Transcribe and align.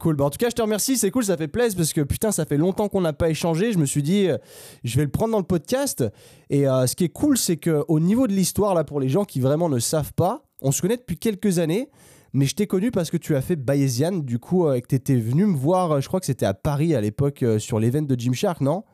Cool. 0.00 0.16
Bah, 0.16 0.24
en 0.24 0.30
tout 0.30 0.38
cas, 0.38 0.48
je 0.48 0.54
te 0.54 0.62
remercie. 0.62 0.96
C'est 0.96 1.10
cool, 1.10 1.24
ça 1.24 1.36
fait 1.36 1.46
plaisir 1.46 1.76
parce 1.76 1.92
que 1.92 2.00
putain, 2.00 2.32
ça 2.32 2.46
fait 2.46 2.56
longtemps 2.56 2.88
qu'on 2.88 3.02
n'a 3.02 3.12
pas 3.12 3.28
échangé. 3.28 3.70
Je 3.70 3.78
me 3.78 3.84
suis 3.84 4.02
dit, 4.02 4.28
euh, 4.28 4.38
je 4.82 4.96
vais 4.96 5.04
le 5.04 5.10
prendre 5.10 5.32
dans 5.32 5.38
le 5.38 5.44
podcast. 5.44 6.02
Et 6.48 6.66
euh, 6.66 6.86
ce 6.86 6.96
qui 6.96 7.04
est 7.04 7.10
cool, 7.10 7.36
c'est 7.36 7.58
qu'au 7.58 8.00
niveau 8.00 8.26
de 8.26 8.32
l'histoire, 8.32 8.74
là, 8.74 8.82
pour 8.82 8.98
les 8.98 9.10
gens 9.10 9.26
qui 9.26 9.40
vraiment 9.40 9.68
ne 9.68 9.78
savent 9.78 10.14
pas, 10.14 10.42
on 10.62 10.72
se 10.72 10.80
connaît 10.80 10.96
depuis 10.96 11.18
quelques 11.18 11.58
années. 11.58 11.90
Mais 12.32 12.46
je 12.46 12.54
t'ai 12.54 12.66
connu 12.66 12.90
parce 12.90 13.10
que 13.10 13.18
tu 13.18 13.36
as 13.36 13.42
fait 13.42 13.56
Bayesian, 13.56 14.12
du 14.12 14.38
coup, 14.38 14.66
euh, 14.66 14.74
et 14.74 14.80
que 14.80 14.86
tu 14.86 14.94
étais 14.94 15.16
venu 15.16 15.44
me 15.44 15.56
voir, 15.56 16.00
je 16.00 16.08
crois 16.08 16.18
que 16.18 16.26
c'était 16.26 16.46
à 16.46 16.54
Paris 16.54 16.94
à 16.94 17.02
l'époque, 17.02 17.44
sur 17.58 17.78
l'event 17.78 18.02
de 18.02 18.18
Gymshark, 18.18 18.62
non? 18.62 18.84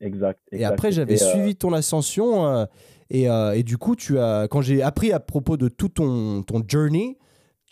Exact, 0.00 0.40
Et 0.52 0.64
après, 0.64 0.90
j'avais 0.90 1.18
suivi 1.18 1.54
ton 1.54 1.74
ascension. 1.74 2.66
Et, 3.10 3.24
et, 3.24 3.62
du 3.62 3.76
coup, 3.76 3.94
tu 3.94 4.18
as, 4.18 4.48
quand 4.50 4.62
j'ai 4.62 4.82
appris 4.82 5.12
à 5.12 5.20
propos 5.20 5.56
de 5.56 5.68
tout 5.68 5.88
ton, 5.88 6.42
ton 6.42 6.62
journey, 6.66 7.18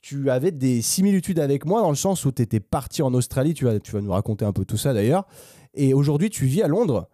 tu 0.02 0.30
avais 0.30 0.50
des 0.50 0.82
similitudes 0.82 1.38
avec 1.38 1.64
moi 1.64 1.80
dans 1.80 1.90
le 1.90 1.96
sens 1.96 2.24
où 2.24 2.32
tu 2.32 2.42
étais 2.42 2.60
parti 2.60 3.02
en 3.02 3.14
Australie, 3.14 3.54
tu 3.54 3.64
vas, 3.64 3.78
tu 3.78 3.92
vas 3.92 4.00
nous 4.00 4.12
raconter 4.12 4.44
un 4.44 4.52
peu 4.52 4.64
tout 4.64 4.76
ça 4.76 4.92
d'ailleurs, 4.92 5.26
et 5.74 5.94
aujourd'hui 5.94 6.28
tu 6.28 6.44
vis 6.44 6.62
à 6.62 6.68
Londres, 6.68 7.08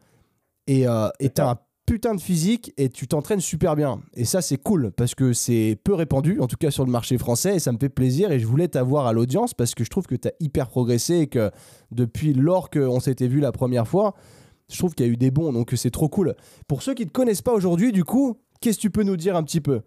et 0.67 0.89
euh, 0.89 1.09
tu 1.21 1.41
as 1.41 1.51
un 1.51 1.59
putain 1.85 2.15
de 2.15 2.21
physique 2.21 2.75
et 2.77 2.91
tu 2.91 3.09
t'entraînes 3.09 3.41
super 3.41 3.75
bien. 3.75 4.01
Et 4.13 4.25
ça 4.25 4.43
c'est 4.43 4.59
cool, 4.59 4.91
parce 4.91 5.15
que 5.15 5.33
c'est 5.33 5.79
peu 5.85 5.95
répandu, 5.95 6.41
en 6.41 6.47
tout 6.47 6.57
cas 6.57 6.71
sur 6.71 6.85
le 6.85 6.91
marché 6.91 7.19
français, 7.19 7.57
et 7.57 7.59
ça 7.59 7.73
me 7.73 7.79
fait 7.79 7.89
plaisir, 7.91 8.33
et 8.33 8.41
je 8.41 8.47
voulais 8.47 8.69
t'avoir 8.69 9.07
à 9.07 9.13
l'audience, 9.13 9.55
parce 9.55 9.75
que 9.75 9.85
je 9.85 9.91
trouve 9.91 10.07
que 10.07 10.17
tu 10.17 10.29
as 10.29 10.33
hyper 10.41 10.69
progressé, 10.69 11.19
et 11.19 11.27
que 11.27 11.51
depuis 11.93 12.33
lors 12.33 12.71
qu'on 12.71 13.01
s'était 13.01 13.29
vu 13.29 13.41
la 13.41 13.53
première 13.53 13.87
fois, 13.87 14.15
je 14.71 14.79
trouve 14.79 14.95
qu'il 14.95 15.07
y 15.07 15.09
a 15.09 15.13
eu 15.13 15.17
des 15.17 15.31
bons, 15.31 15.53
donc 15.53 15.73
c'est 15.77 15.91
trop 15.91 16.09
cool. 16.09 16.35
Pour 16.67 16.83
ceux 16.83 16.95
qui 16.95 17.05
ne 17.05 17.09
te 17.09 17.13
connaissent 17.13 17.43
pas 17.43 17.55
aujourd'hui, 17.55 17.93
du 17.93 18.05
coup, 18.05 18.39
qu'est-ce 18.61 18.77
que 18.77 18.83
tu 18.83 18.91
peux 18.91 19.03
nous 19.03 19.17
dire 19.17 19.37
un 19.37 19.43
petit 19.43 19.61
peu? 19.61 19.83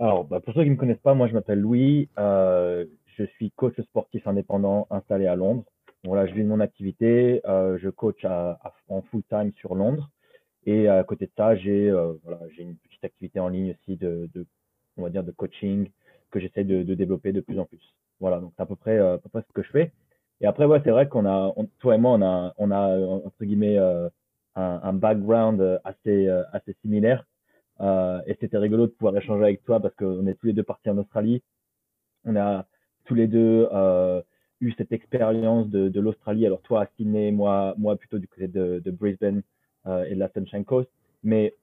Alors, 0.00 0.24
bah, 0.24 0.40
pour 0.40 0.54
ceux 0.54 0.62
qui 0.62 0.70
ne 0.70 0.74
me 0.74 0.78
connaissent 0.78 0.98
pas, 0.98 1.14
moi 1.14 1.28
je 1.28 1.34
m'appelle 1.34 1.60
Louis. 1.60 2.08
Euh, 2.18 2.84
je 3.16 3.24
suis 3.24 3.52
coach 3.52 3.80
sportif 3.80 4.26
indépendant 4.26 4.88
installé 4.90 5.26
à 5.26 5.36
Londres. 5.36 5.64
Voilà, 6.02 6.26
je 6.26 6.34
vis 6.34 6.42
mon 6.42 6.60
activité. 6.60 7.40
Euh, 7.46 7.78
je 7.78 7.88
coach 7.90 8.24
à, 8.24 8.58
en 8.88 9.02
full 9.02 9.22
time 9.28 9.52
sur 9.56 9.74
Londres. 9.74 10.10
Et 10.66 10.88
à 10.88 11.04
côté 11.04 11.26
de 11.26 11.30
ça, 11.36 11.54
j'ai 11.54 11.90
euh, 11.90 12.14
voilà, 12.24 12.40
une 12.58 12.76
petite 12.76 13.04
activité 13.04 13.38
en 13.38 13.48
ligne 13.48 13.72
aussi 13.72 13.96
de, 13.96 14.28
de 14.34 14.46
on 14.96 15.02
va 15.02 15.10
dire 15.10 15.22
de 15.22 15.30
coaching 15.30 15.88
que 16.30 16.40
j'essaie 16.40 16.64
de, 16.64 16.82
de, 16.82 16.94
développer 16.94 17.32
de 17.32 17.40
plus 17.40 17.58
en 17.60 17.64
plus. 17.64 17.94
Voilà, 18.18 18.40
donc 18.40 18.52
c'est 18.56 18.62
à 18.62 18.66
peu 18.66 18.76
près 18.76 18.98
à 18.98 19.18
peu 19.18 19.28
près 19.28 19.42
ce 19.42 19.52
que 19.52 19.62
je 19.62 19.70
fais. 19.70 19.92
Et 20.40 20.46
après, 20.46 20.64
ouais, 20.64 20.80
c'est 20.82 20.90
vrai 20.90 21.08
qu'on 21.08 21.26
a, 21.26 21.54
toi 21.78 21.94
et 21.94 21.98
moi, 21.98 22.12
on 22.12 22.22
a, 22.22 22.54
on 22.58 22.70
a 22.70 22.98
entre 22.98 23.44
guillemets 23.44 23.78
un, 23.78 24.10
un 24.56 24.92
background 24.92 25.80
assez 25.84 26.28
assez 26.28 26.74
similaire. 26.82 27.24
Euh, 27.80 28.20
et 28.26 28.36
c'était 28.40 28.58
rigolo 28.58 28.86
de 28.86 28.92
pouvoir 28.92 29.16
échanger 29.16 29.42
avec 29.42 29.64
toi 29.64 29.80
parce 29.80 29.94
qu'on 29.94 30.26
est 30.26 30.34
tous 30.34 30.46
les 30.46 30.52
deux 30.52 30.62
partis 30.62 30.90
en 30.90 30.98
Australie. 30.98 31.42
On 32.24 32.36
a 32.36 32.66
tous 33.04 33.14
les 33.14 33.26
deux 33.26 33.68
euh, 33.72 34.22
eu 34.60 34.72
cette 34.78 34.92
expérience 34.92 35.68
de, 35.68 35.88
de 35.88 36.00
l'Australie. 36.00 36.46
Alors 36.46 36.62
toi 36.62 36.82
à 36.82 36.86
Sydney, 36.96 37.32
moi, 37.32 37.74
moi 37.76 37.96
plutôt 37.96 38.18
du 38.18 38.28
côté 38.28 38.48
de, 38.48 38.80
de 38.84 38.90
Brisbane 38.90 39.42
euh, 39.86 40.04
et 40.04 40.14
de 40.14 40.20
la 40.20 40.30
Sunshine 40.30 40.64
Coast. 40.64 40.88
Mais 41.22 41.54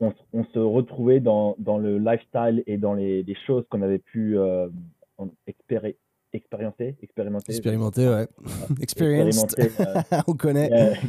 on, 0.00 0.12
on 0.32 0.44
se 0.44 0.58
retrouvait 0.58 1.20
dans, 1.20 1.54
dans, 1.58 1.78
le 1.78 1.98
lifestyle 1.98 2.62
et 2.66 2.78
dans 2.78 2.94
les, 2.94 3.22
les 3.22 3.36
choses 3.46 3.64
qu'on 3.70 3.82
avait 3.82 3.98
pu 3.98 4.38
euh, 4.38 4.68
expérimenter 5.46 5.98
expérimenter, 6.32 6.96
expérimenter. 7.02 7.52
Expérimenter, 7.52 8.08
ouais. 8.08 8.28
Experienced. 8.80 9.56
on 10.26 10.34
connaît. 10.34 10.70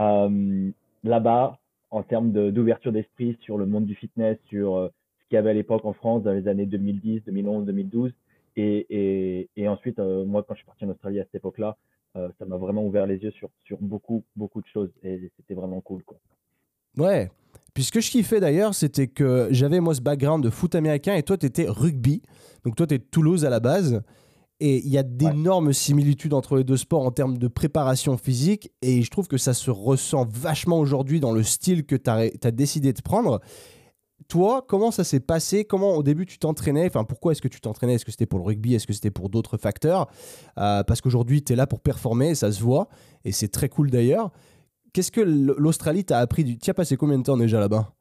Euh, 0.00 0.72
Là-bas, 1.04 1.58
en 1.94 2.02
termes 2.02 2.32
d'ouverture 2.50 2.90
d'esprit 2.90 3.38
sur 3.40 3.56
le 3.56 3.66
monde 3.66 3.86
du 3.86 3.94
fitness, 3.94 4.36
sur 4.48 4.76
euh, 4.76 4.88
ce 5.20 5.28
qu'il 5.28 5.36
y 5.36 5.38
avait 5.38 5.50
à 5.50 5.54
l'époque 5.54 5.84
en 5.84 5.92
France 5.92 6.24
dans 6.24 6.32
les 6.32 6.48
années 6.48 6.66
2010, 6.66 7.22
2011, 7.24 7.66
2012. 7.66 8.12
Et, 8.56 9.48
et, 9.56 9.68
ensuite, 9.68 10.00
euh, 10.00 10.24
moi, 10.24 10.42
quand 10.42 10.54
je 10.54 10.58
suis 10.58 10.66
parti 10.66 10.84
en 10.84 10.90
Australie 10.90 11.20
à 11.20 11.24
cette 11.24 11.36
époque-là, 11.36 11.76
euh, 12.16 12.28
ça 12.38 12.46
m'a 12.46 12.56
vraiment 12.56 12.84
ouvert 12.84 13.06
les 13.06 13.18
yeux 13.18 13.30
sur, 13.30 13.48
sur 13.64 13.78
beaucoup, 13.80 14.24
beaucoup 14.34 14.60
de 14.60 14.66
choses. 14.66 14.90
Et 15.04 15.30
c'était 15.36 15.54
vraiment 15.54 15.80
cool. 15.80 16.02
Quoi. 16.02 16.18
Ouais. 16.96 17.30
Puis 17.74 17.84
ce 17.84 17.92
que 17.92 18.00
je 18.00 18.10
kiffais 18.10 18.40
d'ailleurs, 18.40 18.74
c'était 18.74 19.06
que 19.06 19.48
j'avais 19.50 19.78
moi 19.78 19.94
ce 19.94 20.00
background 20.00 20.42
de 20.42 20.50
foot 20.50 20.74
américain 20.74 21.14
et 21.14 21.22
toi, 21.22 21.38
tu 21.38 21.46
étais 21.46 21.66
rugby. 21.68 22.22
Donc 22.64 22.74
toi, 22.74 22.88
tu 22.88 22.94
es 22.94 22.98
de 22.98 23.04
Toulouse 23.04 23.44
à 23.44 23.50
la 23.50 23.60
base. 23.60 24.02
Et 24.60 24.78
il 24.78 24.88
y 24.88 24.98
a 24.98 25.02
d'énormes 25.02 25.72
similitudes 25.72 26.32
entre 26.32 26.56
les 26.56 26.64
deux 26.64 26.76
sports 26.76 27.04
en 27.04 27.10
termes 27.10 27.38
de 27.38 27.48
préparation 27.48 28.16
physique. 28.16 28.72
Et 28.82 29.02
je 29.02 29.10
trouve 29.10 29.26
que 29.26 29.36
ça 29.36 29.52
se 29.52 29.70
ressent 29.70 30.24
vachement 30.24 30.78
aujourd'hui 30.78 31.20
dans 31.20 31.32
le 31.32 31.42
style 31.42 31.84
que 31.84 31.96
tu 31.96 32.08
as, 32.08 32.50
décidé 32.50 32.92
de 32.92 33.02
prendre. 33.02 33.40
Toi, 34.28 34.64
comment 34.66 34.90
ça 34.90 35.04
s'est 35.04 35.20
passé? 35.20 35.64
Comment 35.64 35.96
au 35.96 36.02
début 36.02 36.24
tu 36.24 36.38
t'entraînais? 36.38 36.86
Enfin, 36.86 37.04
pourquoi 37.04 37.32
est-ce 37.32 37.42
que 37.42 37.48
tu 37.48 37.60
t'entraînais? 37.60 37.94
Est-ce 37.94 38.04
que 38.04 38.10
c'était 38.10 38.26
pour 38.26 38.38
le 38.38 38.44
rugby? 38.44 38.74
Est-ce 38.74 38.86
que 38.86 38.92
c'était 38.92 39.10
pour 39.10 39.28
d'autres 39.28 39.58
facteurs? 39.58 40.06
Euh, 40.58 40.82
Parce 40.84 41.00
qu'aujourd'hui, 41.00 41.42
tu 41.42 41.52
es 41.52 41.56
là 41.56 41.66
pour 41.66 41.80
performer, 41.80 42.34
ça 42.34 42.50
se 42.52 42.62
voit. 42.62 42.88
Et 43.24 43.32
c'est 43.32 43.48
très 43.48 43.68
cool 43.68 43.90
d'ailleurs. 43.90 44.30
Qu'est-ce 44.92 45.10
que 45.10 45.20
l'Australie 45.20 46.04
t'a 46.04 46.20
appris 46.20 46.44
du... 46.44 46.56
Tu 46.56 46.70
as 46.70 46.74
passé 46.74 46.96
combien 46.96 47.18
de 47.18 47.24
temps 47.24 47.36
déjà 47.36 47.58
là-bas? 47.58 47.92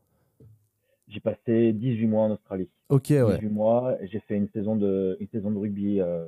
J'ai 1.08 1.20
passé 1.20 1.74
18 1.74 2.08
mois 2.08 2.24
en 2.25 2.31
Australie. 2.31 2.70
Ok, 2.90 3.08
ouais. 3.09 3.35
18 3.40 3.50
mois. 3.50 3.96
J'ai 4.03 4.20
fait 4.22 4.35
une 4.35 4.47
saison 4.50 4.75
de, 4.75 5.18
une 5.20 5.28
saison 5.30 5.52
de 5.52 5.58
rugby. 5.58 6.00
Euh, 6.00 6.06
euh, 6.06 6.28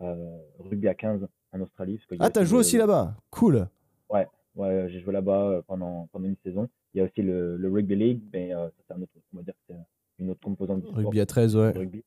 rugby 0.00 0.88
à 0.88 0.94
15 0.94 1.26
en 1.52 1.60
Australie. 1.60 2.00
Parce 2.08 2.20
ah, 2.22 2.30
t'as 2.30 2.44
joué 2.44 2.58
aussi 2.58 2.76
là-bas 2.76 3.14
Cool. 3.30 3.68
Ouais, 4.10 4.26
ouais 4.56 4.88
j'ai 4.90 5.00
joué 5.00 5.12
là-bas 5.12 5.50
euh, 5.50 5.62
pendant, 5.66 6.08
pendant 6.12 6.26
une 6.26 6.36
saison. 6.44 6.68
Il 6.94 6.98
y 6.98 7.00
a 7.00 7.04
aussi 7.04 7.22
le, 7.22 7.56
le 7.56 7.70
Rugby 7.70 7.96
League, 7.96 8.22
mais 8.32 8.54
euh, 8.54 8.68
c'est 8.86 8.94
un 8.94 9.02
autre, 9.02 9.12
on 9.34 9.38
va 9.38 9.42
dire 9.42 9.54
c'est 9.66 9.76
une 10.18 10.30
autre 10.30 10.40
composante 10.40 10.82
du 10.82 10.88
Rugby 10.88 11.20
à 11.20 11.26
13, 11.26 11.56
ouais. 11.56 11.70
Rugby. 11.70 12.02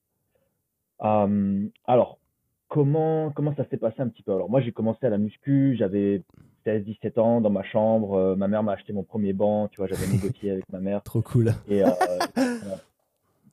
alors, 1.00 2.20
comment, 2.68 3.32
comment 3.32 3.56
ça 3.56 3.66
s'est 3.70 3.78
passé 3.78 4.02
un 4.02 4.08
petit 4.08 4.24
peu? 4.24 4.34
Alors, 4.34 4.50
moi, 4.50 4.62
j'ai 4.62 4.72
commencé 4.72 5.06
à 5.06 5.10
la 5.10 5.18
muscu, 5.18 5.76
j'avais 5.78 6.24
16-17 6.66 7.20
ans 7.20 7.42
dans 7.42 7.50
ma 7.50 7.64
chambre. 7.64 8.36
ma 8.36 8.48
mère 8.48 8.64
m'a 8.64 8.74
acheté 8.74 8.92
mon 8.92 9.04
premier 9.04 9.34
banc, 9.34 9.68
tu 9.70 9.78
vois, 9.78 9.88
j'avais 9.88 10.08
négocié 10.12 10.52
avec 10.52 10.70
ma 10.72 10.80
mère. 10.80 11.04
Trop 11.04 11.22
cool. 11.22 11.54
Et 11.70 11.84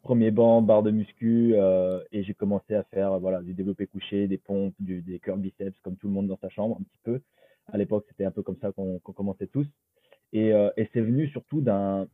premier 0.08 0.30
banc, 0.30 0.62
barre 0.62 0.82
de 0.82 0.90
muscu, 0.90 1.52
euh, 1.52 2.02
et 2.12 2.22
j'ai 2.22 2.32
commencé 2.32 2.74
à 2.74 2.82
faire 2.84 3.18
voilà 3.18 3.42
du 3.42 3.52
développé 3.52 3.86
couché, 3.86 4.26
des 4.26 4.38
pompes, 4.38 4.74
des 4.78 5.18
curls 5.18 5.38
biceps, 5.38 5.78
comme 5.82 5.96
tout 5.96 6.06
le 6.06 6.14
monde 6.14 6.28
dans 6.28 6.38
sa 6.38 6.48
chambre 6.48 6.78
un 6.80 6.82
petit 6.82 7.00
peu. 7.04 7.20
À 7.70 7.76
l'époque, 7.76 8.06
c'était 8.08 8.24
un 8.24 8.30
peu 8.30 8.42
comme 8.42 8.56
ça 8.56 8.72
qu'on 8.72 8.98
commençait 9.00 9.48
tous. 9.48 9.66
Et, 10.32 10.54
euh, 10.54 10.70
et 10.78 10.88
c'est 10.94 11.02
venu 11.02 11.28
surtout 11.28 11.60
d'un, 11.60 12.08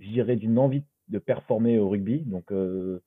j'irais 0.00 0.36
d'une 0.36 0.58
envie 0.58 0.84
de 1.08 1.18
performer 1.18 1.78
au 1.78 1.88
rugby. 1.88 2.18
Donc, 2.26 2.52
euh, 2.52 3.00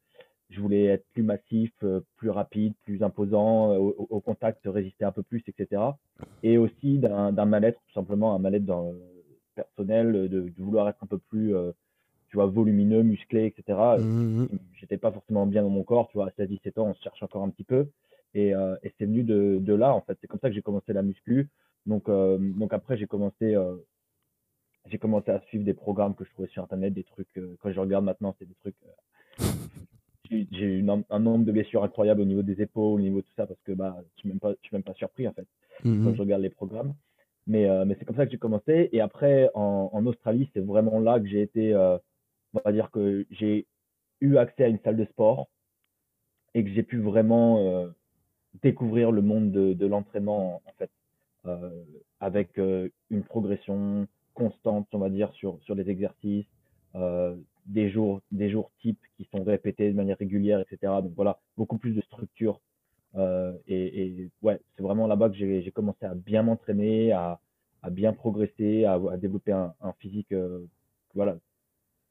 je 0.50 0.60
voulais 0.60 0.86
être 0.86 1.06
plus 1.14 1.22
massif, 1.22 1.72
plus 2.16 2.32
rapide, 2.32 2.74
plus 2.86 3.04
imposant, 3.04 3.76
au, 3.76 4.20
contact, 4.20 4.62
résister 4.66 5.06
un 5.06 5.12
peu 5.12 5.22
plus, 5.22 5.44
etc. 5.48 5.80
Et 6.42 6.58
aussi 6.58 6.98
d'un 6.98 7.46
mal-être, 7.46 7.80
tout 7.86 7.94
simplement 7.94 8.34
un 8.34 8.40
mal-être 8.40 8.66
personnel, 9.54 10.28
de, 10.28 10.52
vouloir 10.58 10.90
être 10.90 11.04
un 11.04 11.08
peu 11.08 11.20
plus 11.20 11.54
tu 12.34 12.38
vois, 12.38 12.48
volumineux, 12.48 13.04
musclé, 13.04 13.46
etc. 13.46 13.78
Mmh, 14.00 14.42
mmh. 14.42 14.48
J'étais 14.80 14.98
pas 14.98 15.12
forcément 15.12 15.46
bien 15.46 15.62
dans 15.62 15.70
mon 15.70 15.84
corps, 15.84 16.08
tu 16.08 16.18
vois, 16.18 16.30
à 16.36 16.42
16-17 16.42 16.80
ans, 16.80 16.88
on 16.88 16.96
se 16.96 17.04
cherche 17.04 17.22
encore 17.22 17.44
un 17.44 17.52
petit 17.52 17.64
peu. 17.64 17.90
Et, 18.34 18.56
euh, 18.56 18.76
et 18.82 18.92
c'est 18.98 19.06
venu 19.06 19.22
de, 19.22 19.60
de, 19.62 19.74
là, 19.76 19.94
en 19.94 20.02
fait. 20.02 20.18
C'est 20.20 20.26
comme 20.26 20.40
ça 20.40 20.50
que 20.50 20.56
j'ai 20.56 20.64
commencé 20.64 20.94
la 20.94 21.04
muscu. 21.04 21.52
Donc, 21.86 22.10
euh, 22.10 22.40
donc 22.40 22.74
après, 22.74 22.98
j'ai 22.98 23.06
commencé, 23.06 23.54
euh, 23.54 23.76
j'ai 24.88 24.98
commencé 24.98 25.30
à 25.30 25.42
suivre 25.42 25.64
des 25.64 25.76
programmes 25.76 26.16
que 26.16 26.26
je 26.26 26.32
trouvais 26.32 26.48
sur 26.48 26.64
Internet, 26.64 26.92
des 26.92 27.04
trucs, 27.04 27.38
euh, 27.38 27.56
quand 27.60 27.72
je 27.72 27.80
regarde 27.80 28.04
maintenant, 28.04 28.36
c'est 28.40 28.48
des 28.48 28.56
trucs. 28.56 28.76
Euh, 28.84 30.44
j'ai 30.52 30.80
eu 30.80 30.90
un, 30.90 31.20
nombre 31.20 31.46
de 31.46 31.52
blessures 31.52 31.84
incroyables 31.84 32.22
au 32.22 32.26
niveau 32.26 32.42
des 32.42 32.60
épaules, 32.64 33.00
au 33.00 33.04
niveau 33.04 33.18
de 33.18 33.26
tout 33.26 33.34
ça, 33.36 33.46
parce 33.46 33.62
que 33.62 33.74
bah, 33.74 33.96
je 34.16 34.22
suis 34.22 34.30
même 34.30 34.40
pas, 34.40 34.54
je 34.54 34.68
suis 34.68 34.76
même 34.76 34.82
pas 34.82 34.96
surpris, 34.96 35.28
en 35.28 35.34
fait, 35.34 35.46
mmh, 35.84 36.04
quand 36.04 36.16
je 36.16 36.22
regarde 36.22 36.42
les 36.42 36.50
programmes. 36.50 36.96
Mais, 37.46 37.68
mais 37.86 37.96
c'est 38.00 38.06
comme 38.06 38.16
ça 38.16 38.26
que 38.26 38.32
j'ai 38.32 38.40
commencé. 38.40 38.90
Et 38.94 39.02
après, 39.02 39.52
en, 39.54 39.92
en 39.92 40.06
Australie, 40.08 40.50
c'est 40.54 40.62
vraiment 40.62 41.00
là 41.00 41.20
que 41.20 41.28
j'ai 41.28 41.42
été 41.42 41.74
on 42.54 42.62
va 42.64 42.72
dire 42.72 42.92
que 42.92 43.26
j'ai 43.32 43.68
eu 44.22 44.38
accès 44.38 44.64
à 44.64 44.68
une 44.68 44.80
salle 44.80 44.98
de 44.98 45.06
sport 45.06 45.48
et 46.54 46.64
que 46.64 46.70
j'ai 46.70 46.84
pu 46.84 47.00
vraiment 47.00 47.60
euh, 47.60 47.88
découvrir 48.62 49.12
le 49.12 49.22
monde 49.22 49.52
de, 49.52 49.86
l'entraînement 49.86 50.62
en 50.66 50.72
fait 50.78 50.92
euh, 51.46 51.84
avec 52.20 52.58
euh, 52.58 52.90
une 53.10 53.24
progression 53.24 54.08
constante 54.34 54.88
on 54.94 55.00
va 55.00 55.10
dire 55.10 55.32
sur 55.34 55.60
sur 55.64 55.76
les 55.76 55.90
exercices 55.90 56.46
des 57.66 57.90
jours 57.90 58.22
des 58.32 58.50
jours 58.50 58.72
types 58.82 59.02
qui 59.18 59.28
sont 59.32 59.44
répétés 59.44 59.90
de 59.90 59.96
manière 59.96 60.18
régulière 60.18 60.60
etc 60.60 60.94
donc 61.02 61.14
voilà 61.16 61.40
beaucoup 61.58 61.78
plus 61.78 61.94
de 61.94 62.02
structure 62.02 62.62
et, 63.68 64.30
ouais 64.42 64.60
c'est 64.76 64.84
vraiment 64.84 65.08
là-bas 65.08 65.30
que 65.30 65.36
j'ai 65.36 65.72
commencé 65.72 66.06
à 66.06 66.14
bien 66.14 66.44
m'entraîner 66.44 67.12
à, 67.12 67.40
bien 67.92 68.14
progresser 68.14 68.86
à, 68.86 68.94
à 69.12 69.18
développer 69.18 69.52
un, 69.52 69.74
un 69.82 69.94
physique 69.94 70.34
voilà 71.16 71.38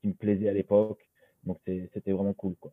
qui 0.02 0.08
me 0.08 0.12
plaisait 0.14 0.49
à 0.50 0.52
l'époque. 0.52 1.00
Donc 1.44 1.58
c'était 1.64 2.12
vraiment 2.12 2.34
cool. 2.34 2.54
Quoi. 2.60 2.72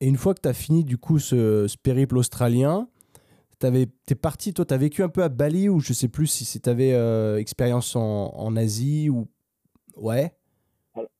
Et 0.00 0.06
une 0.08 0.16
fois 0.16 0.34
que 0.34 0.40
tu 0.42 0.48
as 0.48 0.52
fini 0.52 0.84
du 0.84 0.98
coup 0.98 1.18
ce, 1.18 1.66
périple 1.78 2.18
australien, 2.18 2.88
tu 3.60 3.66
es 3.66 4.14
parti, 4.14 4.52
toi, 4.54 4.64
tu 4.64 4.74
as 4.74 4.76
vécu 4.78 5.02
un 5.02 5.08
peu 5.08 5.22
à 5.22 5.28
Bali 5.28 5.68
ou 5.68 5.80
je 5.80 5.92
sais 5.92 6.08
plus 6.08 6.26
si 6.26 6.60
tu 6.60 6.68
avais 6.70 6.92
euh, 6.92 7.38
expérience 7.38 7.96
en, 7.96 8.32
en, 8.34 8.56
Asie 8.56 9.10
ou. 9.10 9.28
Ouais. 9.96 10.32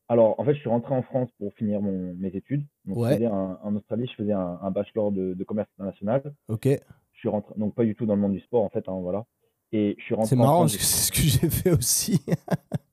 alors, 0.08 0.38
en 0.40 0.44
fait, 0.44 0.54
je 0.54 0.60
suis 0.60 0.68
rentré 0.70 0.94
en 0.94 1.02
France 1.02 1.28
pour 1.38 1.52
finir 1.54 1.80
mon, 1.82 2.14
mes 2.14 2.28
études. 2.28 2.64
Donc, 2.86 2.96
je 2.96 3.00
Ouais. 3.02 3.14
faisais 3.14 3.26
un- 3.26 3.58
en 3.62 3.76
Australie, 3.76 4.06
je 4.10 4.14
faisais 4.22 4.32
un, 4.32 4.58
un 4.62 4.70
bachelor 4.70 5.12
de, 5.12 5.34
de 5.34 5.44
commerce 5.44 5.68
international. 5.78 6.34
Ok. 6.48 6.66
Je 7.12 7.18
suis 7.18 7.28
rentré, 7.28 7.52
donc 7.58 7.74
pas 7.74 7.84
du 7.84 7.94
tout 7.94 8.06
dans 8.06 8.14
le 8.14 8.22
monde 8.22 8.32
du 8.32 8.40
sport, 8.40 8.62
en 8.64 8.70
fait, 8.70 8.88
hein, 8.88 8.98
voilà. 9.02 9.26
Et 9.72 9.94
je 9.98 10.04
suis 10.04 10.14
rentré 10.14 10.30
C'est 10.30 10.36
en 10.36 10.38
marrant 10.38 10.66
France. 10.66 10.76
parce 10.76 10.82
que 10.82 10.84
c'est 10.84 11.06
ce 11.06 11.12
que 11.12 11.28
j'ai 11.28 11.50
fait 11.50 11.72
aussi. 11.72 12.20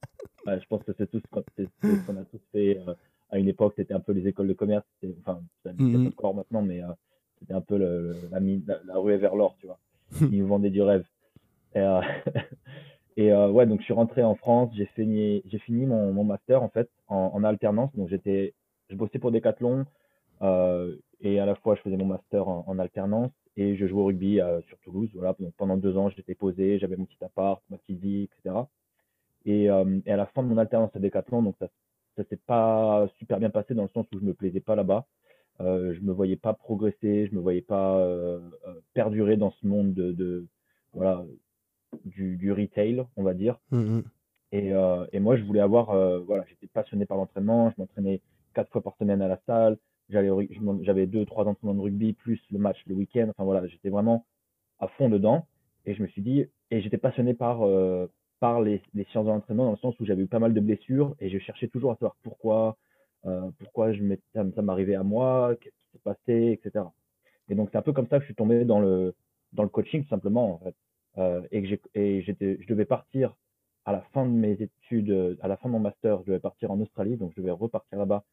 Ouais, 0.47 0.59
je 0.61 0.65
pense 0.67 0.81
que 0.83 0.93
c'est 0.97 1.09
tout 1.11 1.19
ce 1.19 1.27
qu'on 2.05 2.17
a 2.17 2.23
tous 2.25 2.39
fait 2.51 2.79
euh, 2.87 2.93
à 3.29 3.37
une 3.37 3.47
époque. 3.49 3.73
C'était 3.75 3.93
un 3.93 3.99
peu 3.99 4.13
les 4.13 4.27
écoles 4.27 4.47
de 4.47 4.53
commerce. 4.53 4.85
Enfin, 5.19 5.41
ça 5.63 5.73
Mhm. 5.73 5.91
n'existe 5.91 6.15
pas 6.15 6.27
encore 6.27 6.35
maintenant, 6.35 6.61
mais 6.61 6.81
euh, 6.81 6.87
c'était 7.39 7.53
un 7.53 7.61
peu 7.61 7.77
le, 7.77 8.15
la, 8.31 8.39
la, 8.39 8.79
la 8.85 8.97
ruée 8.97 9.17
vers 9.17 9.35
l'or, 9.35 9.55
tu 9.59 9.67
vois. 9.67 9.79
Ils 10.33 10.39
nous 10.39 10.47
vendaient 10.47 10.69
du 10.69 10.81
rêve. 10.81 11.05
Et, 11.75 11.79
euh, 11.79 12.01
et 13.17 13.31
euh, 13.31 13.49
ouais, 13.49 13.65
donc 13.65 13.79
je 13.81 13.85
suis 13.85 13.93
rentré 13.93 14.23
en 14.23 14.35
France. 14.35 14.71
J'ai 14.75 14.85
fini, 14.87 15.41
j'ai 15.45 15.59
fini 15.59 15.85
mon, 15.85 16.13
mon 16.13 16.23
master 16.23 16.63
en 16.63 16.69
fait 16.69 16.89
en, 17.07 17.31
en 17.33 17.43
alternance. 17.43 17.93
Donc 17.95 18.07
j'étais, 18.09 18.53
je 18.89 18.95
bossais 18.95 19.19
pour 19.19 19.31
Decathlon 19.31 19.85
et 21.19 21.39
à 21.39 21.45
la 21.45 21.55
fois 21.55 21.75
je 21.75 21.81
faisais 21.81 21.97
mon 21.97 22.05
master 22.05 22.47
en, 22.47 22.63
en 22.67 22.79
alternance 22.79 23.31
et 23.57 23.75
je 23.75 23.87
jouais 23.87 24.01
au 24.01 24.05
rugby 24.05 24.39
sur 24.67 24.77
Toulouse. 24.79 25.09
Voilà, 25.15 25.35
donc 25.39 25.53
pendant 25.57 25.75
deux 25.77 25.97
ans 25.97 26.09
j'étais 26.09 26.35
posé, 26.35 26.77
j'avais 26.79 26.95
mon 26.95 27.05
petit 27.05 27.21
appart, 27.23 27.61
ma 27.69 27.77
petite 27.77 27.99
vie, 27.99 28.23
etc. 28.23 28.55
Et, 29.47 29.69
euh, 29.71 29.99
et 30.05 30.11
à 30.11 30.17
la 30.17 30.25
fin 30.27 30.43
de 30.43 30.49
mon 30.49 30.57
alternance 30.57 30.95
à 30.95 30.99
Decathlon, 30.99 31.41
donc 31.41 31.55
ça, 31.57 31.69
ça 32.17 32.23
s'est 32.25 32.39
pas 32.45 33.07
super 33.17 33.39
bien 33.39 33.49
passé 33.49 33.73
dans 33.73 33.83
le 33.83 33.89
sens 33.89 34.05
où 34.13 34.19
je 34.19 34.25
me 34.25 34.33
plaisais 34.33 34.59
pas 34.59 34.75
là-bas. 34.75 35.07
Euh, 35.61 35.95
je 35.95 36.01
me 36.01 36.11
voyais 36.11 36.35
pas 36.35 36.53
progresser, 36.53 37.27
je 37.27 37.33
me 37.33 37.39
voyais 37.39 37.61
pas 37.61 37.97
euh, 37.97 38.39
euh, 38.67 38.73
perdurer 38.93 39.37
dans 39.37 39.51
ce 39.51 39.65
monde 39.65 39.93
de, 39.93 40.11
de 40.11 40.45
voilà 40.93 41.25
du, 42.03 42.35
du 42.35 42.51
retail, 42.51 43.05
on 43.15 43.23
va 43.23 43.33
dire. 43.33 43.57
Mhm. 43.71 44.03
Et, 44.51 44.73
euh, 44.73 45.05
et 45.13 45.19
moi, 45.19 45.37
je 45.37 45.43
voulais 45.43 45.61
avoir, 45.61 45.87
voilà, 46.25 46.43
j'étais 46.49 46.67
passionné 46.67 47.05
par 47.05 47.17
l'entraînement. 47.17 47.69
Je 47.71 47.75
m'entraînais 47.81 48.21
quatre 48.53 48.71
fois 48.71 48.83
par 48.83 48.95
semaine 48.97 49.21
à 49.21 49.27
la 49.27 49.39
salle. 49.45 49.77
J'avais 50.09 51.07
deux, 51.07 51.25
trois 51.25 51.45
entraînements 51.45 51.75
de 51.75 51.81
rugby 51.81 52.13
plus 52.13 52.39
le 52.51 52.59
match 52.59 52.77
le 52.85 52.95
week-end. 52.95 53.27
Enfin 53.29 53.43
voilà, 53.43 53.65
j'étais 53.67 53.89
vraiment 53.89 54.25
à 54.79 54.87
fond 54.89 55.09
dedans. 55.09 55.47
Et 55.85 55.95
je 55.95 56.01
me 56.01 56.07
suis 56.07 56.21
dit, 56.21 56.45
et 56.71 56.81
j'étais 56.81 56.97
passionné 56.97 57.33
par 57.33 57.59
par 58.39 58.61
les, 58.61 58.81
les 58.93 59.03
sciences 59.05 59.25
de 59.25 59.31
l'entraînement 59.31 59.65
dans 59.65 59.71
le 59.71 59.77
sens 59.77 59.99
où 59.99 60.05
j'avais 60.05 60.23
eu 60.23 60.27
pas 60.27 60.39
mal 60.39 60.53
de 60.53 60.59
blessures 60.59 61.15
et 61.19 61.29
je 61.29 61.39
cherchais 61.39 61.67
toujours 61.67 61.91
à 61.91 61.95
savoir 61.95 62.15
pourquoi, 62.23 62.77
euh, 63.25 63.49
pourquoi 63.59 63.93
je 63.93 64.03
ça, 64.33 64.43
ça 64.55 64.61
m'arrivait 64.61 64.95
à 64.95 65.03
moi, 65.03 65.55
qu'est-ce 65.59 65.75
qui 65.75 65.91
s'est 65.93 66.03
passé, 66.03 66.59
etc. 66.63 66.85
Et 67.49 67.55
donc 67.55 67.69
c'est 67.71 67.77
un 67.77 67.81
peu 67.81 67.93
comme 67.93 68.07
ça 68.07 68.17
que 68.17 68.23
je 68.23 68.27
suis 68.27 68.35
tombé 68.35 68.65
dans 68.65 68.79
le 68.79 69.15
dans 69.53 69.63
le 69.63 69.69
coaching 69.69 70.03
tout 70.03 70.09
simplement 70.09 70.55
en 70.55 70.57
fait. 70.59 70.75
Euh, 71.17 71.41
et 71.51 71.63
que 71.77 71.89
et 71.95 72.21
je 72.21 72.67
devais 72.67 72.85
partir 72.85 73.35
à 73.85 73.91
la 73.91 74.01
fin 74.13 74.25
de 74.25 74.31
mes 74.31 74.51
études, 74.61 75.09
euh, 75.09 75.35
à 75.41 75.47
la 75.47 75.57
fin 75.57 75.69
de 75.69 75.73
mon 75.73 75.79
master, 75.79 76.19
je 76.21 76.27
devais 76.27 76.39
partir 76.39 76.69
en 76.71 76.79
Australie, 76.81 77.15
donc 77.15 77.31
je 77.35 77.41
devais 77.41 77.51
repartir 77.51 77.97
là-bas, 77.97 78.23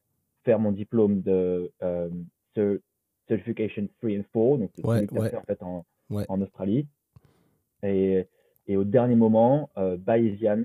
faire 0.44 0.58
mon 0.58 0.72
diplôme 0.72 1.22
de 1.22 1.70
euh, 1.82 2.10
cer- 2.56 2.80
Certification 3.26 3.88
3 4.02 4.10
and 4.18 4.24
4, 4.34 4.58
donc 4.58 4.70
c'est 4.76 4.84
Ouais, 4.84 5.08
ouais. 5.10 5.34
en 5.34 5.42
fait 5.42 5.62
en, 5.62 5.86
Ouais. 6.10 6.26
en 6.28 6.42
Australie. 6.42 6.86
Et, 7.82 8.26
et 8.66 8.76
au 8.76 8.84
dernier 8.84 9.14
moment, 9.16 9.70
euh, 9.76 9.96
Bayesian, 9.96 10.62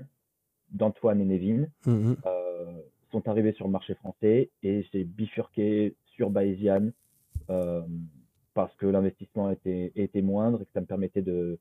d'Antoine 0.70 1.20
et 1.20 1.24
Nevin, 1.24 1.66
Mhm. 1.86 2.16
euh, 2.26 2.80
sont 3.10 3.26
arrivés 3.28 3.52
sur 3.52 3.66
le 3.66 3.72
marché 3.72 3.94
français 3.94 4.50
et 4.62 4.82
j'ai 4.92 5.04
bifurqué 5.04 5.94
sur 6.14 6.30
Bayesian 6.30 6.90
euh, 7.50 7.82
parce 8.54 8.74
que 8.76 8.86
l'investissement 8.86 9.50
était, 9.50 9.90
était 9.96 10.22
moindre 10.22 10.62
et 10.62 10.64
que 10.64 10.72
ça 10.72 10.80
me 10.80 10.86
permettait 10.86 11.22
de 11.22 11.58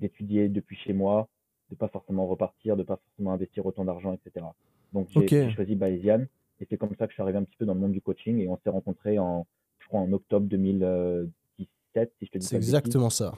d'étudier 0.00 0.48
depuis 0.48 0.76
chez 0.76 0.92
moi, 0.92 1.28
de 1.70 1.76
pas 1.76 1.86
forcément 1.88 2.26
repartir, 2.26 2.76
de 2.76 2.82
pas 2.82 2.96
forcément 2.96 3.32
investir 3.32 3.64
autant 3.64 3.84
d'argent, 3.84 4.12
etc. 4.12 4.44
Donc 4.92 5.08
j'ai 5.12 5.20
choisi 5.54 5.74
Bayesian 5.76 6.22
et 6.60 6.66
c'est 6.68 6.76
comme 6.76 6.94
ça 6.96 7.06
que 7.06 7.12
je 7.12 7.14
suis 7.14 7.22
arrivé 7.22 7.38
un 7.38 7.44
petit 7.44 7.56
peu 7.56 7.64
dans 7.64 7.74
le 7.74 7.80
monde 7.80 7.92
du 7.92 8.00
coaching 8.00 8.38
et 8.38 8.48
on 8.48 8.56
s'est 8.58 8.70
rencontrés 8.70 9.18
en, 9.18 9.46
je 9.80 9.86
crois, 9.88 10.00
en 10.00 10.12
octobre 10.12 10.46
2017, 10.46 12.12
si 12.18 12.26
je 12.26 12.30
te 12.30 12.38
dis 12.38 12.46
C'est 12.46 12.56
exactement 12.56 13.10
ça. 13.10 13.34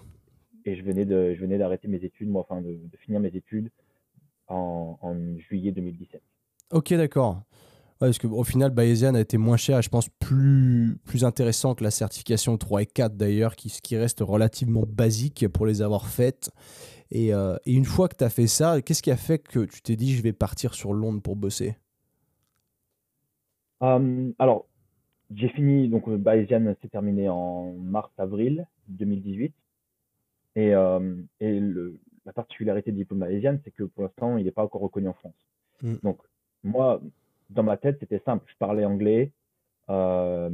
Et 0.66 0.76
je 0.76 0.82
venais 0.82 1.04
de, 1.04 1.34
je 1.34 1.40
venais 1.40 1.58
d'arrêter 1.58 1.88
mes 1.88 2.04
études, 2.04 2.28
moi, 2.28 2.44
enfin 2.48 2.60
de, 2.60 2.72
de 2.72 2.96
finir 2.98 3.20
mes 3.20 3.34
études 3.34 3.70
en, 4.48 4.98
en 5.00 5.38
juillet 5.38 5.72
2017. 5.72 6.20
Ok, 6.72 6.92
d'accord. 6.94 7.42
Ouais, 8.00 8.08
parce 8.08 8.18
qu'au 8.18 8.44
final, 8.44 8.72
Bayesian 8.72 9.14
a 9.14 9.20
été 9.20 9.38
moins 9.38 9.56
cher 9.56 9.78
et 9.78 9.82
je 9.82 9.88
pense 9.88 10.08
plus, 10.08 10.98
plus 11.04 11.24
intéressant 11.24 11.74
que 11.74 11.82
la 11.82 11.90
certification 11.90 12.58
3 12.58 12.82
et 12.82 12.86
4 12.86 13.16
d'ailleurs, 13.16 13.56
qui, 13.56 13.70
qui 13.82 13.96
reste 13.96 14.20
relativement 14.20 14.84
basique 14.86 15.48
pour 15.48 15.64
les 15.64 15.80
avoir 15.80 16.06
faites. 16.08 16.50
Et, 17.10 17.32
euh, 17.32 17.56
et 17.64 17.72
une 17.72 17.84
fois 17.84 18.08
que 18.08 18.16
tu 18.16 18.24
as 18.24 18.28
fait 18.28 18.48
ça, 18.48 18.82
qu'est-ce 18.82 19.02
qui 19.02 19.10
a 19.10 19.16
fait 19.16 19.38
que 19.38 19.60
tu 19.60 19.80
t'es 19.80 19.96
dit 19.96 20.14
je 20.14 20.22
vais 20.22 20.32
partir 20.32 20.74
sur 20.74 20.92
Londres 20.92 21.22
pour 21.22 21.36
bosser? 21.36 21.76
Euh, 23.82 24.32
alors, 24.38 24.66
j'ai 25.34 25.48
fini, 25.48 25.88
donc 25.88 26.10
Bayesian 26.10 26.74
s'est 26.82 26.88
terminé 26.88 27.28
en 27.28 27.72
mars-avril 27.74 28.66
2018. 28.88 29.54
Et, 30.56 30.74
euh, 30.74 31.14
et 31.38 31.60
le, 31.60 31.98
la 32.24 32.32
particularité 32.32 32.90
du 32.90 32.98
diplôme 32.98 33.20
Bayesian, 33.20 33.58
c'est 33.62 33.70
que 33.70 33.84
pour 33.84 34.02
l'instant, 34.02 34.36
il 34.38 34.44
n'est 34.44 34.50
pas 34.50 34.64
encore 34.64 34.80
reconnu 34.80 35.08
en 35.08 35.12
France. 35.12 35.36
Mm. 35.82 35.94
Donc, 36.02 36.18
moi, 36.64 37.00
dans 37.50 37.62
ma 37.62 37.76
tête, 37.76 37.98
c'était 38.00 38.22
simple. 38.24 38.44
Je 38.48 38.56
parlais 38.58 38.84
anglais. 38.84 39.32
euh, 39.90 40.50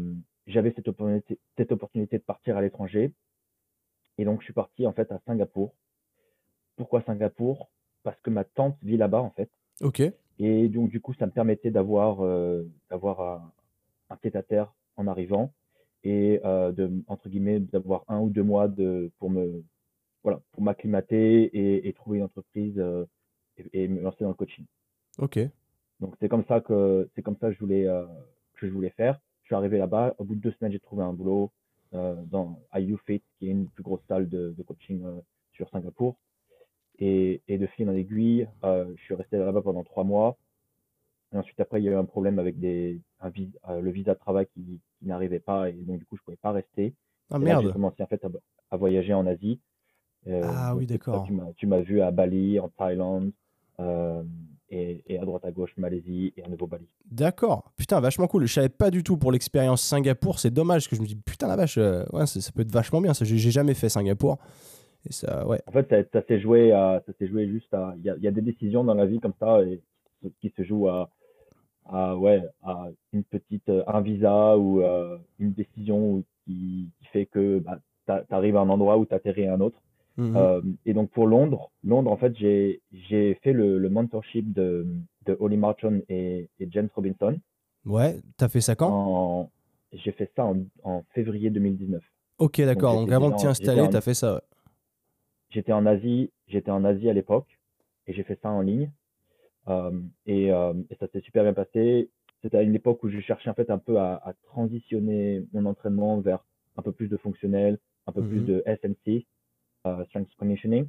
j'avais 0.49 0.73
cette 0.73 0.89
opportunité, 0.89 1.39
cette 1.57 1.73
opportunité 1.73 2.19
de 2.19 2.25
partir 2.25 2.57
à 2.57 2.61
l'étranger. 2.61 3.13
Et 4.19 4.25
donc, 4.25 4.41
je 4.41 4.45
suis 4.45 4.53
parti 4.53 4.87
en 4.87 4.93
fait 4.93 5.11
à 5.13 5.21
Singapour. 5.25 5.73
Pourquoi 6.77 7.01
Singapour? 7.03 7.71
Parce 8.03 8.21
que 8.23 8.31
ma 8.31 8.45
tante 8.45 8.77
vit 8.83 8.97
là-bas 8.97 9.23
en 9.23 9.31
fait. 9.31 9.51
Ok. 9.81 10.03
Et 10.39 10.69
donc, 10.69 10.91
du 10.91 11.01
coup, 11.01 11.15
ça 11.15 11.27
me 11.27 11.31
permettait 11.31 11.71
d'avoir 11.71 12.23
euh, 12.23 12.65
d'avoir 12.91 13.21
un, 13.21 13.53
un 14.11 14.17
pied-à-terre 14.17 14.75
en 14.97 15.07
arrivant 15.07 15.53
et 16.03 16.41
euh, 16.45 16.73
de, 16.73 16.91
entre 17.07 17.29
guillemets, 17.29 17.61
d'avoir 17.61 18.05
un 18.09 18.19
ou 18.19 18.29
deux 18.29 18.43
mois 18.43 18.67
de, 18.67 19.13
pour 19.19 19.31
me, 19.31 19.63
voilà, 20.23 20.41
pour 20.53 20.63
m'acclimater 20.63 21.45
et, 21.45 21.89
et 21.89 21.93
trouver 21.93 22.19
une 22.19 22.25
entreprise 22.25 22.75
euh, 22.79 23.05
et, 23.59 23.85
et 23.85 23.89
me 23.89 24.01
lancer 24.01 24.25
dans 24.25 24.29
le 24.29 24.35
coaching. 24.35 24.65
Ok. 25.19 25.39
Donc, 26.01 26.15
c'est 26.21 26.29
comme 26.29 26.45
ça 26.47 26.61
que, 26.61 27.09
c'est 27.15 27.23
comme 27.23 27.37
ça 27.37 27.49
que 27.49 27.55
je 27.55 27.61
voulais, 27.61 27.87
euh, 27.87 28.07
que 28.55 28.67
je 28.67 28.73
voulais 28.73 28.91
faire. 28.91 29.21
Je 29.43 29.49
suis 29.49 29.55
arrivé 29.55 29.79
là-bas. 29.79 30.15
Au 30.19 30.25
bout 30.25 30.35
de 30.35 30.41
deux 30.41 30.53
semaines, 30.53 30.73
j'ai 30.73 30.81
trouvé 30.81 31.03
un 31.03 31.13
boulot 31.13 31.51
euh, 31.95 32.15
dans, 32.31 32.61
à 32.71 32.81
YouFit, 32.81 33.23
qui 33.39 33.49
est 33.49 33.51
une 33.51 33.65
des 33.65 33.71
plus 33.71 33.83
grosses 33.83 34.05
salles 34.09 34.29
de, 34.29 34.55
de 34.57 34.63
coaching 34.63 35.05
sur 35.53 35.69
Singapour. 35.71 36.17
Et, 36.99 37.43
et 37.49 37.59
de 37.59 37.67
fil 37.67 37.89
en 37.89 37.95
aiguille, 37.95 38.49
je 38.63 38.95
suis 39.03 39.15
resté 39.15 39.37
là-bas 39.39 39.63
pendant 39.63 39.83
trois 39.85 40.05
mois. 40.05 40.37
Et 41.33 41.37
ensuite, 41.37 41.59
après, 41.61 41.81
il 41.81 41.85
y 41.85 41.89
a 41.89 41.93
eu 41.93 41.97
un 41.97 42.05
problème 42.05 42.39
avec 42.39 42.59
des, 42.59 43.01
un 43.21 43.31
vis- 43.31 43.53
le 43.69 43.91
visa 43.91 44.15
de 44.15 44.19
travail 44.19 44.47
qui, 44.53 44.81
qui 44.99 45.07
n'arrivait 45.07 45.41
pas. 45.41 45.71
Et 45.71 45.73
donc, 45.73 45.99
du 45.99 46.05
coup, 46.05 46.17
je 46.17 46.23
pouvais 46.23 46.37
pas 46.37 46.53
rester. 46.53 46.95
Ah 47.31 47.39
là, 47.39 47.39
j'ai 47.39 47.45
merde. 47.45 47.73
commencé 47.73 48.03
en 48.03 48.07
fait 48.07 48.25
à, 48.25 48.29
à 48.71 48.77
voyager 48.77 49.15
en 49.15 49.27
Asie. 49.27 49.59
Euh, 50.29 50.43
Ah 50.45 50.75
oui, 50.77 50.87
d'accord. 50.87 51.27
Tu 51.57 51.67
m'as, 51.67 51.81
vu 51.81 52.01
à 52.01 52.11
Bali, 52.11 52.61
en 52.61 52.69
Thaïlande, 52.69 53.33
euh, 53.81 54.23
et, 54.71 55.03
et 55.07 55.19
à 55.19 55.25
droite 55.25 55.45
à 55.45 55.51
gauche, 55.51 55.75
Malaisie 55.77 56.33
et 56.37 56.45
à 56.45 56.49
nouveau 56.49 56.67
Bali. 56.67 56.87
D'accord. 57.11 57.73
Putain, 57.77 58.01
vachement 58.01 58.27
cool. 58.27 58.47
Je 58.47 58.55
savais 58.55 58.69
pas 58.69 58.91
du 58.91 59.03
tout 59.03 59.17
pour 59.17 59.33
l'expérience 59.33 59.83
Singapour. 59.83 60.39
C'est 60.39 60.51
dommage 60.51 60.83
parce 60.83 60.89
que 60.89 60.97
je 60.97 61.03
me 61.03 61.07
dis 61.07 61.17
putain 61.17 61.49
la 61.49 61.57
vache, 61.57 61.79
euh, 61.79 62.05
ouais, 62.13 62.27
ça, 62.27 62.41
ça 62.41 62.53
peut 62.53 62.63
être 62.63 62.73
vachement 62.73 63.01
bien. 63.01 63.15
Ça, 63.15 63.25
j'ai 63.25 63.51
jamais 63.51 63.75
fait 63.75 63.89
Singapour. 63.89 64.39
Et 65.09 65.13
ça, 65.13 65.47
ouais. 65.47 65.61
En 65.67 65.73
fait, 65.73 65.89
ça, 65.91 65.97
ça 66.13 66.27
s'est 66.27 66.41
joué 66.41 66.73
à, 66.73 67.03
ça 67.05 67.13
s'est 67.19 67.27
joué 67.27 67.49
juste 67.49 67.73
à, 67.75 67.95
il 67.99 68.03
y 68.03 68.25
y 68.25 68.29
a 68.29 68.31
des 68.31 68.41
décisions 68.41 68.85
dans 68.85 68.95
la 68.95 69.05
vie 69.05 69.21
comme 69.21 69.35
ça 69.41 69.61
et 69.63 69.81
qui 70.41 70.53
se 70.57 70.63
jouent 70.63 70.89
à, 70.89 71.11
à 71.87 72.17
ouais, 72.17 72.43
à 72.63 72.89
une 73.13 73.25
petite, 73.25 73.71
un 73.87 74.01
visa 74.01 74.57
ou 74.57 74.83
euh, 74.83 75.19
une 75.39 75.53
décision 75.53 76.23
qui, 76.45 76.89
qui 76.99 77.07
fait 77.13 77.27
que 77.27 77.59
bah, 77.59 77.79
tu 78.07 78.35
arrives 78.35 78.57
à 78.57 78.61
un 78.61 78.69
endroit 78.69 78.99
où 78.99 79.07
tu 79.07 79.15
atterris 79.15 79.47
à 79.49 79.55
un 79.55 79.61
autre. 79.61 79.79
Mhm. 80.17 80.37
Euh, 80.37 80.61
et 80.85 80.93
donc 80.93 81.11
pour 81.11 81.27
Londres, 81.27 81.71
Londres 81.85 82.11
en 82.13 82.17
fait 82.19 82.37
j'ai 82.37 82.81
fait 83.43 83.53
le, 83.53 83.79
le 83.79 83.89
mentorship 83.89 84.53
de, 84.53 84.87
de 85.27 85.37
Holly 85.41 85.57
Marchon 85.57 86.03
et, 86.09 86.49
et 86.61 86.69
James 86.71 86.89
Robinson. 86.95 87.39
Ouais, 87.87 88.21
t'as 88.37 88.49
fait 88.49 88.61
ça 88.61 88.75
quand? 88.77 89.51
J'ai 89.93 90.13
fait 90.13 90.31
ça 90.37 90.45
en, 90.45 90.57
en 90.85 91.03
février 91.15 91.51
2019. 91.51 92.03
Ok, 92.39 92.61
d'accord. 92.63 92.95
Donc, 92.95 93.03
j'étais 93.05 93.15
avant 93.15 93.31
de 93.31 93.37
t'y 93.37 93.47
installer, 93.47 93.89
t'as 93.91 94.01
fait 94.01 94.15
ça. 94.15 94.35
ouais. 94.35 94.41
J'étais 95.51 95.73
en 95.73 95.85
Asie, 95.87 96.31
j'étais 96.49 96.71
en 96.71 96.85
Asie 96.85 97.09
à 97.11 97.13
l'époque 97.13 97.59
et 98.07 98.13
j'ai 98.15 98.23
fait 98.23 98.39
ça 98.43 98.51
en 98.51 98.61
ligne. 98.63 98.91
Euh, 99.69 99.93
et, 100.27 100.51
euh, 100.53 100.73
et 100.91 100.97
ça 100.97 101.07
s'est 101.13 101.21
super 101.21 101.43
bien 101.45 101.53
passé. 101.53 102.11
C'était 102.43 102.57
à 102.57 102.63
une 102.63 102.75
époque 102.75 103.03
où 103.05 103.09
je 103.09 103.21
cherchais 103.21 103.49
en 103.51 103.55
fait 103.55 103.71
un 103.71 103.79
peu 103.79 103.99
à, 103.99 104.15
à 104.25 104.33
transitionner 104.45 105.45
mon 105.53 105.67
entraînement 105.67 106.19
vers 106.21 106.45
un 106.77 106.83
peu 106.83 106.91
plus 106.93 107.09
de 107.09 107.17
fonctionnel, 107.17 107.79
un 108.07 108.13
peu 108.13 108.23
plus 108.23 108.41
Mhm. 108.41 108.47
de 108.47 108.63
SNC, 108.67 109.27
euh, 109.87 110.05
Strength 110.07 110.31
Conditioning, 110.39 110.87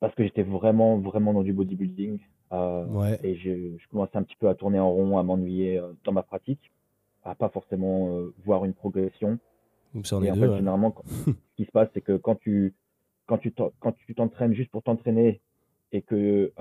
parce 0.00 0.14
que 0.14 0.24
j'étais 0.24 0.42
vraiment, 0.42 0.98
vraiment 0.98 1.32
dans 1.32 1.42
du 1.42 1.52
bodybuilding. 1.52 2.18
Euh, 2.52 2.84
Ouais. 2.86 3.18
et 3.22 3.34
je, 3.36 3.78
je 3.78 3.88
commençais 3.88 4.16
un 4.18 4.22
petit 4.24 4.36
peu 4.36 4.48
à 4.48 4.54
tourner 4.54 4.78
en 4.78 4.90
rond, 4.90 5.16
à 5.16 5.22
m'ennuyer 5.22 5.78
euh, 5.78 5.92
dans 6.04 6.12
ma 6.12 6.22
pratique, 6.22 6.70
à 7.24 7.34
pas 7.34 7.48
forcément 7.48 8.14
euh, 8.18 8.34
voir 8.44 8.64
une 8.66 8.74
progression. 8.74 9.38
Donc 9.94 10.06
ça 10.06 10.16
en 10.18 10.22
Et 10.22 10.26
est 10.26 10.30
en 10.30 10.34
deux. 10.34 10.40
fait, 10.42 10.48
ouais. 10.48 10.56
généralement, 10.58 10.90
quand- 10.90 11.04
ce 11.26 11.32
qui 11.56 11.64
se 11.64 11.70
passe, 11.70 11.88
c'est 11.94 12.02
que 12.02 12.16
quand 12.16 12.34
tu 12.36 12.74
quand 13.26 13.38
tu 13.38 13.52
quand 13.80 13.92
tu 13.92 14.14
t'entraînes 14.14 14.52
juste 14.52 14.70
pour 14.70 14.82
t'entraîner 14.82 15.40
et 15.92 16.02
que 16.02 16.52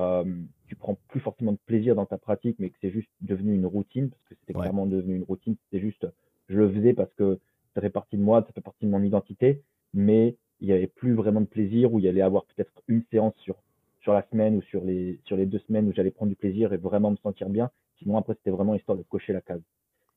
tu 0.67 0.75
prends 0.77 0.97
plus 1.09 1.19
forcément 1.19 1.51
de 1.53 1.57
plaisir 1.65 1.95
dans 1.95 2.05
ta 2.05 2.17
pratique, 2.17 2.55
mais 2.59 2.69
que 2.69 2.77
c'est 2.79 2.91
juste 2.91 3.09
devenu 3.21 3.53
une 3.55 3.65
routine, 3.65 4.09
parce 4.09 4.23
que 4.29 4.35
c'était 4.39 4.53
clairement 4.53 4.85
devenu 4.85 5.15
une 5.17 5.23
routine, 5.23 5.55
c'était 5.65 5.81
juste, 5.81 6.07
je 6.47 6.57
le 6.57 6.71
faisais 6.71 6.93
parce 6.93 7.13
que 7.15 7.39
ça 7.73 7.81
fait 7.81 7.89
partie 7.89 8.15
de 8.17 8.21
moi, 8.21 8.43
ça 8.45 8.53
fait 8.53 8.61
partie 8.61 8.85
de 8.85 8.91
mon 8.91 9.01
identité, 9.03 9.61
mais 9.93 10.35
il 10.61 10.67
n'y 10.67 10.73
avait 10.73 10.87
plus 10.87 11.13
vraiment 11.13 11.41
de 11.41 11.47
plaisir, 11.47 11.91
où 11.91 11.99
il 11.99 12.05
y 12.05 12.07
allait 12.07 12.21
avoir 12.21 12.45
peut-être 12.45 12.71
une 12.87 13.03
séance 13.11 13.35
sur, 13.37 13.55
sur 13.99 14.13
la 14.13 14.23
semaine 14.31 14.55
ou 14.55 14.61
sur 14.61 14.83
les, 14.83 15.19
sur 15.25 15.35
les 15.35 15.45
deux 15.45 15.59
semaines 15.59 15.87
où 15.87 15.93
j'allais 15.93 16.11
prendre 16.11 16.29
du 16.29 16.35
plaisir 16.35 16.71
et 16.71 16.77
vraiment 16.77 17.11
me 17.11 17.17
sentir 17.17 17.49
bien. 17.49 17.69
Sinon, 17.97 18.17
après, 18.17 18.35
c'était 18.35 18.51
vraiment 18.51 18.75
histoire 18.75 18.97
de 18.97 19.03
cocher 19.03 19.33
la 19.33 19.41
case. 19.41 19.61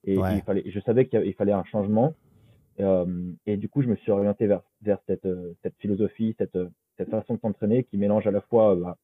Et 0.05 0.15
il 0.15 0.43
fallait, 0.43 0.63
je 0.67 0.81
savais 0.81 1.07
qu'il 1.07 1.35
fallait 1.35 1.53
un 1.53 1.65
changement. 1.65 2.15
Euh, 2.81 3.33
et 3.47 3.57
du 3.57 3.69
coup, 3.69 3.83
je 3.83 3.89
me 3.89 3.97
suis 3.97 4.11
orienté 4.13 4.47
vers, 4.47 4.63
vers 4.83 4.99
cette, 5.07 5.27
euh, 5.27 5.55
cette 5.63 5.77
philosophie, 5.79 6.35
cette, 6.39 6.59
cette 6.97 7.09
façon 7.09 7.35
de 7.35 7.41
s'entraîner 7.41 7.85
qui 7.85 7.97
mélange 7.97 8.27
à 8.27 8.31
la 8.31 8.41
fois, 8.43 8.77
bah, 8.77 8.99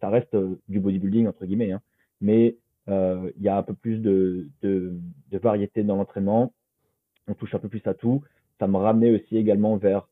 ça 0.00 0.10
reste 0.10 0.36
du 0.68 0.80
bodybuilding 0.80 1.26
entre 1.28 1.46
guillemets, 1.46 1.72
hein, 1.72 1.80
mais 2.20 2.56
il 2.88 3.42
y 3.42 3.48
a 3.48 3.56
un 3.56 3.62
peu 3.62 3.74
plus 3.74 3.98
de, 3.98 4.48
de, 4.60 4.98
de 5.30 5.38
variété 5.38 5.84
dans 5.84 5.96
l'entraînement. 5.96 6.52
On 7.28 7.34
touche 7.34 7.54
un 7.54 7.60
peu 7.60 7.68
plus 7.68 7.86
à 7.86 7.94
tout. 7.94 8.22
Ça 8.58 8.66
me 8.66 8.76
ramenait 8.76 9.12
aussi 9.12 9.36
également 9.36 9.76
vers 9.76 10.08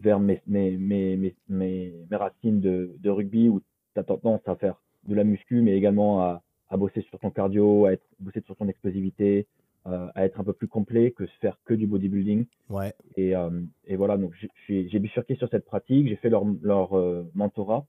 vers 0.00 0.20
mes, 0.20 0.42
mes, 0.46 0.76
mes, 0.76 1.16
mes, 1.16 1.34
mes, 1.48 2.16
racines 2.16 2.60
de, 2.60 2.94
de 2.98 3.10
rugby 3.10 3.48
où 3.48 3.60
tu 3.94 4.00
as 4.00 4.04
tendance 4.04 4.40
à 4.46 4.56
faire 4.56 4.80
de 5.06 5.14
la 5.14 5.24
muscu, 5.24 5.60
mais 5.62 5.76
également 5.76 6.22
à, 6.22 6.42
à 6.68 6.76
bosser 6.76 7.02
sur 7.02 7.18
ton 7.18 7.30
cardio, 7.30 7.86
à 7.86 7.92
être, 7.92 8.06
bosser 8.18 8.42
sur 8.46 8.56
ton 8.56 8.68
explosivité, 8.68 9.46
euh, 9.86 10.08
à 10.14 10.24
être 10.24 10.38
un 10.38 10.44
peu 10.44 10.52
plus 10.52 10.68
complet 10.68 11.10
que 11.10 11.24
faire 11.40 11.56
que 11.64 11.74
du 11.74 11.86
bodybuilding. 11.86 12.44
Ouais. 12.68 12.92
Et, 13.16 13.34
euh, 13.34 13.48
et 13.86 13.96
voilà, 13.96 14.16
donc 14.16 14.32
j'ai 14.68 14.98
bifurqué 14.98 15.36
sur 15.36 15.48
cette 15.48 15.64
pratique, 15.64 16.08
j'ai 16.08 16.16
fait 16.16 16.28
leur, 16.28 16.44
leur 16.62 16.96
euh, 16.96 17.28
mentorat 17.34 17.86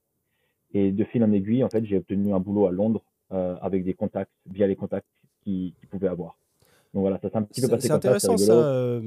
et 0.74 0.90
de 0.90 1.04
fil 1.04 1.22
en 1.22 1.32
aiguille, 1.32 1.62
en 1.62 1.68
fait, 1.68 1.84
j'ai 1.84 1.98
obtenu 1.98 2.32
un 2.32 2.40
boulot 2.40 2.66
à 2.66 2.70
Londres 2.70 3.04
avec 3.30 3.82
des 3.82 3.94
contacts, 3.94 4.30
via 4.50 4.66
les 4.66 4.76
contacts 4.76 5.06
qu'ils 5.42 5.72
qui 5.80 5.86
pouvaient 5.86 6.08
avoir. 6.08 6.36
Donc 6.92 7.00
voilà, 7.00 7.18
ça 7.18 7.30
s'est 7.30 7.36
un 7.38 7.42
petit 7.44 7.62
peu 7.62 7.68
passé 7.68 7.86
C'est 7.86 7.92
intéressant 7.94 8.36
ça, 8.36 9.00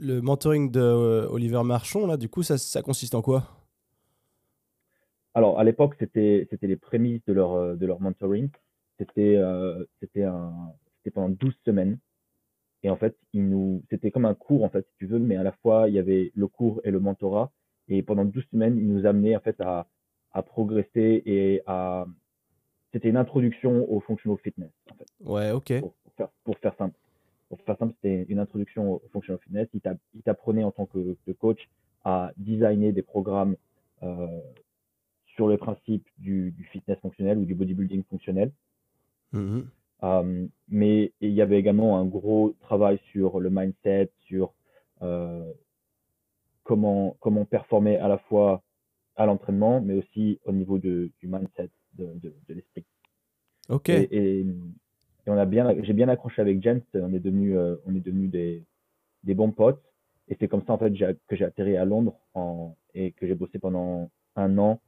le 0.00 0.20
mentoring 0.20 0.70
de 0.70 0.80
euh, 0.80 1.28
Oliver 1.28 1.62
Marchon, 1.62 2.06
là, 2.06 2.16
du 2.16 2.28
coup, 2.28 2.42
ça, 2.42 2.58
ça 2.58 2.82
consiste 2.82 3.14
en 3.14 3.22
quoi? 3.22 3.48
Alors, 5.34 5.58
à 5.58 5.64
l'époque, 5.64 5.94
c'était 5.98 6.48
les 6.62 6.76
prémices 6.76 7.24
de 7.26 7.32
leur, 7.32 7.52
euh, 7.52 7.76
de 7.76 7.86
leur 7.86 8.00
mentoring. 8.00 8.50
C'était 8.98 9.38
c'était 10.00 11.10
pendant 11.14 11.30
12 11.30 11.54
semaines. 11.64 11.98
Et 12.82 12.90
en 12.90 12.96
fait, 12.96 13.16
nous 13.32 13.82
c'était 13.90 14.10
comme 14.10 14.24
un 14.26 14.34
cours, 14.34 14.64
en 14.64 14.68
fait, 14.68 14.86
si 14.86 14.94
tu 14.98 15.06
veux, 15.06 15.18
mais 15.18 15.36
à 15.36 15.42
la 15.42 15.52
fois, 15.52 15.88
il 15.88 15.94
y 15.94 15.98
avait 15.98 16.32
le 16.34 16.48
cours 16.48 16.80
et 16.84 16.90
le 16.90 17.00
mentorat. 17.00 17.50
Et 17.88 18.02
pendant 18.02 18.24
12 18.24 18.44
semaines, 18.50 18.76
ils 18.76 18.86
nous 18.86 19.06
amenaient, 19.06 19.36
en 19.36 19.40
fait, 19.40 19.60
à, 19.60 19.86
à 20.32 20.42
progresser 20.42 21.22
et 21.24 21.62
à... 21.66 22.06
C'était 22.92 23.08
une 23.08 23.16
introduction 23.16 23.90
au 23.90 24.00
functional 24.00 24.38
fitness, 24.38 24.70
en 24.90 24.94
fait. 24.96 25.06
Ouais, 25.20 25.50
ok. 25.52 25.80
Pour, 25.80 25.94
faire, 26.16 26.28
pour 26.44 26.58
faire 26.58 26.74
simple 26.76 26.98
pour 27.50 27.60
faire 27.62 27.76
simple, 27.78 27.92
c'était 27.96 28.24
une 28.28 28.38
introduction 28.38 28.94
au 28.94 29.02
functional 29.12 29.40
fitness. 29.42 29.68
Il 29.74 30.22
t'apprenait 30.22 30.62
en 30.62 30.70
tant 30.70 30.86
que, 30.86 31.16
coach 31.32 31.68
à 32.04 32.30
designer 32.36 32.92
des 32.92 33.02
programmes 33.02 33.56
euh, 34.02 34.40
sur 35.34 35.48
le 35.48 35.58
principe 35.58 36.06
du, 36.16 36.54
fitness 36.72 36.98
fonctionnel 37.00 37.38
ou 37.38 37.44
du 37.44 37.56
bodybuilding 37.56 38.04
fonctionnel. 38.04 38.52
Mm-hmm. 39.34 39.64
Euh, 40.04 40.46
mais 40.68 41.12
il 41.20 41.32
y 41.32 41.42
avait 41.42 41.58
également 41.58 41.98
un 41.98 42.06
gros 42.06 42.54
travail 42.60 43.00
sur 43.10 43.40
le 43.40 43.50
mindset, 43.50 44.10
sur 44.26 44.54
euh, 45.02 45.52
comment, 46.62 47.16
comment 47.18 47.44
performer 47.44 47.96
à 47.96 48.06
la 48.06 48.18
fois 48.18 48.62
à 49.16 49.26
l'entraînement, 49.26 49.80
mais 49.80 49.94
aussi 49.94 50.38
au 50.44 50.52
niveau 50.52 50.78
de, 50.78 51.10
du 51.18 51.26
mindset, 51.26 51.70
de, 51.94 52.14
de, 52.22 52.54
l'esprit. 52.54 52.84
Ok. 53.68 53.88
et, 53.88 54.46
on 55.30 55.38
a 55.38 55.46
bien, 55.46 55.74
j'ai 55.82 55.92
bien 55.92 56.08
accroché 56.08 56.42
avec 56.42 56.62
James. 56.62 56.80
On 56.94 57.12
est 57.14 57.20
devenu, 57.20 57.56
euh, 57.56 57.76
on 57.86 57.94
est 57.94 58.00
devenu 58.00 58.28
des, 58.28 58.64
des 59.22 59.34
bons 59.34 59.52
potes. 59.52 59.82
Et 60.28 60.36
c'est 60.38 60.48
comme 60.48 60.62
ça 60.66 60.72
en 60.72 60.78
fait 60.78 60.92
que 60.92 61.36
j'ai 61.36 61.44
atterri 61.44 61.76
à 61.76 61.84
Londres 61.84 62.14
en, 62.34 62.76
et 62.94 63.12
que 63.12 63.26
j'ai 63.26 63.34
bossé 63.34 63.58
pendant 63.58 64.10
un 64.36 64.58
an 64.58 64.80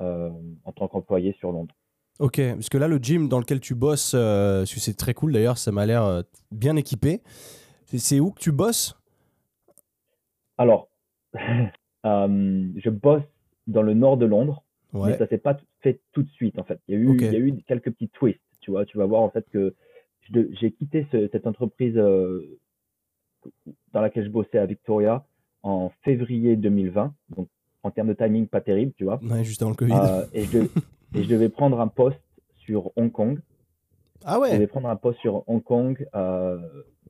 euh, 0.00 0.30
en 0.64 0.72
tant 0.72 0.88
qu'employé 0.88 1.34
sur 1.38 1.52
Londres. 1.52 1.74
Ok, 2.18 2.40
parce 2.54 2.68
que 2.68 2.78
là 2.78 2.88
le 2.88 2.98
gym 2.98 3.28
dans 3.28 3.38
lequel 3.38 3.60
tu 3.60 3.76
bosses, 3.76 4.12
euh, 4.16 4.64
c'est 4.66 4.96
très 4.96 5.14
cool 5.14 5.32
d'ailleurs, 5.32 5.56
ça 5.56 5.70
m'a 5.70 5.86
l'air 5.86 6.24
bien 6.50 6.74
équipé. 6.74 7.22
C'est 7.86 8.18
où 8.18 8.32
que 8.32 8.40
tu 8.40 8.50
bosses? 8.50 9.00
Alors, 10.58 10.88
je 12.04 12.90
bosse 12.90 13.22
dans 13.68 13.82
le 13.82 13.94
nord 13.94 14.16
de 14.16 14.26
Londres, 14.26 14.64
mais 14.92 15.16
ça 15.16 15.28
s'est 15.28 15.38
pas 15.38 15.56
fait 15.80 16.00
tout 16.10 16.24
de 16.24 16.30
suite 16.30 16.58
en 16.58 16.64
fait. 16.64 16.80
Il 16.88 16.94
y 16.94 16.98
a 16.98 17.00
eu, 17.00 17.16
il 17.16 17.32
y 17.32 17.36
a 17.36 17.38
eu 17.38 17.62
quelques 17.68 17.92
petits 17.92 18.08
twists. 18.08 18.40
Tu 18.60 18.72
vois, 18.72 18.84
tu 18.84 18.98
vas 18.98 19.06
voir 19.06 19.22
en 19.22 19.30
fait 19.30 19.46
que 19.52 19.74
j'ai 20.32 20.72
quitté 20.72 21.06
cette 21.10 21.46
entreprise 21.46 21.96
euh, 21.96 22.58
dans 23.92 24.00
laquelle 24.00 24.24
je 24.24 24.30
bossais 24.30 24.58
à 24.58 24.66
Victoria 24.66 25.24
en 25.62 25.90
février 26.02 26.56
2020. 26.56 27.14
Donc, 27.36 27.48
en 27.82 27.90
termes 27.90 28.08
de 28.08 28.14
timing, 28.14 28.46
pas 28.46 28.60
terrible, 28.60 28.92
tu 28.96 29.04
vois. 29.04 29.20
Ouais, 29.22 29.44
juste 29.44 29.62
avant 29.62 29.70
le 29.70 29.76
Covid. 29.76 29.92
Euh, 29.92 30.26
et, 30.32 30.44
je, 30.44 30.58
et, 31.14 31.22
je, 31.22 31.28
devais 31.28 31.48
prendre 31.48 31.80
un 31.80 31.88
poste 31.88 32.20
sur 32.56 32.90
Hong 32.96 33.10
Kong. 33.10 33.40
Ah 34.24 34.40
ouais 34.40 34.50
Je 34.50 34.54
devais 34.54 34.66
prendre 34.66 34.88
un 34.88 34.96
poste 34.96 35.20
sur 35.20 35.48
Hong 35.48 35.62
Kong 35.62 36.06
euh, 36.14 36.58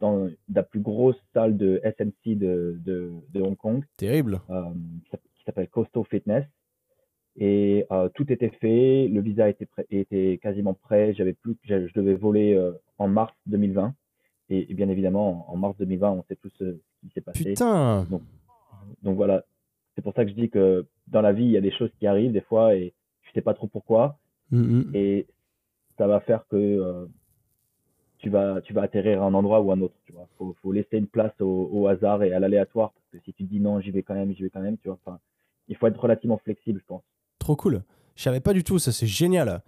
dans 0.00 0.28
la 0.52 0.62
plus 0.62 0.80
grosse 0.80 1.16
salle 1.32 1.56
de 1.56 1.80
SMC 1.82 2.36
de, 2.36 2.78
de, 2.84 3.12
de 3.32 3.40
Hong 3.40 3.56
Kong. 3.56 3.84
Terrible. 3.96 4.40
qui 5.10 5.44
s'appelle 5.44 5.68
Coastal 5.68 6.04
Fitness. 6.04 6.44
Et 7.40 7.86
euh, 7.92 8.08
tout 8.14 8.30
était 8.32 8.50
fait, 8.60 9.06
le 9.06 9.20
visa 9.20 9.48
était, 9.48 9.68
était 9.90 10.40
quasiment 10.42 10.74
prêt, 10.74 11.14
j'avais 11.14 11.34
plus, 11.34 11.56
je 11.62 11.92
devais 11.94 12.14
voler 12.14 12.54
euh, 12.54 12.72
en 12.98 13.06
mars 13.06 13.32
2020. 13.46 13.94
Et, 14.50 14.74
bien 14.74 14.88
évidemment, 14.88 15.48
en, 15.48 15.56
mars 15.56 15.76
2020, 15.78 16.10
on 16.10 16.24
sait 16.24 16.34
tous 16.36 16.50
ce 16.58 16.78
qui 17.00 17.10
s'est 17.14 17.20
passé. 17.20 17.44
Putain 17.44 18.04
donc, 18.10 18.22
donc 19.02 19.16
voilà, 19.16 19.44
c'est 19.94 20.02
pour 20.02 20.14
ça 20.14 20.24
que 20.24 20.30
je 20.30 20.34
dis 20.34 20.50
que 20.50 20.86
dans 21.06 21.20
la 21.20 21.32
vie, 21.32 21.44
il 21.44 21.50
y 21.50 21.56
a 21.56 21.60
des 21.60 21.70
choses 21.70 21.90
qui 22.00 22.06
arrivent 22.08 22.32
des 22.32 22.40
fois 22.40 22.74
et 22.74 22.92
je 23.22 23.32
sais 23.32 23.42
pas 23.42 23.54
trop 23.54 23.68
pourquoi. 23.68 24.18
Mm-hmm. 24.52 24.96
Et 24.96 25.26
ça 25.96 26.08
va 26.08 26.20
faire 26.20 26.44
que 26.48 26.56
euh, 26.56 27.06
tu, 28.18 28.30
vas, 28.30 28.62
tu 28.62 28.72
vas 28.72 28.82
atterrir 28.82 29.22
à 29.22 29.26
un 29.26 29.34
endroit 29.34 29.60
ou 29.60 29.70
à 29.70 29.74
un 29.74 29.80
autre. 29.82 29.94
Tu 30.06 30.12
vois, 30.12 30.26
faut, 30.38 30.56
faut 30.60 30.72
laisser 30.72 30.96
une 30.96 31.06
place 31.06 31.38
au, 31.40 31.68
au 31.70 31.86
hasard 31.86 32.24
et 32.24 32.32
à 32.32 32.40
l'aléatoire 32.40 32.92
parce 32.92 33.06
que 33.12 33.18
si 33.30 33.32
tu 33.34 33.44
dis 33.44 33.60
non, 33.60 33.80
j'y 33.80 33.92
vais 33.92 34.02
quand 34.02 34.14
même, 34.14 34.34
j'y 34.34 34.42
vais 34.42 34.50
quand 34.50 34.62
même, 34.62 34.78
tu 34.78 34.88
vois. 34.88 34.98
Enfin, 35.04 35.20
il 35.68 35.76
faut 35.76 35.86
être 35.86 36.00
relativement 36.00 36.38
flexible, 36.38 36.80
je 36.80 36.86
pense 36.86 37.02
cool. 37.56 37.82
Je 38.16 38.22
savais 38.22 38.40
pas 38.40 38.52
du 38.52 38.64
tout, 38.64 38.78
ça 38.78 38.92
c'est 38.92 39.06
génial. 39.06 39.62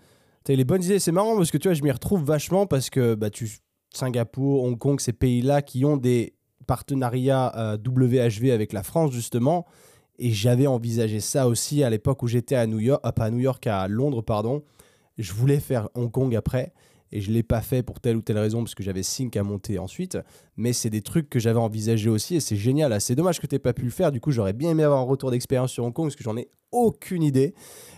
T'as 0.44 0.54
les 0.54 0.64
bonnes 0.64 0.82
idées, 0.82 0.98
c'est 0.98 1.12
marrant 1.12 1.36
parce 1.36 1.50
que 1.50 1.58
tu 1.58 1.68
vois, 1.68 1.74
je 1.74 1.82
m'y 1.82 1.90
retrouve 1.90 2.24
vachement 2.24 2.66
parce 2.66 2.90
que 2.90 3.14
bah, 3.14 3.30
tu, 3.30 3.48
Singapour, 3.94 4.64
Hong 4.64 4.78
Kong, 4.78 5.00
ces 5.00 5.12
pays-là 5.12 5.62
qui 5.62 5.84
ont 5.84 5.96
des 5.96 6.34
partenariats 6.66 7.78
WHV 7.84 8.50
avec 8.50 8.72
la 8.72 8.82
France 8.82 9.12
justement. 9.12 9.66
Et 10.18 10.30
j'avais 10.30 10.66
envisagé 10.66 11.20
ça 11.20 11.48
aussi 11.48 11.82
à 11.82 11.90
l'époque 11.90 12.22
où 12.22 12.28
j'étais 12.28 12.54
à 12.54 12.66
New 12.66 12.78
York, 12.78 13.02
pas 13.14 13.24
à 13.24 13.30
New 13.30 13.40
York, 13.40 13.66
à 13.66 13.88
Londres, 13.88 14.22
pardon. 14.22 14.62
Je 15.18 15.32
voulais 15.32 15.60
faire 15.60 15.88
Hong 15.94 16.10
Kong 16.10 16.34
après 16.34 16.72
et 17.12 17.20
je 17.20 17.30
ne 17.30 17.34
l'ai 17.34 17.42
pas 17.42 17.60
fait 17.60 17.82
pour 17.82 18.00
telle 18.00 18.16
ou 18.16 18.22
telle 18.22 18.38
raison 18.38 18.62
parce 18.62 18.74
que 18.74 18.82
j'avais 18.82 19.02
Sync 19.02 19.36
à 19.36 19.42
monter 19.42 19.78
ensuite. 19.78 20.18
Mais 20.56 20.72
c'est 20.72 20.90
des 20.90 21.02
trucs 21.02 21.28
que 21.28 21.38
j'avais 21.38 21.58
envisagé 21.58 22.08
aussi 22.08 22.36
et 22.36 22.40
c'est 22.40 22.56
génial. 22.56 23.00
C'est 23.00 23.14
dommage 23.14 23.40
que 23.40 23.46
tu 23.46 23.54
n'aies 23.54 23.60
pas 23.60 23.72
pu 23.72 23.82
le 23.82 23.90
faire. 23.90 24.12
Du 24.12 24.20
coup, 24.20 24.30
j'aurais 24.30 24.52
bien 24.52 24.70
aimé 24.70 24.84
avoir 24.84 25.00
un 25.00 25.04
retour 25.04 25.30
d'expérience 25.30 25.72
sur 25.72 25.84
Hong 25.84 25.92
Kong 25.92 26.06
parce 26.06 26.16
que 26.16 26.24
j'en 26.24 26.36
ai 26.36 26.48
aucune 26.72 27.22
idée. 27.22 27.54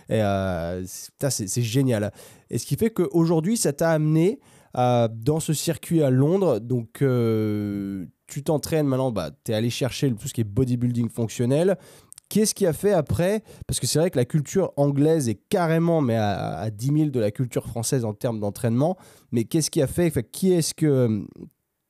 Euh, 0.09 0.83
c'est 0.85 1.61
génial. 1.61 2.11
Et 2.49 2.57
ce 2.57 2.65
qui 2.65 2.75
fait 2.75 2.89
qu'aujourd'hui, 2.89 3.57
ça 3.57 3.73
t'a 3.73 3.91
amené 3.91 4.39
euh, 4.77 5.07
dans 5.11 5.39
ce 5.39 5.53
circuit 5.53 6.01
à 6.01 6.09
Londres. 6.09 6.59
Donc, 6.59 7.01
euh, 7.01 8.05
tu 8.27 8.43
t'entraînes 8.43 8.87
maintenant, 8.87 9.11
bah, 9.11 9.29
tu 9.43 9.51
es 9.51 9.55
allé 9.55 9.69
chercher 9.69 10.11
tout 10.13 10.27
ce 10.27 10.33
qui 10.33 10.41
est 10.41 10.45
bodybuilding 10.45 11.09
fonctionnel. 11.09 11.77
Qu'est-ce 12.33 12.55
qui 12.55 12.65
a 12.65 12.73
fait 12.73 12.93
après? 12.93 13.43
Parce 13.67 13.79
que 13.79 13.85
c'est 13.85 13.99
vrai 13.99 14.09
que 14.09 14.17
la 14.17 14.25
culture 14.25 14.73
anglaise 14.75 15.29
est 15.29 15.39
carrément 15.49 16.01
mais 16.01 16.15
à, 16.15 16.57
à 16.57 16.71
10 16.71 16.85
000 16.87 17.09
de 17.11 17.19
la 17.19 17.29
culture 17.29 17.67
française 17.67 18.05
en 18.05 18.15
termes 18.15 18.39
d'entraînement. 18.39 18.97
Mais 19.31 19.43
qu'est-ce 19.43 19.69
qui 19.69 19.83
a 19.83 19.85
fait? 19.85 20.11
Qui 20.31 20.51
est-ce 20.51 20.73
que 20.73 21.27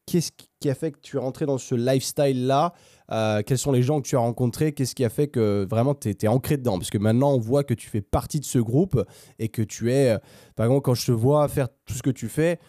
Qu'est-ce 0.06 0.32
qui 0.60 0.70
a 0.70 0.76
fait 0.76 0.92
que 0.92 1.00
tu 1.00 1.16
es 1.16 1.20
rentré 1.22 1.46
dans 1.46 1.58
ce 1.58 1.76
lifestyle-là? 1.76 2.74
Euh, 3.10 3.42
Quels 3.46 3.58
sont 3.58 3.72
les 3.72 3.84
gens 3.84 4.02
que 4.02 4.08
tu 4.08 4.18
as 4.18 4.20
rencontrés? 4.20 4.74
Qu'est-ce 4.74 4.96
qui 4.96 5.06
a 5.06 5.10
fait 5.10 5.30
que 5.30 5.66
vraiment 5.70 5.96
tu 5.96 6.10
es, 6.10 6.28
ancré 6.28 6.58
dedans? 6.58 6.78
Parce 6.78 6.90
que 6.90 6.98
maintenant, 6.98 7.32
on 7.32 7.40
voit 7.40 7.64
que 7.64 7.74
tu 7.74 7.88
fais 7.88 8.02
partie 8.02 8.42
de 8.42 8.46
ce 8.46 8.60
groupe 8.60 9.02
et 9.40 9.48
que 9.48 9.62
tu 9.62 9.94
es. 9.94 10.10
Euh, 10.10 10.18
par 10.58 10.66
exemple, 10.66 10.82
quand 10.82 10.94
je 10.94 11.06
te 11.06 11.14
vois 11.14 11.48
faire 11.48 11.70
tout 11.86 11.94
ce 11.94 12.04
que 12.04 12.10
tu 12.10 12.28
fais, 12.28 12.60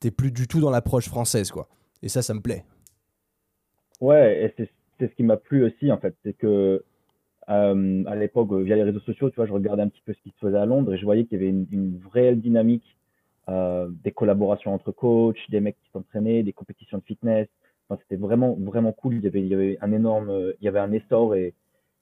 tu 0.00 0.06
n'es 0.06 0.10
plus 0.12 0.30
du 0.30 0.46
tout 0.46 0.60
dans 0.60 0.70
l'approche 0.70 1.08
française. 1.08 1.50
quoi. 1.50 1.68
Et 2.02 2.08
ça, 2.08 2.22
ça 2.22 2.34
me 2.34 2.40
plaît. 2.40 2.64
Ouais, 4.00 4.44
et 4.44 4.54
c'est 5.00 5.08
ce 5.08 5.14
qui 5.16 5.24
m'a 5.24 5.36
plu 5.36 5.64
aussi, 5.64 5.90
en 5.90 5.98
fait. 5.98 6.14
C'est 6.22 6.34
que 6.34 6.84
euh, 7.48 8.04
à 8.06 8.16
l'époque, 8.16 8.52
via 8.52 8.76
les 8.76 8.82
réseaux 8.82 9.00
sociaux, 9.00 9.30
tu 9.30 9.36
vois, 9.36 9.46
je 9.46 9.52
regardais 9.52 9.82
un 9.82 9.88
petit 9.88 10.02
peu 10.04 10.12
ce 10.12 10.20
qui 10.22 10.30
se 10.30 10.38
faisait 10.38 10.58
à 10.58 10.66
Londres 10.66 10.94
et 10.94 10.98
je 10.98 11.04
voyais 11.04 11.24
qu'il 11.24 11.38
y 11.38 11.42
avait 11.42 11.50
une, 11.50 11.66
une 11.70 11.98
vraie 11.98 12.34
dynamique, 12.34 12.96
euh, 13.48 13.88
des 14.02 14.10
collaborations 14.10 14.74
entre 14.74 14.90
coachs, 14.90 15.38
des 15.50 15.60
mecs 15.60 15.76
qui 15.84 15.90
s'entraînaient, 15.92 16.42
des 16.42 16.52
compétitions 16.52 16.98
de 16.98 17.04
fitness. 17.04 17.48
Enfin, 17.88 18.00
c'était 18.02 18.20
vraiment, 18.20 18.54
vraiment 18.54 18.92
cool. 18.92 19.14
Il 19.14 19.22
y 19.22 19.26
avait, 19.28 19.42
il 19.42 19.48
y 19.48 19.54
avait 19.54 19.78
un 19.80 19.92
énorme, 19.92 20.52
il 20.60 20.64
y 20.64 20.68
avait 20.68 20.80
un 20.80 20.90
essor 20.90 21.36
et, 21.36 21.54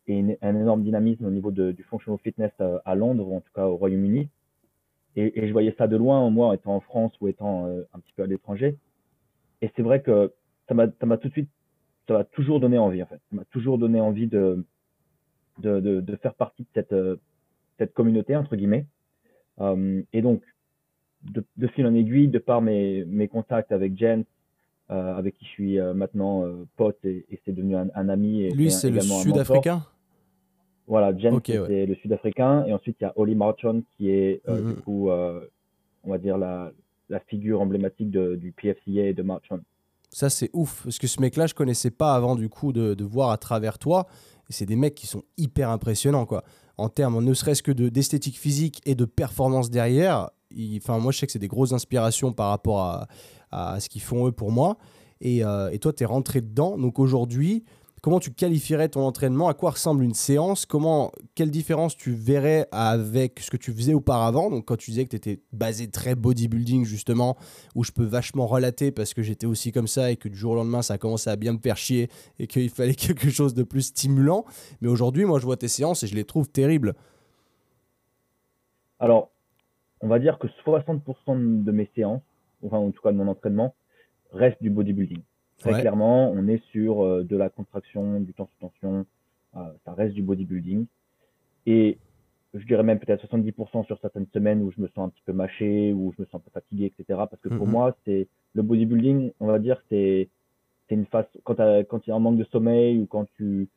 et 0.06 0.38
un 0.42 0.56
énorme 0.56 0.82
dynamisme 0.82 1.26
au 1.26 1.30
niveau 1.30 1.50
de, 1.50 1.72
du 1.72 1.82
functional 1.84 2.18
fitness 2.20 2.52
à, 2.84 2.94
Londres, 2.94 3.26
ou 3.28 3.36
en 3.36 3.40
tout 3.40 3.52
cas 3.54 3.66
au 3.66 3.76
Royaume-Uni. 3.76 4.28
Et, 5.16 5.38
et, 5.38 5.46
je 5.46 5.52
voyais 5.52 5.74
ça 5.78 5.86
de 5.86 5.96
loin, 5.96 6.28
moi, 6.30 6.54
étant 6.54 6.74
en 6.74 6.80
France 6.80 7.12
ou 7.20 7.28
étant 7.28 7.66
euh, 7.66 7.82
un 7.92 8.00
petit 8.00 8.12
peu 8.16 8.22
à 8.22 8.26
l'étranger. 8.26 8.76
Et 9.62 9.70
c'est 9.76 9.82
vrai 9.82 10.02
que 10.02 10.32
ça 10.68 10.74
m'a 10.74 10.88
tout 10.88 11.28
de 11.28 11.32
suite, 11.32 11.50
ça 12.08 12.14
m'a 12.14 12.24
toujours 12.24 12.60
donné 12.60 12.78
envie, 12.78 13.02
en 13.02 13.06
fait. 13.06 13.20
Ça 13.30 13.36
m'a 13.36 13.44
toujours 13.46 13.78
donné 13.78 14.00
envie 14.00 14.26
de, 14.26 14.64
de, 15.58 15.80
de, 15.80 16.00
de 16.00 16.16
faire 16.16 16.34
partie 16.34 16.62
de 16.62 16.68
cette, 16.74 16.92
euh, 16.92 17.16
cette 17.78 17.92
communauté, 17.94 18.36
entre 18.36 18.56
guillemets. 18.56 18.86
Euh, 19.60 20.02
et 20.12 20.22
donc, 20.22 20.42
de, 21.22 21.44
de, 21.56 21.66
fil 21.68 21.86
en 21.86 21.94
aiguille, 21.94 22.28
de 22.28 22.38
par 22.38 22.60
mes, 22.60 23.04
mes 23.04 23.28
contacts 23.28 23.72
avec 23.72 23.96
Jen, 23.98 24.24
euh, 24.90 25.16
avec 25.16 25.34
qui 25.38 25.44
je 25.46 25.50
suis 25.50 25.80
euh, 25.80 25.94
maintenant 25.94 26.44
euh, 26.44 26.66
pote 26.76 26.98
et, 27.04 27.24
et 27.30 27.40
c'est 27.44 27.52
devenu 27.52 27.76
un, 27.76 27.88
un, 27.94 28.08
ami. 28.08 28.42
Et 28.42 28.50
Lui, 28.50 28.70
c'est 28.70 28.90
le 28.90 29.00
Sud-Africain? 29.00 29.82
Voilà, 30.86 31.16
Jen, 31.16 31.34
okay, 31.34 31.60
c'est 31.66 31.86
le 31.86 31.94
Sud-Africain. 31.96 32.64
Et 32.66 32.74
ensuite, 32.74 32.96
il 33.00 33.04
y 33.04 33.06
a 33.06 33.12
Oli 33.16 33.34
Marchon, 33.34 33.82
qui 33.96 34.10
est 34.10 34.42
mm 34.46 34.52
-hmm. 34.52 34.74
du 34.74 34.82
coup, 34.82 35.08
on 35.10 36.10
va 36.10 36.18
dire, 36.18 36.36
la, 36.36 36.70
la 37.08 37.20
figure 37.20 37.60
emblématique 37.60 38.10
de, 38.10 38.36
du 38.36 38.52
PFCA 38.52 39.06
et 39.08 39.14
de 39.14 39.22
Marchon. 39.22 39.60
Ça, 40.10 40.30
c'est 40.30 40.50
ouf, 40.52 40.82
parce 40.84 40.98
que 40.98 41.06
ce 41.06 41.20
mec-là, 41.20 41.46
je 41.46 41.54
connaissais 41.54 41.90
pas 41.90 42.14
avant, 42.14 42.36
du 42.36 42.48
coup, 42.48 42.72
de, 42.72 42.94
de 42.94 43.04
voir 43.04 43.30
à 43.30 43.38
travers 43.38 43.78
toi. 43.78 44.06
C'est 44.48 44.66
des 44.66 44.76
mecs 44.76 44.94
qui 44.94 45.06
sont 45.06 45.22
hyper 45.36 45.70
impressionnants, 45.70 46.26
quoi. 46.26 46.44
En 46.76 46.88
termes, 46.88 47.22
ne 47.22 47.34
serait-ce 47.34 47.62
que 47.62 47.72
d'esthétique 47.72 48.38
physique 48.38 48.80
et 48.84 48.94
de 48.94 49.04
performance 49.04 49.70
derrière. 49.70 50.30
Enfin, 50.76 50.98
moi, 50.98 51.12
je 51.12 51.18
sais 51.18 51.26
que 51.26 51.32
c'est 51.32 51.38
des 51.38 51.48
grosses 51.48 51.72
inspirations 51.72 52.32
par 52.32 52.50
rapport 52.50 52.80
à, 52.80 53.06
à 53.50 53.80
ce 53.80 53.88
qu'ils 53.88 54.02
font 54.02 54.26
eux 54.26 54.32
pour 54.32 54.50
moi. 54.50 54.76
Et, 55.20 55.44
euh, 55.44 55.70
et 55.70 55.78
toi, 55.78 55.92
tu 55.92 56.02
es 56.02 56.06
rentré 56.06 56.40
dedans. 56.40 56.76
Donc 56.76 56.98
aujourd'hui, 56.98 57.64
comment 58.04 58.20
tu 58.20 58.34
qualifierais 58.34 58.90
ton 58.90 59.00
entraînement? 59.00 59.48
À 59.48 59.54
quoi 59.54 59.70
ressemble 59.70 60.04
une 60.04 60.12
séance? 60.12 60.66
Comment, 60.66 61.10
Quelle 61.34 61.50
différence 61.50 61.96
tu 61.96 62.12
verrais 62.12 62.68
avec 62.70 63.40
ce 63.40 63.50
que 63.50 63.56
tu 63.56 63.72
faisais 63.72 63.94
auparavant? 63.94 64.50
Donc 64.50 64.66
quand 64.66 64.76
tu 64.76 64.90
disais 64.90 65.04
que 65.06 65.08
tu 65.08 65.16
étais 65.16 65.40
basé 65.54 65.88
très 65.88 66.14
bodybuilding 66.14 66.84
justement, 66.84 67.38
où 67.74 67.82
je 67.82 67.92
peux 67.92 68.04
vachement 68.04 68.46
relater 68.46 68.92
parce 68.92 69.14
que 69.14 69.22
j'étais 69.22 69.46
aussi 69.46 69.72
comme 69.72 69.86
ça 69.86 70.10
et 70.10 70.16
que 70.16 70.28
du 70.28 70.36
jour 70.36 70.52
au 70.52 70.56
lendemain 70.56 70.82
ça 70.82 70.94
a 70.94 70.98
commencé 70.98 71.30
à 71.30 71.36
bien 71.36 71.54
me 71.54 71.58
faire 71.58 71.78
chier 71.78 72.10
et 72.38 72.46
qu'il 72.46 72.68
fallait 72.78 72.94
quelque 72.94 73.30
chose 73.30 73.54
de 73.54 73.62
plus 73.62 73.86
stimulant. 73.86 74.44
Mais 74.82 74.88
aujourd'hui, 74.88 75.24
moi 75.24 75.38
je 75.38 75.46
vois 75.46 75.56
tes 75.56 75.68
séances 75.68 76.02
et 76.02 76.06
je 76.06 76.14
les 76.14 76.26
trouve 76.26 76.50
terribles. 76.50 76.92
Alors, 79.00 79.30
on 80.02 80.08
va 80.08 80.18
dire 80.18 80.38
que 80.38 80.46
60% 80.66 81.64
de 81.64 81.72
mes 81.72 81.88
séances 81.94 82.20
enfin 82.62 82.76
en 82.76 82.90
tout 82.90 83.00
cas 83.00 83.12
de 83.12 83.16
mon 83.16 83.28
entraînement, 83.28 83.74
reste 84.30 84.62
du 84.62 84.68
bodybuilding. 84.68 85.22
Très 85.64 85.76
ouais. 85.76 85.80
clairement, 85.80 86.30
on 86.30 86.46
est 86.46 86.62
sur 86.72 87.02
euh, 87.02 87.24
de 87.24 87.36
la 87.38 87.48
contraction, 87.48 88.20
du 88.20 88.34
temps 88.34 88.46
sous 88.52 88.68
tension, 88.68 89.06
euh, 89.56 89.60
ça 89.86 89.94
reste 89.94 90.14
du 90.14 90.22
bodybuilding. 90.22 90.84
Et 91.64 91.96
je 92.52 92.66
dirais 92.66 92.82
même 92.82 92.98
peut-être 92.98 93.24
70% 93.24 93.86
sur 93.86 93.98
certaines 94.00 94.26
semaines 94.34 94.60
où 94.62 94.70
je 94.70 94.78
me 94.78 94.88
sens 94.88 95.06
un 95.06 95.08
petit 95.08 95.22
peu 95.24 95.32
mâché, 95.32 95.94
où 95.94 96.12
je 96.14 96.20
me 96.20 96.26
sens 96.26 96.34
un 96.34 96.40
peu 96.40 96.50
fatigué, 96.50 96.92
etc. 96.92 97.04
Parce 97.30 97.40
que 97.40 97.48
pour 97.48 97.66
mm 97.66 97.70
-hmm. 97.70 97.72
moi, 97.72 97.96
c'est 98.04 98.28
le 98.52 98.62
bodybuilding, 98.62 99.32
on 99.40 99.46
va 99.46 99.58
dire, 99.58 99.78
c'est 99.88 100.28
c'est 100.86 100.96
une 100.96 101.06
phase 101.06 101.30
quand 101.44 101.56
quand 101.88 102.00
il 102.06 102.10
y 102.10 102.12
a 102.12 102.16
un 102.16 102.24
manque 102.26 102.40
de 102.44 102.48
sommeil 102.54 102.92
ou 103.00 103.06
quand 103.06 103.26
tu 103.36 103.68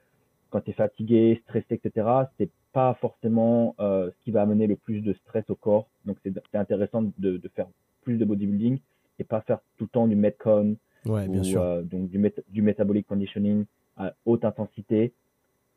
quand 0.50 0.64
es 0.68 0.74
fatigué, 0.74 1.24
stressé, 1.46 1.72
etc. 1.80 1.90
C'est 2.38 2.52
pas 2.74 2.92
forcément 3.06 3.58
euh, 3.80 4.12
ce 4.12 4.18
qui 4.24 4.32
va 4.36 4.42
amener 4.42 4.68
le 4.74 4.76
plus 4.86 5.00
de 5.10 5.14
stress 5.22 5.46
au 5.54 5.56
corps. 5.56 5.88
Donc 6.06 6.18
c'est 6.24 6.34
intéressant 6.66 7.02
de, 7.26 7.32
de 7.44 7.50
faire 7.56 7.70
plus 8.04 8.18
de 8.22 8.26
bodybuilding 8.30 8.76
et 9.20 9.24
pas 9.34 9.42
faire 9.48 9.60
tout 9.78 9.86
le 9.90 9.94
temps 9.96 10.08
du 10.14 10.18
metcon 10.26 10.68
ouais, 11.06 11.28
ou 11.28 11.58
euh, 11.58 11.82
donc 11.82 12.10
du, 12.10 12.18
met 12.18 12.34
du 12.50 12.62
metabolic 12.62 13.08
conditioning 13.08 13.66
à 13.98 14.14
haute 14.26 14.46
intensité 14.46 15.14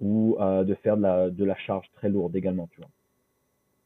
ou 0.01 0.37
euh, 0.41 0.65
de 0.65 0.75
faire 0.75 0.97
de 0.97 1.03
la, 1.03 1.31
de 1.31 1.45
la 1.45 1.57
charge 1.57 1.87
très 1.95 2.09
lourde 2.09 2.35
également, 2.37 2.69
tu 2.73 2.81
vois. 2.81 2.91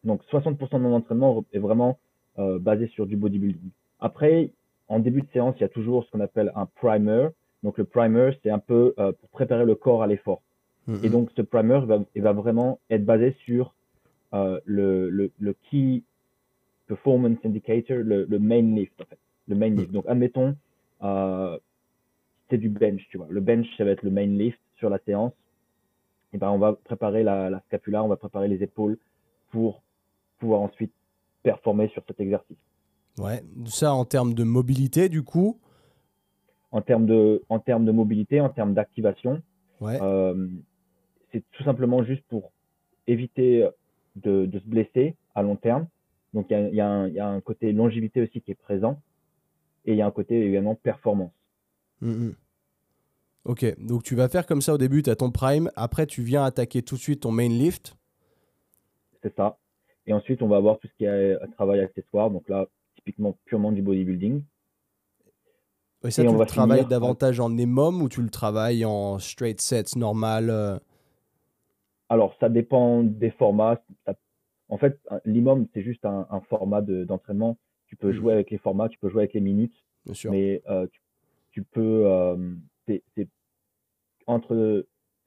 Donc 0.04 0.22
60% 0.30 0.72
de 0.72 0.78
mon 0.78 0.94
entraînement 0.94 1.44
est 1.52 1.58
vraiment 1.58 1.98
euh, 2.38 2.58
basé 2.58 2.88
sur 2.88 3.06
du 3.06 3.16
bodybuilding. 3.16 3.70
Après, 4.00 4.50
en 4.88 4.98
début 4.98 5.22
de 5.22 5.28
séance, 5.32 5.54
il 5.58 5.62
y 5.62 5.64
a 5.64 5.68
toujours 5.68 6.04
ce 6.04 6.10
qu'on 6.10 6.20
appelle 6.20 6.52
un 6.54 6.66
primer. 6.66 7.28
Donc 7.62 7.78
le 7.78 7.84
primer, 7.84 8.30
c'est 8.42 8.50
un 8.50 8.58
peu 8.58 8.94
pour 8.96 9.28
préparer 9.30 9.64
le 9.64 9.74
corps 9.74 10.02
à 10.02 10.06
l'effort. 10.06 10.42
Mm 10.87 10.94
-hmm. 10.94 11.04
Et 11.06 11.09
donc 11.09 11.30
ce 11.37 11.42
primer 11.42 11.80
va, 11.87 11.96
il 12.14 12.22
va 12.22 12.32
vraiment 12.32 12.78
être 12.90 13.04
basé 13.06 13.35
sur 13.46 13.74
le, 14.32 15.09
le, 15.18 15.30
le 15.46 15.52
key 15.70 16.02
performance 16.87 17.38
indicator, 17.44 17.98
le, 17.98 18.24
le 18.24 18.38
main 18.38 18.62
lift 18.62 19.00
en 19.00 19.04
fait. 19.04 19.18
Le 19.48 19.54
main 19.56 19.70
lift. 19.70 19.90
Donc 19.90 20.04
admettons, 20.06 20.56
euh, 21.02 21.59
c'est 22.50 22.59
du 22.59 22.68
bench, 22.68 23.07
tu 23.11 23.18
vois. 23.18 23.26
Le 23.30 23.40
bench, 23.40 23.66
ça 23.76 23.85
va 23.85 23.90
être 23.90 24.02
le 24.02 24.11
main 24.11 24.26
lift 24.26 24.59
sur 24.76 24.90
la 24.90 24.98
séance. 25.07 25.33
Et 26.33 26.38
ben 26.38 26.50
on 26.50 26.59
va 26.59 26.72
préparer 26.72 27.22
la, 27.22 27.48
la 27.48 27.61
scapula, 27.66 28.02
on 28.02 28.09
va 28.09 28.16
préparer 28.16 28.48
les 28.48 28.62
épaules 28.62 28.98
pour 29.50 29.83
pouvoir 30.38 30.62
ensuite 30.62 30.92
performer 31.42 31.88
sur 31.88 32.02
cet 32.09 32.20
exercice. 32.20 32.57
Ouais, 33.18 33.44
ça 33.66 33.94
en 33.94 34.04
termes 34.04 34.35
de 34.35 34.42
mobilité 34.42 35.09
du 35.09 35.22
coup? 35.22 35.61
En 36.72 36.83
termes 36.83 37.07
de, 37.07 37.44
en 37.48 37.61
termes 37.61 37.85
de 37.85 37.92
mobilité, 37.92 38.40
en 38.40 38.48
termes 38.48 38.74
d'activation, 38.74 39.40
ouais. 39.80 40.00
euh, 40.02 40.48
c'est 41.30 41.44
tout 41.52 41.62
simplement 41.62 42.02
juste 42.02 42.24
pour 42.28 42.50
éviter 43.07 43.68
de, 44.16 44.46
de, 44.46 44.59
se 44.59 44.66
blesser 44.66 45.14
à 45.37 45.42
long 45.42 45.54
terme. 45.54 45.87
Donc 46.33 46.46
il 46.50 46.59
y, 46.59 46.72
y, 46.72 46.76
y 46.76 46.80
a, 46.80 47.28
un 47.28 47.40
côté 47.40 47.72
longévité 47.72 48.22
aussi 48.22 48.40
qui 48.40 48.50
est 48.50 48.57
présent 48.57 49.00
et 49.85 49.92
il 49.92 49.99
y 49.99 50.03
a 50.03 50.07
un 50.07 50.11
côté 50.11 50.47
également 50.47 50.75
performance. 50.75 51.33
Mm 52.01 52.12
-hmm. 52.12 52.35
Ok, 53.44 53.62
donc 53.79 54.03
tu 54.03 54.14
vas 54.14 54.29
faire 54.29 54.47
comme 54.47 54.62
ça 54.62 54.73
au 54.73 54.79
début, 54.79 55.03
tu 55.03 55.11
as 55.11 55.16
ton 55.16 55.31
prime, 55.31 55.70
après 55.77 56.07
tu 56.07 56.23
viens 56.23 56.44
attaquer 56.44 56.83
tout 56.83 56.97
de 56.97 57.01
suite 57.01 57.20
ton 57.20 57.31
main 57.31 57.49
lift. 57.49 57.94
C'est 59.23 59.35
ça. 59.37 59.59
Et 60.07 60.12
ensuite 60.12 60.42
on 60.42 60.49
va 60.49 60.57
avoir 60.57 60.79
tout 60.79 60.88
ce 60.88 60.94
qui 60.97 61.05
est 61.05 61.35
un 61.42 61.49
travail 61.49 61.81
accessoire, 61.81 62.31
donc 62.31 62.49
là 62.49 62.66
typiquement 62.94 63.37
purement 63.44 63.73
du 63.73 63.83
bodybuilding. 63.83 64.42
Et 66.05 66.11
ça, 66.11 66.23
et 66.23 66.27
tu 66.27 66.37
le 66.37 66.47
travailles 66.47 66.87
davantage 66.87 67.40
en 67.40 67.57
EMOM 67.57 68.03
ou 68.03 68.09
tu 68.09 68.23
le 68.23 68.29
travailles 68.29 68.85
en 68.85 69.18
straight 69.18 69.61
sets 69.61 69.97
normal 69.97 70.51
euh... 70.51 70.79
Alors 72.11 72.37
ça 72.40 72.49
dépend 72.49 73.03
des 73.03 73.31
formats. 73.31 73.83
En 74.68 74.79
fait, 74.79 74.99
l'IMOM, 75.25 75.66
c'est 75.73 75.83
juste 75.83 76.05
un, 76.05 76.27
un 76.31 76.40
format 76.42 76.83
d'entraînement. 76.83 77.53
De, 77.53 77.57
tu 77.94 78.00
peux 78.00 78.11
mmh. 78.11 78.12
jouer 78.12 78.33
avec 78.33 78.50
les 78.50 78.59
formats, 78.59 78.88
tu 78.88 78.98
peux 78.98 79.09
jouer 79.09 79.22
avec 79.22 79.35
les 79.35 79.40
minutes. 79.40 79.85
Bien 80.04 80.14
sûr. 80.14 80.33
Mais 80.33 80.62
euh, 80.68 80.87
tu, 80.90 81.00
tu, 81.52 81.62
peux. 81.62 82.07
Euh, 82.07 82.54
c'est 82.87 83.02
entre 84.26 84.87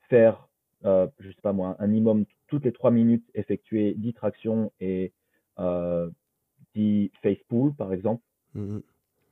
faire, 0.10 0.50
euh, 0.86 1.08
je 1.20 1.30
sais 1.30 1.42
pas 1.42 1.54
moi, 1.54 1.76
un 1.80 1.94
IMOM 1.94 2.26
toutes 2.48 2.66
les 2.66 2.72
trois 2.72 2.92
minutes, 2.92 3.26
effectuer 3.34 3.94
10 3.96 4.14
tractions 4.14 4.72
et 4.80 5.14
10 6.76 7.12
face 7.22 7.38
pull, 7.48 7.74
par 7.74 7.94
exemple, 7.94 8.24
mmh. 8.54 8.80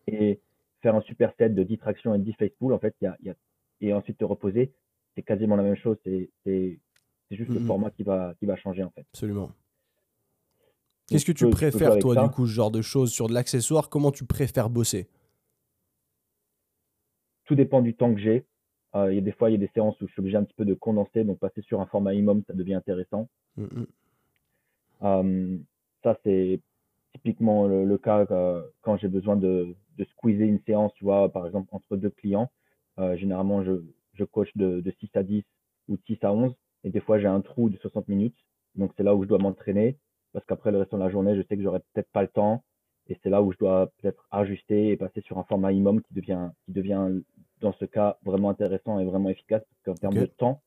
et 0.07 0.39
faire 0.81 0.95
un 0.95 1.01
superset 1.01 1.49
de 1.49 1.63
10 1.63 1.77
tractions 1.77 2.13
et 2.13 2.19
10 2.19 2.33
face 2.33 2.51
pull, 2.59 2.73
en 2.73 2.79
fait, 2.79 2.95
y 3.01 3.05
a, 3.05 3.17
y 3.23 3.29
a, 3.29 3.35
et 3.81 3.93
ensuite 3.93 4.17
te 4.17 4.25
reposer, 4.25 4.71
c'est 5.15 5.23
quasiment 5.23 5.55
la 5.55 5.63
même 5.63 5.75
chose. 5.75 5.97
C'est 6.03 6.29
juste 7.31 7.49
mmh. 7.49 7.53
le 7.53 7.59
format 7.61 7.91
qui 7.91 8.03
va, 8.03 8.33
qui 8.39 8.45
va 8.45 8.55
changer, 8.55 8.83
en 8.83 8.91
fait. 8.91 9.05
Absolument. 9.13 9.51
Qu'est-ce 11.07 11.25
que 11.25 11.31
tu 11.31 11.49
préfères, 11.49 11.99
toi, 11.99 12.23
du 12.23 12.29
coup, 12.29 12.47
ce 12.47 12.51
genre 12.51 12.71
de 12.71 12.81
choses 12.81 13.11
sur 13.11 13.27
de 13.27 13.33
l'accessoire? 13.33 13.89
Comment 13.89 14.11
tu 14.11 14.25
préfères 14.25 14.69
bosser? 14.69 15.07
Tout 17.45 17.55
dépend 17.55 17.81
du 17.81 17.95
temps 17.95 18.13
que 18.13 18.19
j'ai. 18.19 18.45
Euh, 18.95 19.11
il 19.11 19.15
y 19.15 19.19
a 19.19 19.21
des 19.21 19.31
fois, 19.31 19.49
il 19.49 19.53
y 19.53 19.55
a 19.55 19.59
des 19.59 19.69
séances 19.73 19.99
où 20.01 20.07
je 20.07 20.11
suis 20.13 20.21
obligé 20.21 20.37
un 20.37 20.43
petit 20.43 20.55
peu 20.55 20.65
de 20.65 20.73
condenser, 20.73 21.23
donc 21.23 21.37
passer 21.39 21.61
sur 21.61 21.79
un 21.79 21.85
format 21.85 22.13
IMOM, 22.13 22.43
ça 22.47 22.53
devient 22.53 22.73
intéressant. 22.75 23.29
Mm 23.57 23.65
-hmm. 23.65 23.85
euh, 25.03 25.57
ça, 26.01 26.17
c'est 26.23 26.59
typiquement 27.13 27.67
le, 27.67 27.85
le 27.85 27.97
cas 27.97 28.25
euh, 28.31 28.63
quand 28.81 28.97
j'ai 28.97 29.07
besoin 29.07 29.35
de, 29.35 29.75
de, 29.97 30.03
squeezer 30.05 30.47
une 30.47 30.61
séance, 30.65 30.91
tu 30.95 31.03
vois, 31.03 31.31
par 31.31 31.45
exemple, 31.45 31.69
entre 31.71 31.97
deux 31.97 32.09
clients. 32.09 32.49
Euh, 32.99 33.15
généralement, 33.17 33.63
je, 33.63 33.73
je 34.13 34.23
coach 34.23 34.49
de, 34.55 34.81
de 34.81 34.91
6 34.99 35.09
à 35.15 35.23
10 35.23 35.43
ou 35.87 35.97
de 35.97 36.03
6 36.07 36.17
à 36.23 36.31
11, 36.33 36.53
et 36.83 36.89
des 36.89 37.01
fois, 37.01 37.19
j'ai 37.19 37.27
un 37.27 37.41
trou 37.41 37.69
de 37.69 37.77
60 37.77 38.07
minutes. 38.07 38.37
Donc, 38.75 38.91
c'est 38.95 39.03
là 39.03 39.13
où 39.15 39.23
je 39.23 39.27
dois 39.27 39.39
m'entraîner 39.39 39.97
parce 40.35 40.45
qu'après 40.47 40.69
le 40.69 40.79
reste 40.79 40.91
de 40.91 40.97
la 40.97 41.09
journée, 41.09 41.33
je 41.37 41.43
sais 41.47 41.55
que 41.55 41.63
j'aurai 41.63 41.79
peut-être 41.93 42.09
pas 42.11 42.21
le 42.21 42.27
temps. 42.27 42.61
Et 43.07 43.17
c'est 43.23 43.29
là 43.29 43.41
où 43.41 43.53
je 43.53 43.57
dois 43.57 43.89
peut-être 44.01 44.27
ajuster 44.31 44.89
et 44.89 44.97
passer 44.97 45.21
sur 45.21 45.37
un 45.37 45.45
format 45.45 45.71
IMOM 45.71 46.01
qui 46.01 46.13
devient, 46.13 46.49
qui 46.65 46.73
devient, 46.73 47.21
dans 47.61 47.71
ce 47.71 47.85
cas, 47.85 48.17
vraiment 48.25 48.49
intéressant 48.49 48.99
et 48.99 49.05
vraiment 49.05 49.29
efficace. 49.29 49.61
Parce 49.63 49.97
qu'en 49.97 50.01
termes 50.01 50.17
okay. 50.17 50.27
de 50.27 50.33
temps, 50.37 50.61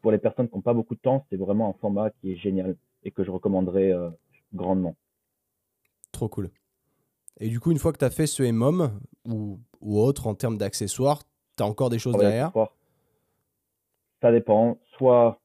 pour 0.00 0.10
les 0.10 0.18
personnes 0.18 0.48
qui 0.48 0.56
n'ont 0.56 0.60
pas 0.60 0.74
beaucoup 0.74 0.96
de 0.96 1.00
temps, 1.00 1.24
c'est 1.30 1.36
vraiment 1.36 1.70
un 1.70 1.74
format 1.74 2.10
qui 2.10 2.32
est 2.32 2.36
génial 2.36 2.74
et 3.04 3.12
que 3.12 3.22
je 3.22 3.30
recommanderais 3.30 3.92
euh, 3.92 4.10
grandement. 4.52 4.96
Trop 6.10 6.28
cool. 6.28 6.50
Et 7.38 7.48
du 7.48 7.60
coup, 7.60 7.70
une 7.70 7.78
fois 7.78 7.92
que 7.92 7.98
tu 7.98 8.04
as 8.04 8.10
fait 8.10 8.26
ce 8.26 8.42
IMOM 8.42 8.98
ou, 9.24 9.60
ou 9.80 10.00
autre 10.00 10.26
en 10.26 10.34
termes 10.34 10.58
d'accessoires, 10.58 11.22
tu 11.56 11.62
as 11.62 11.66
encore 11.66 11.90
des 11.90 12.00
choses 12.00 12.16
derrière? 12.16 12.50
Ça 14.20 14.32
dépend. 14.32 14.78
Soit 14.98 15.40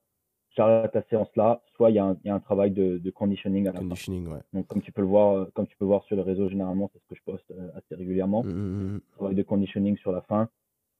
j'arrête 0.57 0.93
la 0.93 1.03
séance 1.03 1.33
là, 1.35 1.61
soit 1.75 1.89
il 1.91 1.93
y, 1.93 2.27
y, 2.27 2.29
a 2.29 2.35
un 2.35 2.39
travail 2.39 2.71
de, 2.71 2.97
de 2.97 3.11
conditioning 3.11 3.67
à 3.67 3.71
la 3.71 3.79
conditioning, 3.79 4.25
fin. 4.25 4.33
Ouais. 4.33 4.41
Donc 4.53 4.67
comme 4.67 4.81
tu 4.81 4.91
peux 4.91 5.01
le 5.01 5.07
voir, 5.07 5.47
comme 5.53 5.67
tu 5.67 5.77
peux 5.77 5.85
voir 5.85 6.03
sur 6.03 6.15
le 6.17 6.23
réseau 6.23 6.49
généralement, 6.49 6.89
c'est 6.91 6.99
ce 6.99 7.07
que 7.07 7.15
je 7.15 7.23
poste 7.23 7.49
euh, 7.51 7.69
assez 7.77 7.95
régulièrement. 7.95 8.43
Mm 8.43 8.49
-hmm. 8.49 8.99
Travail 9.17 9.35
de 9.35 9.43
conditioning 9.43 9.95
sur 9.97 10.11
la 10.11 10.21
fin. 10.21 10.49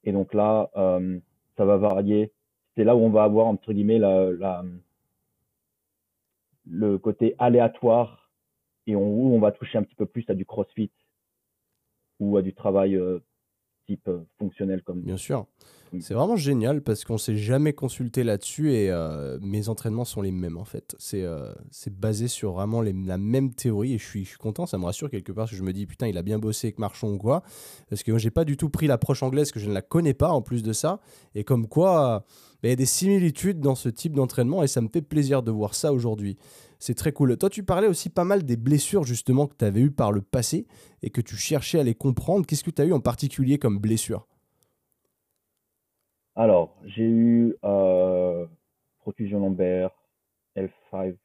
Et 0.06 0.12
donc 0.18 0.34
là, 0.34 0.70
euh, 0.78 1.20
ça 1.58 1.66
va 1.66 1.76
varier 1.78 2.32
c'est 2.78 2.84
là 2.84 2.96
où 2.96 3.00
on 3.00 3.10
va 3.10 3.24
avoir, 3.24 3.48
entre 3.48 3.74
guillemets, 3.74 3.98
la, 3.98 4.32
la, 4.32 4.64
le 6.70 7.00
côté 7.00 7.34
aléatoire 7.40 8.32
et 8.86 8.96
on, 8.96 9.02
où 9.02 9.36
on 9.36 9.40
va 9.40 9.52
toucher 9.52 9.80
un 9.80 9.84
petit 9.84 9.96
peu 9.96 10.06
plus 10.06 10.30
à 10.30 10.36
du 10.36 10.46
crossfit 10.46 10.92
ou 12.20 12.38
à 12.38 12.44
du 12.44 12.54
travail 12.54 12.96
euh, 12.96 13.20
type 13.88 14.08
euh, 14.08 14.20
fonctionnel 14.38 14.84
comme. 14.84 15.02
Bien 15.02 15.18
sûr. 15.18 15.48
C'est 16.00 16.14
vraiment 16.14 16.36
génial 16.36 16.82
parce 16.82 17.04
qu'on 17.04 17.18
s'est 17.18 17.38
jamais 17.38 17.74
consulté 17.74 18.24
là-dessus 18.24 18.74
et 18.74 18.90
euh, 18.90 19.38
mes 19.42 19.70
entraînements 19.70 20.06
sont 20.06 20.22
les 20.22 20.32
mêmes 20.32 20.58
en 20.58 20.66
fait. 20.66 20.96
C'est 21.00 21.26
c'est 21.72 21.94
basé 21.98 22.28
sur 22.28 22.54
vraiment 22.54 22.82
la 22.82 23.18
même 23.18 23.54
théorie 23.54 23.94
et 23.94 23.98
je 23.98 24.06
suis, 24.06 24.28
content, 24.40 24.66
ça 24.66 24.78
me 24.78 24.86
rassure 24.86 25.10
quelque 25.10 25.32
part 25.32 25.44
parce 25.44 25.52
que 25.52 25.58
je 25.58 25.64
me 25.64 25.74
dis 25.74 25.86
putain 25.86 26.08
il 26.08 26.18
a 26.18 26.24
bien 26.24 26.40
bossé 26.40 26.68
avec 26.68 26.80
Marchand 26.80 27.10
ou 27.10 27.18
quoi. 27.18 27.44
Parce 27.90 28.04
que 28.04 28.12
moi 28.12 28.20
j'ai 28.20 28.32
pas 28.32 28.46
du 28.46 28.58
tout 28.58 28.70
pris 28.70 28.88
l'approche 28.88 29.24
anglaise 29.24 29.52
que 29.52 29.60
je 29.60 29.68
ne 29.70 29.74
la 29.74 29.82
connais 29.82 30.14
pas 30.14 30.30
en 30.30 30.42
plus 30.42 30.64
de 30.64 30.74
ça. 30.74 31.00
Et 31.36 31.44
comme 31.44 31.68
quoi 31.68 32.26
il 32.64 32.70
y 32.70 32.74
a 32.74 32.76
des 32.76 32.86
similitudes 32.86 33.60
dans 33.60 33.76
ce 33.76 33.88
type 33.88 34.14
d'entraînement 34.14 34.64
et 34.64 34.68
ça 34.68 34.82
me 34.82 34.90
fait 34.90 35.02
plaisir 35.02 35.44
de 35.44 35.52
voir 35.52 35.76
ça 35.76 35.94
aujourd'hui. 35.94 36.38
C'est 36.80 36.96
très 36.96 37.12
cool. 37.12 37.38
Toi, 37.38 37.50
tu 37.50 37.64
parlais 37.64 37.88
aussi 37.88 38.10
pas 38.10 38.24
mal 38.24 38.44
des 38.44 38.58
blessures 38.58 39.04
justement 39.04 39.48
que 39.48 39.56
tu 39.58 39.66
avais 39.66 39.82
eues 39.82 39.92
par 39.92 40.12
le 40.12 40.22
passé 40.22 40.68
et 41.02 41.10
que 41.10 41.22
tu 41.22 41.36
cherchais 41.36 41.80
à 41.80 41.84
les 41.84 41.96
comprendre. 41.96 42.46
Qu'est-ce 42.46 42.64
que 42.64 42.72
tu 42.72 42.82
as 42.82 42.86
eu 42.86 42.94
en 42.94 43.00
particulier 43.00 43.58
comme 43.58 43.80
blessure? 43.80 44.28
Alors, 46.40 46.78
j'ai 46.86 47.04
eu 47.04 47.56
euh, 47.64 48.46
protusion 49.00 49.40
lombaire 49.40 49.90
L5, 50.56 51.18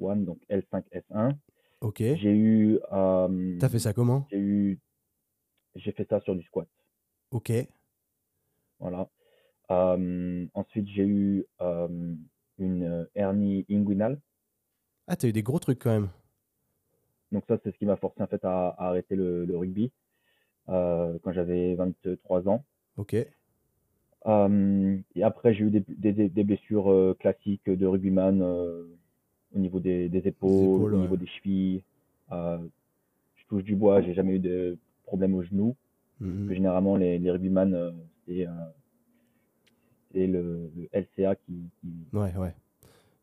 L1, 0.00 0.24
donc 0.24 0.40
L5, 0.50 0.82
S1. 0.92 1.36
Ok. 1.80 1.98
J'ai 1.98 2.32
eu. 2.34 2.80
Euh, 2.92 3.56
T'as 3.60 3.68
fait 3.68 3.78
ça 3.78 3.92
comment? 3.92 4.26
J'ai 4.32 4.38
eu. 4.38 4.80
J'ai 5.76 5.92
fait 5.92 6.08
ça 6.08 6.18
sur 6.22 6.34
du 6.34 6.42
squat. 6.42 6.66
Ok. 7.30 7.52
Voilà. 8.80 9.08
Euh, 9.70 10.44
ensuite, 10.54 10.88
j'ai 10.88 11.06
eu 11.06 11.46
une 12.58 13.08
hernie 13.14 13.64
inguinale. 13.70 14.20
Ah, 15.06 15.14
t'as 15.14 15.28
eu 15.28 15.32
des 15.32 15.44
gros 15.44 15.60
trucs 15.60 15.78
quand 15.78 15.90
même. 15.92 16.08
Donc 17.30 17.44
ça, 17.46 17.58
c'est 17.62 17.70
ce 17.70 17.78
qui 17.78 17.86
m'a 17.86 17.96
forcé 17.96 18.20
en 18.22 18.26
fait 18.26 18.44
à, 18.44 18.70
à 18.70 18.88
arrêter 18.88 19.14
le, 19.14 19.44
le 19.44 19.56
rugby 19.56 19.92
quand 20.66 21.32
j'avais 21.32 21.76
23 21.76 22.48
ans. 22.48 22.64
Ok. 22.96 23.14
Euh, 24.26 24.98
et 25.14 25.22
après, 25.22 25.54
j'ai 25.54 25.64
eu 25.64 25.70
des, 25.70 25.84
des, 25.88 26.28
des 26.28 26.44
blessures 26.44 26.90
euh, 26.90 27.14
classiques 27.18 27.68
de 27.70 27.86
rugbyman 27.86 28.42
euh, 28.42 28.84
au 29.54 29.58
niveau 29.58 29.80
des, 29.80 30.08
des 30.08 30.26
épaules, 30.28 30.74
épaules, 30.76 30.94
au 30.94 30.96
ouais. 30.96 31.02
niveau 31.02 31.16
des 31.16 31.26
chevilles. 31.26 31.82
Je 32.30 33.46
touche 33.48 33.64
du 33.64 33.76
bois, 33.76 34.02
j'ai 34.02 34.14
jamais 34.14 34.34
eu 34.34 34.38
de 34.40 34.76
problème 35.04 35.34
au 35.34 35.42
genou. 35.42 35.74
Mhm. 36.20 36.52
généralement, 36.52 36.96
les, 36.96 37.18
les 37.18 37.30
rugbyman, 37.30 37.94
c'est 38.26 38.46
c'est 40.12 40.26
le, 40.26 40.70
le 40.74 40.88
LCA 40.92 41.36
qui, 41.36 41.70
qui, 41.80 41.88
Ouais, 42.12 42.34
ouais. 42.36 42.54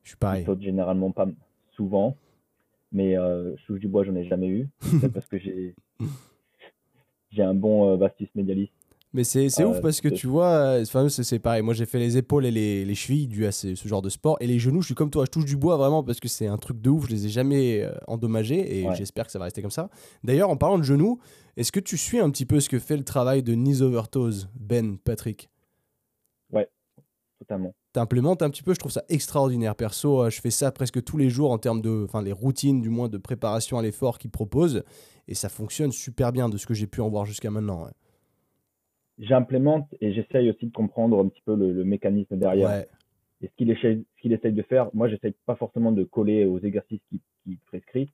Je 0.04 0.10
suis 0.10 0.18
pareil. 0.18 0.46
saute 0.46 0.62
généralement 0.62 1.12
pas 1.12 1.28
souvent. 1.72 2.16
Mais 2.92 3.18
euh, 3.18 3.56
je 3.58 3.66
touche 3.66 3.80
du 3.80 3.88
bois, 3.88 4.04
j'en 4.04 4.16
ai 4.16 4.24
jamais 4.26 4.48
eu. 4.48 4.70
Parce 5.14 5.28
que 5.28 5.38
j'ai 5.38 5.76
j'ai 7.32 7.44
un 7.44 7.54
bon 7.56 7.90
euh, 7.90 7.98
vastus 7.98 8.30
medialis. 8.36 8.72
Mais 9.16 9.24
c'est 9.24 9.48
c'est 9.50 9.64
ouf 9.64 9.78
Euh, 9.78 9.82
parce 9.82 10.02
que 10.02 10.10
tu 10.10 10.28
vois, 10.28 10.48
euh, 10.48 10.82
enfin, 10.84 11.08
c'est 11.08 11.40
pareil. 11.40 11.62
Moi, 11.62 11.74
j'ai 11.74 11.86
fait 11.86 12.00
les 12.00 12.18
épaules 12.18 12.46
et 12.46 12.52
les, 12.52 12.84
les 12.84 12.96
chevilles 12.96 13.28
dû 13.28 13.46
à 13.46 13.52
ce, 13.54 13.74
ce 13.74 13.88
genre 13.88 14.02
de 14.02 14.10
sport. 14.10 14.36
Et 14.42 14.48
les 14.48 14.60
genoux, 14.60 14.82
je 14.82 14.88
suis 14.88 14.94
comme 14.96 15.10
toi, 15.10 15.24
je 15.26 15.32
touche 15.32 15.46
du 15.46 15.56
bois 15.56 15.78
vraiment 15.78 16.04
parce 16.04 16.20
que 16.20 16.28
c'est 16.28 16.48
un 16.48 16.58
truc 16.58 16.82
de 16.82 16.90
ouf. 16.90 17.06
Je 17.08 17.12
les 17.12 17.26
ai 17.28 17.30
jamais 17.30 17.82
euh, 17.82 17.94
endommagés 18.08 18.80
et 18.82 18.88
Ouais. 18.88 18.96
j'espère 18.96 19.26
que 19.26 19.32
ça 19.32 19.40
va 19.40 19.46
rester 19.46 19.62
comme 19.62 19.72
ça. 19.72 19.90
D'ailleurs, 20.26 20.50
en 20.50 20.58
parlant 20.58 20.78
de 20.78 20.84
genoux, 20.84 21.20
est-ce 21.56 21.72
que 21.72 21.80
tu 21.80 21.96
suis 21.98 22.20
un 22.20 22.30
petit 22.30 22.46
peu 22.46 22.60
ce 22.60 22.68
que 22.68 22.78
fait 22.78 22.98
le 22.98 23.06
travail 23.06 23.42
de 23.42 23.56
knees 23.56 23.82
over 23.82 24.02
toes, 24.12 24.48
Ben, 24.60 24.98
Patrick? 24.98 25.50
Totalement. 27.40 27.74
T'implémentes 27.92 28.42
un 28.42 28.50
petit 28.50 28.64
peu, 28.64 28.74
je 28.74 28.80
trouve 28.80 28.94
ça 28.94 29.04
extraordinaire. 29.10 29.76
Perso, 29.76 30.24
euh, 30.24 30.30
je 30.30 30.40
fais 30.40 30.52
ça 30.52 30.72
presque 30.72 31.04
tous 31.04 31.18
les 31.18 31.30
jours 31.30 31.52
en 31.52 31.58
termes 31.58 31.82
de, 31.82 32.06
enfin, 32.08 32.22
les 32.22 32.32
routines 32.32 32.82
du 32.82 32.90
moins 32.90 33.10
de 33.10 33.18
préparation 33.18 33.78
à 33.78 33.82
l'effort 33.82 34.20
qu'ils 34.20 34.32
proposent. 34.32 34.84
Et 35.28 35.36
ça 35.36 35.50
fonctionne 35.50 35.92
super 35.92 36.32
bien 36.32 36.48
de 36.48 36.58
ce 36.58 36.66
que 36.66 36.74
j'ai 36.74 36.88
pu 36.88 37.02
en 37.02 37.10
voir 37.10 37.26
jusqu'à 37.26 37.52
maintenant. 37.52 37.84
ouais. 37.86 37.92
J'implémente 39.20 39.88
et 40.02 40.12
j'essaye 40.14 40.50
aussi 40.50 40.66
de 40.68 40.72
comprendre 40.74 41.20
un 41.24 41.28
petit 41.30 41.42
peu 41.46 41.56
le, 41.56 41.72
le 41.72 41.84
mécanisme 41.86 42.38
derrière. 42.38 42.70
Ouais. 42.70 42.88
Et 43.42 43.48
ce 43.48 43.54
qu'il 43.56 43.70
essaye, 43.72 44.06
qu'il 44.22 44.34
essaye 44.34 44.54
de 44.54 44.62
faire, 44.64 44.90
moi, 44.94 45.08
j'essaye 45.08 45.34
pas 45.46 45.56
forcément 45.56 45.92
de 45.92 46.04
coller 46.04 46.46
aux 46.46 46.60
exercices 46.60 47.02
qu'il 47.10 47.20
qu'il 47.44 47.58
prescrit, 47.60 48.10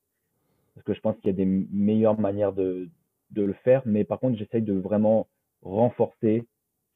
parce 0.76 0.84
que 0.86 0.94
je 0.94 1.00
pense 1.00 1.16
qu'il 1.18 1.28
y 1.28 1.30
a 1.30 1.34
des 1.34 1.46
meilleures 1.46 2.20
manières 2.20 2.54
de, 2.54 2.90
de 3.32 3.42
le 3.44 3.54
faire, 3.54 3.82
mais 3.86 4.04
par 4.04 4.20
contre, 4.20 4.38
j'essaye 4.38 4.62
de 4.62 4.74
vraiment 4.74 5.28
renforcer 5.62 6.44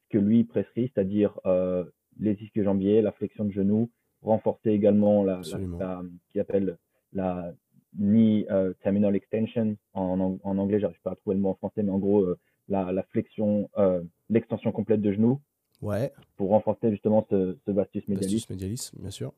ce 0.04 0.08
que 0.10 0.18
lui 0.18 0.44
prescrit, 0.44 0.90
c'est-à-dire 0.94 1.38
euh, 1.46 1.84
les 2.20 2.34
ischio-jambiers, 2.42 3.00
la 3.02 3.12
flexion 3.12 3.44
de 3.44 3.52
genou, 3.52 3.90
renforcer 4.22 4.70
également 4.70 5.24
la, 5.24 5.40
la, 5.52 5.58
la- 5.78 6.02
ce 6.02 6.32
qu'il 6.32 6.40
appelle 6.40 6.76
la 7.12 7.52
knee 7.98 8.46
euh, 8.50 8.72
terminal 8.82 9.16
extension 9.16 9.76
en, 9.94 10.20
en, 10.20 10.38
en 10.42 10.58
anglais, 10.58 10.78
j'arrive 10.80 11.00
pas 11.02 11.12
à 11.12 11.16
trouver 11.16 11.36
le 11.36 11.42
mot 11.42 11.50
en 11.50 11.54
français, 11.54 11.82
mais 11.82 11.90
en 11.92 11.98
gros, 11.98 12.22
euh, 12.22 12.38
la, 12.68 12.92
la 12.92 13.02
flexion, 13.04 13.68
euh, 13.78 14.02
l'extension 14.30 14.72
complète 14.72 15.00
de 15.00 15.12
genou 15.12 15.40
Ouais. 15.82 16.12
pour 16.36 16.50
renforcer 16.50 16.90
justement 16.90 17.26
ce, 17.30 17.56
ce 17.66 17.70
vastus 17.70 18.06
medialis. 18.08 18.34
Vastus 18.36 18.50
medialis, 18.50 18.90
bien 18.98 19.10
sûr. 19.10 19.32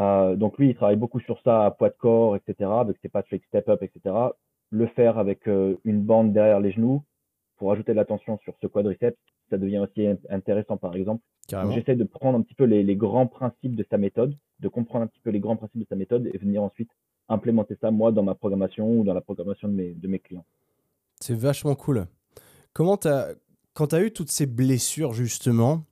Euh, 0.00 0.34
donc 0.36 0.58
lui, 0.58 0.70
il 0.70 0.74
travaille 0.74 0.96
beaucoup 0.96 1.20
sur 1.20 1.40
ça 1.42 1.66
à 1.66 1.70
poids 1.70 1.90
de 1.90 1.94
corps, 1.96 2.34
etc. 2.36 2.68
Avec 2.80 2.96
ses 3.02 3.08
Patrick 3.08 3.44
Step 3.44 3.68
Up, 3.68 3.82
etc. 3.82 4.14
Le 4.70 4.86
faire 4.88 5.18
avec 5.18 5.46
euh, 5.46 5.76
une 5.84 6.00
bande 6.02 6.32
derrière 6.32 6.60
les 6.60 6.72
genoux 6.72 7.02
pour 7.56 7.70
ajouter 7.70 7.92
de 7.92 7.96
la 7.96 8.04
tension 8.04 8.38
sur 8.38 8.54
ce 8.60 8.66
quadriceps, 8.66 9.16
ça 9.50 9.58
devient 9.58 9.78
aussi 9.78 10.06
in- 10.06 10.16
intéressant 10.30 10.76
par 10.76 10.96
exemple. 10.96 11.22
J'essaie 11.74 11.94
de 11.94 12.04
prendre 12.04 12.38
un 12.38 12.42
petit 12.42 12.54
peu 12.54 12.64
les, 12.64 12.82
les 12.82 12.96
grands 12.96 13.26
principes 13.26 13.76
de 13.76 13.86
sa 13.88 13.98
méthode, 13.98 14.34
de 14.60 14.68
comprendre 14.68 15.04
un 15.04 15.06
petit 15.06 15.20
peu 15.20 15.30
les 15.30 15.40
grands 15.40 15.56
principes 15.56 15.82
de 15.82 15.86
sa 15.88 15.94
méthode 15.94 16.28
et 16.32 16.38
venir 16.38 16.62
ensuite 16.62 16.90
implémenter 17.28 17.76
ça 17.80 17.90
moi 17.90 18.10
dans 18.12 18.22
ma 18.22 18.34
programmation 18.34 18.90
ou 18.98 19.04
dans 19.04 19.14
la 19.14 19.20
programmation 19.20 19.68
de 19.68 19.74
mes, 19.74 19.92
de 19.92 20.08
mes 20.08 20.18
clients. 20.18 20.44
C'est 21.20 21.34
vachement 21.36 21.74
cool. 21.74 22.06
Comment 22.74 22.96
t'as, 22.96 23.28
quand 23.72 23.88
tu 23.88 23.94
as 23.94 24.02
eu 24.02 24.12
toutes 24.12 24.32
ces 24.32 24.46
blessures, 24.46 25.12
justement, 25.12 25.84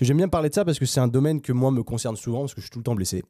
j'aime 0.00 0.16
bien 0.16 0.28
parler 0.28 0.48
de 0.48 0.54
ça 0.54 0.64
parce 0.64 0.80
que 0.80 0.84
c'est 0.84 0.98
un 1.00 1.08
domaine 1.08 1.40
que 1.40 1.52
moi 1.52 1.70
me 1.70 1.84
concerne 1.84 2.16
souvent, 2.16 2.40
parce 2.40 2.54
que 2.54 2.60
je 2.60 2.66
suis 2.66 2.72
tout 2.72 2.80
le 2.80 2.84
temps 2.84 2.96
blessé. 2.96 3.22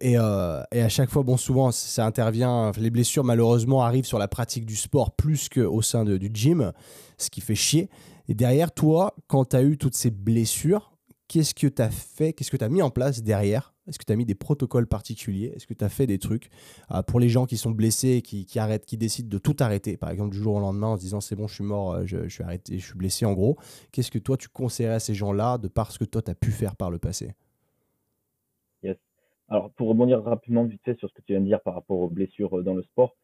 Et, 0.00 0.16
euh, 0.16 0.62
à 0.70 0.88
chaque 0.88 1.10
fois, 1.10 1.24
bon, 1.24 1.36
souvent, 1.36 1.72
ça 1.72 2.06
intervient, 2.06 2.70
les 2.78 2.90
blessures 2.90 3.24
malheureusement 3.24 3.82
arrivent 3.82 4.04
sur 4.04 4.20
la 4.20 4.28
pratique 4.28 4.64
du 4.64 4.76
sport 4.76 5.16
plus 5.16 5.48
qu'au 5.48 5.82
sein 5.82 6.04
du 6.04 6.30
gym, 6.32 6.72
ce 7.18 7.30
qui 7.30 7.40
fait 7.40 7.54
chier. 7.56 7.90
Et 8.28 8.34
derrière, 8.34 8.72
toi, 8.72 9.14
quand 9.26 9.46
tu 9.46 9.56
as 9.56 9.62
eu 9.62 9.76
toutes 9.76 9.96
ces 9.96 10.10
blessures, 10.10 10.92
qu'est-ce 11.28 11.54
que 11.54 11.66
tu 11.66 11.82
as 11.82 11.90
fait, 11.90 12.32
qu'est-ce 12.32 12.50
que 12.50 12.56
tu 12.56 12.64
as 12.64 12.68
mis 12.68 12.82
en 12.82 12.90
place 12.90 13.22
derrière 13.22 13.74
Est-ce 13.88 13.98
que 13.98 14.04
tu 14.04 14.12
as 14.12 14.16
mis 14.16 14.24
des 14.26 14.34
protocoles 14.34 14.86
particuliers? 14.86 15.52
Est-ce 15.54 15.66
que 15.66 15.74
tu 15.74 15.84
as 15.84 15.88
fait 15.88 16.06
des 16.06 16.18
trucs 16.18 16.50
euh, 16.90 17.02
pour 17.02 17.20
les 17.20 17.28
gens 17.28 17.46
qui 17.46 17.56
sont 17.56 17.70
blessés, 17.70 18.20
qui, 18.22 18.44
qui 18.44 18.58
arrêtent, 18.58 18.84
qui 18.86 18.96
décident 18.96 19.28
de 19.28 19.38
tout 19.38 19.56
arrêter, 19.60 19.96
par 19.96 20.10
exemple 20.10 20.30
du 20.32 20.38
jour 20.38 20.56
au 20.56 20.60
lendemain 20.60 20.88
en 20.88 20.96
se 20.96 21.00
disant 21.02 21.20
c'est 21.20 21.36
bon, 21.36 21.46
je 21.46 21.54
suis 21.54 21.64
mort, 21.64 21.92
euh, 21.92 22.02
je, 22.06 22.24
je 22.24 22.28
suis 22.28 22.42
arrêté, 22.42 22.78
je 22.78 22.84
suis 22.86 22.96
blessé 22.98 23.24
en 23.26 23.32
gros. 23.32 23.56
Qu'est-ce 23.92 24.10
que 24.10 24.18
toi 24.18 24.36
tu 24.36 24.48
conseillerais 24.48 24.94
à 24.96 25.00
ces 25.00 25.14
gens-là 25.14 25.58
de 25.58 25.68
par 25.68 25.92
ce 25.92 25.98
que 25.98 26.04
toi 26.04 26.22
tu 26.22 26.30
as 26.30 26.34
pu 26.34 26.50
faire 26.50 26.74
par 26.76 26.90
le 26.90 26.98
passé? 26.98 27.34
Yes. 28.82 28.96
Alors, 29.48 29.70
pour 29.72 29.88
rebondir 29.88 30.22
rapidement 30.22 30.64
vite 30.64 30.82
fait 30.84 30.98
sur 30.98 31.08
ce 31.08 31.14
que 31.14 31.22
tu 31.22 31.32
viens 31.32 31.40
de 31.40 31.46
dire 31.46 31.60
par 31.60 31.74
rapport 31.74 31.98
aux 32.00 32.08
blessures 32.08 32.58
euh, 32.58 32.62
dans 32.62 32.74
le 32.74 32.82
sport, 32.82 33.16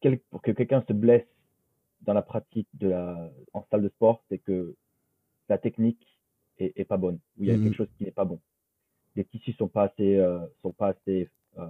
quel- 0.00 0.18
pour 0.30 0.42
que 0.42 0.50
quelqu'un 0.50 0.82
se 0.86 0.92
blesse 0.92 1.26
dans 2.02 2.12
la 2.14 2.22
pratique 2.22 2.68
de 2.74 2.88
la, 2.88 3.30
en 3.52 3.64
salle 3.70 3.82
de 3.82 3.88
sport, 3.88 4.22
c'est 4.28 4.38
que 4.38 4.74
la 5.48 5.58
technique 5.58 6.18
est, 6.58 6.72
est 6.76 6.84
pas 6.84 6.96
bonne, 6.96 7.18
ou 7.38 7.44
il 7.44 7.46
y 7.48 7.50
a 7.50 7.56
Mhm. 7.56 7.62
quelque 7.64 7.76
chose 7.76 7.88
qui 7.96 8.04
n'est 8.04 8.10
pas 8.10 8.24
bon. 8.24 8.40
Les 9.16 9.24
tissus 9.24 9.52
sont 9.54 9.68
pas 9.68 9.84
assez, 9.84 10.16
euh, 10.16 10.38
sont 10.62 10.72
pas 10.72 10.88
assez 10.88 11.28
euh, 11.58 11.66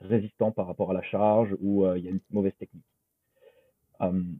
résistants 0.00 0.52
par 0.52 0.66
rapport 0.66 0.90
à 0.90 0.94
la 0.94 1.02
charge, 1.02 1.54
ou 1.60 1.84
euh, 1.84 1.98
il 1.98 2.04
y 2.04 2.08
a 2.08 2.10
une 2.10 2.20
mauvaise 2.30 2.54
technique. 2.58 2.84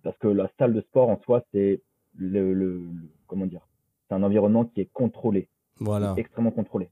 Parce 0.03 0.17
que 0.19 0.29
la 0.29 0.51
salle 0.59 0.73
de 0.73 0.81
sport 0.81 1.11
en 1.11 1.21
soi, 1.21 1.45
c'est 1.53 1.83
le, 2.17 2.55
le- 2.55 2.79
le- 2.79 3.09
comment 3.27 3.45
dire, 3.47 3.67
c'est 4.09 4.15
un 4.15 4.23
environnement 4.23 4.65
qui 4.65 4.81
est 4.81 4.91
contrôlé 4.93 5.49
Voilà. 5.79 6.15
extrêmement 6.17 6.51
contrôlé. 6.51 6.89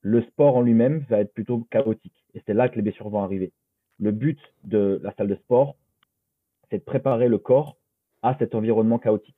Le 0.00 0.22
sport 0.22 0.56
en 0.56 0.62
lui-même 0.62 1.04
va 1.08 1.20
être 1.20 1.32
plutôt 1.32 1.60
chaotique. 1.70 2.24
Et 2.34 2.42
c'est 2.46 2.54
là 2.54 2.68
que 2.68 2.76
les 2.76 2.82
blessures 2.82 3.08
vont 3.08 3.22
arriver. 3.22 3.52
Le 4.00 4.10
but 4.10 4.38
de 4.64 5.00
la 5.02 5.12
salle 5.14 5.28
de 5.28 5.36
sport, 5.36 5.76
c'est 6.70 6.78
de 6.78 6.84
préparer 6.84 7.28
le 7.28 7.38
corps 7.38 7.76
à 8.22 8.36
cet 8.38 8.54
environnement 8.54 8.98
chaotique. 8.98 9.36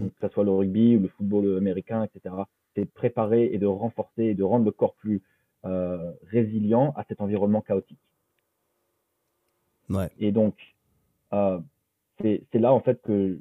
Donc, 0.00 0.14
que 0.14 0.26
ce 0.26 0.32
soit 0.32 0.44
le 0.44 0.50
rugby 0.50 0.96
ou 0.96 1.00
le 1.00 1.08
football 1.08 1.56
américain, 1.56 2.02
etc. 2.04 2.34
C'est 2.74 2.84
de 2.84 2.90
préparer 2.90 3.46
et 3.52 3.58
de 3.58 3.66
renforcer 3.66 4.24
et 4.24 4.34
de 4.34 4.42
rendre 4.42 4.64
le 4.64 4.70
corps 4.70 4.94
plus 4.94 5.22
euh, 5.64 6.12
résilient 6.28 6.92
à 6.96 7.04
cet 7.04 7.20
environnement 7.20 7.60
chaotique. 7.60 7.98
Ouais. 9.88 10.10
Et 10.18 10.32
donc, 10.32 10.54
euh, 11.32 11.58
c'est 12.20 12.54
là 12.54 12.72
en 12.72 12.80
fait 12.80 13.00
que 13.02 13.40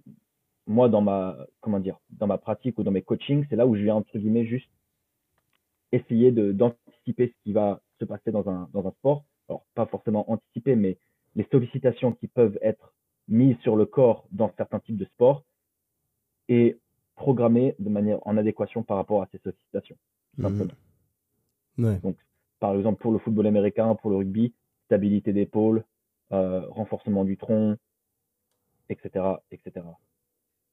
moi, 0.68 0.90
dans 0.90 1.02
ma, 1.02 1.38
comment 1.62 1.80
dire, 1.80 2.00
dans 2.12 2.28
ma 2.28 2.38
pratique 2.38 2.78
ou 2.78 2.84
dans 2.84 2.92
mes 2.92 3.02
coachings, 3.02 3.46
c'est 3.50 3.56
là 3.56 3.68
où 3.68 3.76
je 3.76 3.82
viens 3.82 3.96
entre 3.96 4.18
guillemets 4.18 4.46
juste 4.46 4.70
essayer 5.92 6.32
d'anticiper 6.32 7.28
ce 7.28 7.44
qui 7.44 7.54
va 7.54 7.82
se 8.00 8.06
passer 8.06 8.32
dans 8.32 8.48
un 8.50 8.70
dans 8.74 8.88
un 8.88 8.92
sport. 8.92 9.26
Alors 9.48 9.66
pas 9.74 9.86
forcément 9.88 10.32
anticiper, 10.32 10.76
mais 10.76 10.98
les 11.36 11.48
sollicitations 11.52 12.14
qui 12.14 12.28
peuvent 12.28 12.58
être 12.62 12.94
mises 13.28 13.58
sur 13.60 13.76
le 13.76 13.86
corps 13.86 14.28
dans 14.32 14.52
certains 14.58 14.80
types 14.80 14.98
de 14.98 15.06
sports 15.06 15.44
et 16.48 16.78
programmé 17.20 17.76
de 17.80 17.90
manière 17.90 18.26
en 18.26 18.38
adéquation 18.38 18.82
par 18.82 18.96
rapport 18.96 19.22
à 19.22 19.28
ses 19.32 19.40
sollicitations. 19.40 19.98
Simplement. 20.42 20.72
Ouais. 21.78 22.00
Donc, 22.02 22.16
par 22.62 22.74
exemple, 22.76 23.02
pour 23.02 23.12
le 23.12 23.20
football 23.20 23.46
américain, 23.46 23.94
pour 23.96 24.10
le 24.10 24.16
rugby, 24.16 24.54
stabilité 24.86 25.34
d'épaule, 25.34 25.84
euh, 26.32 26.62
renforcement 26.70 27.26
du 27.26 27.36
tronc, 27.36 27.76
etc., 28.88 29.26
etc. 29.52 29.86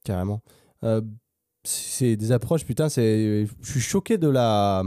Carrément. 0.05 0.41
Euh, 0.85 1.03
c'est 1.65 2.17
des 2.17 2.31
approches, 2.31 2.65
putain, 2.65 2.89
c'est. 2.89 3.47
Je 3.61 3.71
suis 3.71 3.81
choqué 3.81 4.17
de 4.17 4.29
la, 4.29 4.85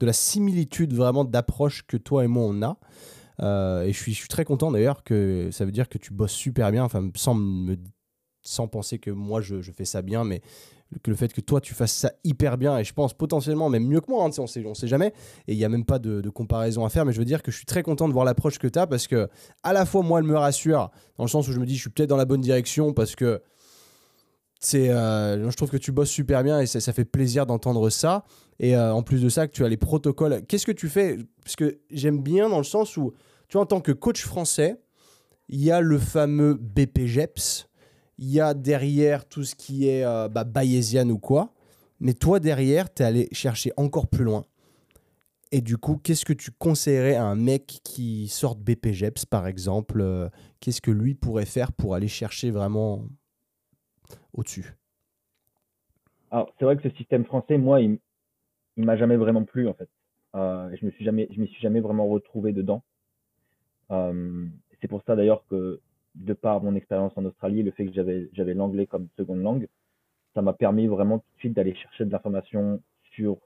de 0.00 0.06
la 0.06 0.14
similitude 0.14 0.94
vraiment 0.94 1.24
d'approche 1.26 1.86
que 1.86 1.98
toi 1.98 2.24
et 2.24 2.26
moi 2.26 2.44
on 2.44 2.62
a. 2.62 2.78
Euh, 3.40 3.82
et 3.82 3.92
je 3.92 3.98
suis, 3.98 4.12
je 4.12 4.18
suis 4.18 4.28
très 4.28 4.46
content 4.46 4.70
d'ailleurs 4.70 5.04
que 5.04 5.50
ça 5.50 5.66
veut 5.66 5.72
dire 5.72 5.90
que 5.90 5.98
tu 5.98 6.14
bosses 6.14 6.32
super 6.32 6.70
bien, 6.72 6.84
enfin, 6.84 7.10
sans, 7.16 7.34
me, 7.34 7.76
sans 8.42 8.68
penser 8.68 8.98
que 8.98 9.10
moi 9.10 9.40
je, 9.40 9.60
fais 9.72 9.84
ça 9.84 10.02
bien, 10.02 10.24
mais 10.24 10.42
que 11.02 11.10
le 11.10 11.16
fait 11.16 11.32
que 11.32 11.40
toi 11.40 11.60
tu 11.60 11.72
fasses 11.72 11.94
ça 11.94 12.12
hyper 12.22 12.58
bien 12.58 12.76
et 12.78 12.84
je 12.84 12.92
pense 12.92 13.14
potentiellement 13.14 13.70
même 13.70 13.86
mieux 13.86 14.00
que 14.00 14.10
moi, 14.10 14.24
hein, 14.24 14.30
on 14.38 14.46
sait, 14.46 14.64
on 14.66 14.74
sait 14.74 14.88
jamais 14.88 15.14
et 15.48 15.52
il 15.52 15.56
n'y 15.56 15.64
a 15.64 15.70
même 15.70 15.86
pas 15.86 15.98
de, 15.98 16.28
comparaison 16.28 16.84
à 16.84 16.90
faire, 16.90 17.06
mais 17.06 17.12
je 17.12 17.18
veux 17.18 17.24
dire 17.24 17.42
que 17.42 17.50
je 17.50 17.56
suis 17.56 17.66
très 17.66 17.82
content 17.82 18.08
de 18.08 18.12
voir 18.12 18.24
l'approche 18.24 18.58
que 18.58 18.68
tu 18.68 18.78
as 18.78 18.86
parce 18.86 19.06
que 19.06 19.28
à 19.62 19.72
la 19.72 19.86
fois 19.86 20.02
moi 20.02 20.18
elle 20.18 20.26
me 20.26 20.36
rassure 20.36 20.90
dans 21.16 21.24
le 21.24 21.30
sens 21.30 21.48
où 21.48 21.52
je 21.52 21.60
me 21.60 21.66
dis 21.66 21.76
je 21.76 21.80
suis 21.80 21.90
peut-être 21.90 22.10
dans 22.10 22.16
la 22.16 22.26
bonne 22.26 22.42
direction 22.42 22.92
parce 22.92 23.16
que 23.16 23.40
c'est 24.60 24.90
euh, 24.90 25.50
je 25.50 25.56
trouve 25.56 25.70
que 25.70 25.76
tu 25.76 25.92
bosses 25.92 26.10
super 26.10 26.42
bien 26.42 26.60
et 26.60 26.66
ça, 26.66 26.80
ça 26.80 26.92
fait 26.92 27.04
plaisir 27.04 27.46
d'entendre 27.46 27.88
ça 27.88 28.24
et 28.60 28.76
euh, 28.76 28.92
en 28.92 29.02
plus 29.02 29.22
de 29.22 29.28
ça 29.28 29.46
que 29.46 29.52
tu 29.52 29.64
as 29.64 29.68
les 29.68 29.76
protocoles. 29.76 30.42
Qu'est-ce 30.46 30.66
que 30.66 30.72
tu 30.72 30.88
fais? 30.88 31.18
Parce 31.42 31.56
que 31.56 31.80
j'aime 31.90 32.22
bien 32.22 32.48
dans 32.48 32.58
le 32.58 32.64
sens 32.64 32.96
où 32.96 33.12
tu 33.48 33.54
vois 33.54 33.62
en 33.62 33.66
tant 33.66 33.80
que 33.80 33.92
coach 33.92 34.24
français 34.24 34.76
il 35.48 35.62
y 35.62 35.70
a 35.70 35.80
le 35.80 35.98
fameux 35.98 36.54
BPGEPS 36.54 37.68
il 38.22 38.30
y 38.30 38.40
a 38.40 38.54
derrière 38.54 39.26
tout 39.26 39.44
ce 39.44 39.54
qui 39.54 39.88
est 39.88 40.04
euh, 40.04 40.28
bah, 40.28 40.44
bayésienne 40.44 41.10
ou 41.10 41.18
quoi 41.18 41.52
mais 42.00 42.14
toi 42.14 42.40
derrière 42.40 42.92
tu 42.92 43.02
es 43.02 43.06
allé 43.06 43.28
chercher 43.32 43.72
encore 43.76 44.06
plus 44.06 44.24
loin 44.24 44.44
et 45.54 45.60
du 45.60 45.76
coup, 45.76 46.00
qu'est-ce 46.02 46.24
que 46.24 46.32
tu 46.32 46.50
conseillerais 46.50 47.14
à 47.14 47.26
un 47.26 47.36
mec 47.36 47.80
qui 47.84 48.26
sort 48.28 48.56
de 48.56 48.62
BPGEPS, 48.62 49.26
par 49.26 49.46
exemple 49.46 50.00
euh, 50.00 50.30
Qu'est-ce 50.60 50.80
que 50.80 50.90
lui 50.90 51.14
pourrait 51.14 51.44
faire 51.44 51.72
pour 51.72 51.94
aller 51.94 52.08
chercher 52.08 52.50
vraiment 52.50 53.04
au-dessus? 54.32 54.74
Alors, 56.30 56.54
c'est 56.58 56.64
vrai 56.64 56.78
que 56.78 56.88
ce 56.88 56.96
système 56.96 57.26
français, 57.26 57.58
moi, 57.58 57.82
il, 57.82 57.98
il 58.78 58.86
m'a 58.86 58.96
jamais 58.96 59.16
vraiment 59.16 59.44
plu, 59.44 59.68
en 59.68 59.74
fait. 59.74 59.90
Euh, 60.34 60.74
je 60.80 60.86
me 60.86 60.90
suis 60.92 61.04
jamais, 61.04 61.28
m'y 61.36 61.48
suis 61.48 61.60
jamais 61.60 61.80
vraiment 61.80 62.08
retrouvé 62.08 62.54
dedans. 62.54 62.82
Euh, 63.90 64.46
c'est 64.80 64.88
pour 64.88 65.02
ça 65.02 65.16
d'ailleurs 65.16 65.44
que, 65.50 65.82
de 66.14 66.32
par 66.34 66.62
mon 66.62 66.74
expérience 66.74 67.12
en 67.16 67.24
Australie, 67.24 67.62
le 67.62 67.70
fait 67.70 67.86
que 67.86 67.92
j'avais, 67.92 68.28
j'avais 68.32 68.54
l'anglais 68.54 68.86
comme 68.86 69.08
seconde 69.16 69.42
langue, 69.42 69.68
ça 70.34 70.42
m'a 70.42 70.52
permis 70.52 70.86
vraiment 70.86 71.18
tout 71.18 71.26
de 71.34 71.38
suite 71.38 71.54
d'aller 71.54 71.74
chercher 71.74 72.04
de 72.04 72.10
l'information 72.10 72.80
sur 73.14 73.38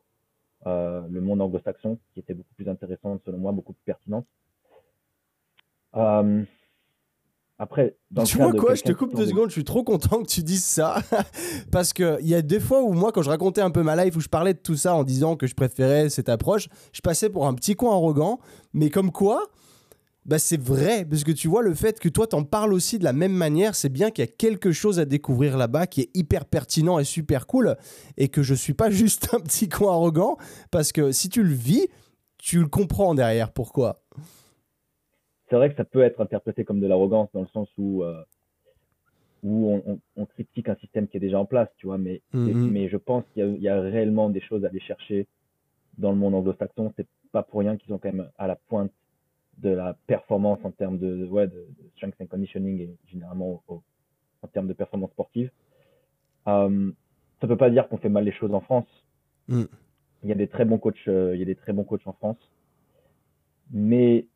euh, 0.66 1.02
le 1.08 1.20
monde 1.20 1.40
anglo-saxon, 1.40 1.98
qui 2.12 2.20
était 2.20 2.34
beaucoup 2.34 2.54
plus 2.54 2.68
intéressante 2.68 3.22
selon 3.24 3.38
moi, 3.38 3.52
beaucoup 3.52 3.72
plus 3.72 3.84
pertinente. 3.84 4.26
Euh, 5.94 6.44
après, 7.58 7.96
dans 8.10 8.24
tu 8.24 8.36
vois 8.36 8.52
quoi, 8.52 8.74
je 8.74 8.82
te 8.82 8.92
coupe 8.92 9.14
deux 9.14 9.26
secondes, 9.26 9.48
je 9.48 9.54
suis 9.54 9.64
trop 9.64 9.82
content 9.82 10.22
que 10.22 10.28
tu 10.28 10.42
dises 10.42 10.64
ça. 10.64 10.96
Parce 11.72 11.92
qu'il 11.94 12.18
y 12.26 12.34
a 12.34 12.42
des 12.42 12.60
fois 12.60 12.82
où 12.82 12.92
moi, 12.92 13.12
quand 13.12 13.22
je 13.22 13.30
racontais 13.30 13.62
un 13.62 13.70
peu 13.70 13.82
ma 13.82 14.04
life, 14.04 14.14
où 14.16 14.20
je 14.20 14.28
parlais 14.28 14.52
de 14.52 14.58
tout 14.58 14.76
ça 14.76 14.94
en 14.94 15.04
disant 15.04 15.36
que 15.36 15.46
je 15.46 15.54
préférais 15.54 16.10
cette 16.10 16.28
approche, 16.28 16.68
je 16.92 17.00
passais 17.00 17.30
pour 17.30 17.46
un 17.46 17.54
petit 17.54 17.74
coin 17.74 17.92
arrogant. 17.92 18.40
Mais 18.74 18.90
comme 18.90 19.10
quoi, 19.10 19.42
bah 20.26 20.38
c'est 20.40 20.60
vrai. 20.60 21.04
Parce 21.04 21.22
que 21.22 21.30
tu 21.30 21.46
vois, 21.46 21.62
le 21.62 21.72
fait 21.72 22.00
que 22.00 22.08
toi, 22.08 22.26
t'en 22.26 22.42
parles 22.42 22.72
aussi 22.72 22.98
de 22.98 23.04
la 23.04 23.12
même 23.12 23.32
manière, 23.32 23.76
c'est 23.76 23.88
bien 23.88 24.10
qu'il 24.10 24.24
y 24.24 24.28
a 24.28 24.30
quelque 24.30 24.72
chose 24.72 24.98
à 24.98 25.04
découvrir 25.04 25.56
là-bas 25.56 25.86
qui 25.86 26.02
est 26.02 26.10
hyper 26.14 26.46
pertinent 26.46 26.98
et 26.98 27.04
super 27.04 27.46
cool. 27.46 27.76
Et 28.16 28.28
que 28.28 28.42
je 28.42 28.54
suis 28.54 28.74
pas 28.74 28.90
juste 29.00 29.32
un 29.32 29.40
petit 29.40 29.68
coin 29.68 29.92
arrogant. 29.92 30.36
Parce 30.72 30.92
que 30.92 31.12
si 31.12 31.28
tu 31.28 31.42
le 31.44 31.54
vis, 31.54 31.88
tu 32.38 32.58
le 32.60 32.66
comprends 32.66 33.14
derrière. 33.14 33.52
Pourquoi? 33.52 34.00
C'est 35.48 35.54
vrai 35.56 35.70
que 35.70 35.76
ça 35.76 35.84
peut 35.84 36.02
être 36.02 36.20
interprété 36.20 36.64
comme 36.64 36.80
de 36.80 36.88
l'arrogance 36.88 37.28
dans 37.32 37.42
le 37.42 37.48
sens 37.48 37.68
où, 37.78 38.02
euh, 38.02 38.20
où 39.44 39.70
on, 39.70 39.82
on, 39.86 39.98
on, 40.16 40.26
critique 40.26 40.68
un 40.68 40.74
système 40.76 41.06
qui 41.06 41.18
est 41.18 41.20
déjà 41.20 41.38
en 41.38 41.44
place, 41.44 41.68
tu 41.76 41.86
vois, 41.86 41.98
mais, 41.98 42.20
mm 42.32 42.48
-hmm. 42.48 42.70
mais 42.72 42.88
je 42.88 42.96
pense 42.96 43.22
qu'il 43.32 43.58
y, 43.58 43.62
y, 43.62 43.68
a 43.68 43.80
réellement 43.80 44.28
des 44.28 44.40
choses 44.40 44.64
à 44.64 44.68
aller 44.68 44.80
chercher 44.80 45.28
dans 45.98 46.10
le 46.10 46.16
monde 46.16 46.34
anglo-saxon. 46.34 46.92
C'est 46.96 47.06
pas 47.30 47.44
pour 47.44 47.60
rien 47.60 47.76
qu'ils 47.76 47.90
sont 47.90 47.98
quand 47.98 48.12
même 48.12 48.28
à 48.38 48.48
la 48.48 48.56
pointe 48.56 48.90
de 49.58 49.70
la 49.70 49.96
performance 50.06 50.58
en 50.64 50.70
termes 50.70 50.98
de, 50.98 51.26
ouais, 51.26 51.46
de, 51.46 51.66
strength 51.96 52.20
and 52.20 52.26
conditioning 52.26 52.80
et 52.80 52.90
généralement 53.06 53.62
au, 53.68 53.74
au, 53.74 53.82
en 54.42 54.48
termes 54.48 54.68
de 54.68 54.72
performance 54.72 55.10
sportive. 55.10 55.50
Euh, 56.48 56.92
ça 57.40 57.46
peut 57.46 57.56
pas 57.56 57.70
dire 57.70 57.88
qu'on 57.88 57.98
fait 57.98 58.08
mal 58.08 58.24
les 58.24 58.32
choses 58.32 58.54
en 58.54 58.60
France. 58.60 58.86
Mm. 59.48 59.64
Il 60.22 60.28
y 60.28 60.32
a 60.32 60.36
des 60.36 60.48
très 60.48 60.64
bons 60.64 60.78
coachs, 60.78 60.96
euh, 61.08 61.34
il 61.34 61.38
y 61.38 61.42
a 61.42 61.46
des 61.46 61.54
très 61.54 61.72
bons 61.72 61.84
coachs 61.84 62.06
en 62.06 62.12
France, 62.12 62.38
mais 63.70 64.26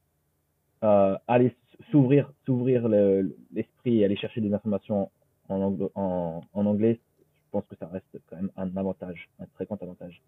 euh, 0.85 1.17
aller 1.27 1.55
s'ouvrir 1.91 2.33
s'ouvrir 2.45 2.89
l'esprit 2.89 4.01
et 4.01 4.05
aller 4.05 4.17
chercher 4.17 4.41
des 4.41 4.53
informations 4.53 5.11
en, 5.49 5.61
anglo, 5.61 5.91
en, 5.95 6.43
en, 6.53 6.67
anglais, 6.67 7.01
je 7.19 7.51
pense 7.51 7.65
que 7.67 7.77
ça 7.77 7.87
reste 7.87 8.21
quand 8.29 8.37
même 8.37 8.51
un 8.57 8.77
avantage, 8.77 9.29
un 9.41 9.47
très 9.55 9.65
grand 9.65 9.83
avantage. 9.83 10.23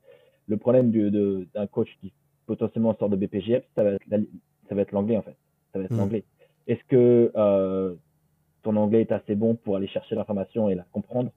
Le 0.48 0.56
problème 0.56 0.90
d'un 0.90 1.66
coach 1.66 1.88
qui 2.00 2.12
potentiellement 2.46 2.96
sort 2.96 3.08
de 3.08 3.16
BPGF, 3.16 3.64
ça 3.76 3.84
va 3.84 3.90
être 3.92 4.26
ça 4.72 4.76
va 4.76 4.82
être 4.82 4.92
l'anglais 4.92 5.18
en 5.18 5.22
fait. 5.22 5.36
Ça 5.74 5.78
va 5.78 5.84
être 5.84 5.90
mmh. 5.90 5.98
l'anglais. 5.98 6.24
Est-ce 6.66 6.82
que 6.88 7.30
euh, 7.36 7.94
ton 8.62 8.74
anglais 8.76 9.02
est 9.02 9.12
assez 9.12 9.34
bon 9.34 9.54
pour 9.54 9.76
aller 9.76 9.86
chercher 9.86 10.14
l'information 10.14 10.70
et 10.70 10.74
la 10.74 10.86
comprendre, 10.92 11.30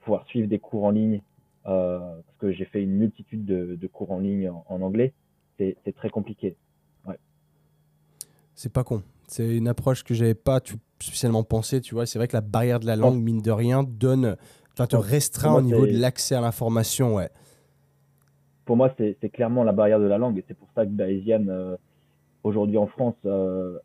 pouvoir 0.00 0.26
suivre 0.26 0.48
des 0.48 0.58
cours 0.58 0.82
en 0.82 0.90
ligne, 0.90 1.22
euh, 1.66 2.00
parce 2.00 2.38
que 2.40 2.50
j'ai 2.50 2.64
fait 2.64 2.82
une 2.82 2.96
multitude 2.96 3.44
de, 3.44 3.76
de 3.80 3.86
cours 3.86 4.10
en 4.10 4.18
ligne 4.18 4.48
en, 4.48 4.64
en 4.68 4.82
anglais, 4.82 5.12
c'est 5.58 5.94
très 5.94 6.10
compliqué. 6.10 6.56
C'est 8.56 8.72
pas 8.72 8.82
con. 8.82 9.02
C'est 9.28 9.56
une 9.56 9.68
approche 9.68 10.02
que 10.02 10.14
j'avais 10.14 10.34
pas 10.34 10.60
spécialement 10.98 11.44
pensé, 11.44 11.80
tu 11.80 11.94
vois. 11.94 12.06
C'est 12.06 12.18
vrai 12.18 12.26
que 12.26 12.36
la 12.36 12.40
barrière 12.40 12.80
de 12.80 12.86
la 12.86 12.96
langue, 12.96 13.22
mine 13.22 13.42
de 13.42 13.50
rien, 13.52 13.84
donne, 13.84 14.36
enfin, 14.72 14.86
te 14.86 14.96
restreint 14.96 15.50
moi, 15.50 15.60
au 15.60 15.62
niveau 15.62 15.86
de 15.86 15.96
l'accès 15.96 16.34
à 16.34 16.40
l'information, 16.40 17.14
ouais. 17.14 17.28
Pour 18.64 18.76
moi, 18.76 18.92
c'est 18.96 19.28
clairement 19.28 19.62
la 19.62 19.72
barrière 19.72 20.00
de 20.00 20.06
la 20.06 20.18
langue, 20.18 20.38
et 20.38 20.44
c'est 20.48 20.56
pour 20.56 20.68
ça 20.74 20.84
que 20.84 20.90
Bayesian, 20.90 21.46
euh, 21.48 21.76
aujourd'hui 22.46 22.78
en 22.78 22.86
France, 22.86 23.16
euh, 23.24 23.78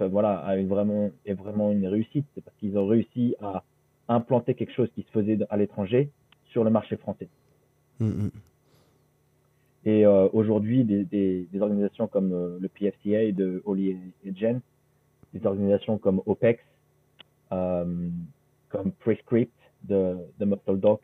voilà, 0.00 0.38
a 0.38 0.56
une 0.56 0.68
vraiment, 0.68 1.10
est 1.24 1.34
vraiment 1.34 1.72
une 1.72 1.86
réussite. 1.86 2.26
C'est 2.34 2.44
parce 2.44 2.56
qu'ils 2.58 2.76
ont 2.78 2.86
réussi 2.86 3.34
à 3.40 3.64
implanter 4.08 4.54
quelque 4.54 4.72
chose 4.72 4.90
qui 4.94 5.02
se 5.02 5.10
faisait 5.10 5.38
à 5.48 5.56
l'étranger 5.56 6.10
sur 6.52 6.64
le 6.64 6.70
marché 6.70 6.96
français. 6.96 7.28
Mm 8.00 8.10
-hmm. 8.10 8.30
Et 9.86 10.04
euh, 10.04 10.28
aujourd'hui, 10.32 10.84
des, 10.84 11.04
des, 11.04 11.46
des, 11.52 11.60
organisations 11.60 12.08
comme 12.08 12.32
euh, 12.32 12.58
le 12.60 12.68
PFCA 12.68 13.32
de 13.40 13.62
Oli 13.64 13.84
et, 13.90 13.98
et, 14.24 14.34
Jen, 14.34 14.60
des 15.32 15.46
organisations 15.46 15.96
comme 16.04 16.18
OPEX, 16.26 16.58
euh, 17.52 18.08
comme 18.68 18.90
Prescript 19.04 19.56
de, 19.84 20.16
de 20.38 20.44
Muscle 20.44 20.78
Doc, 20.86 21.00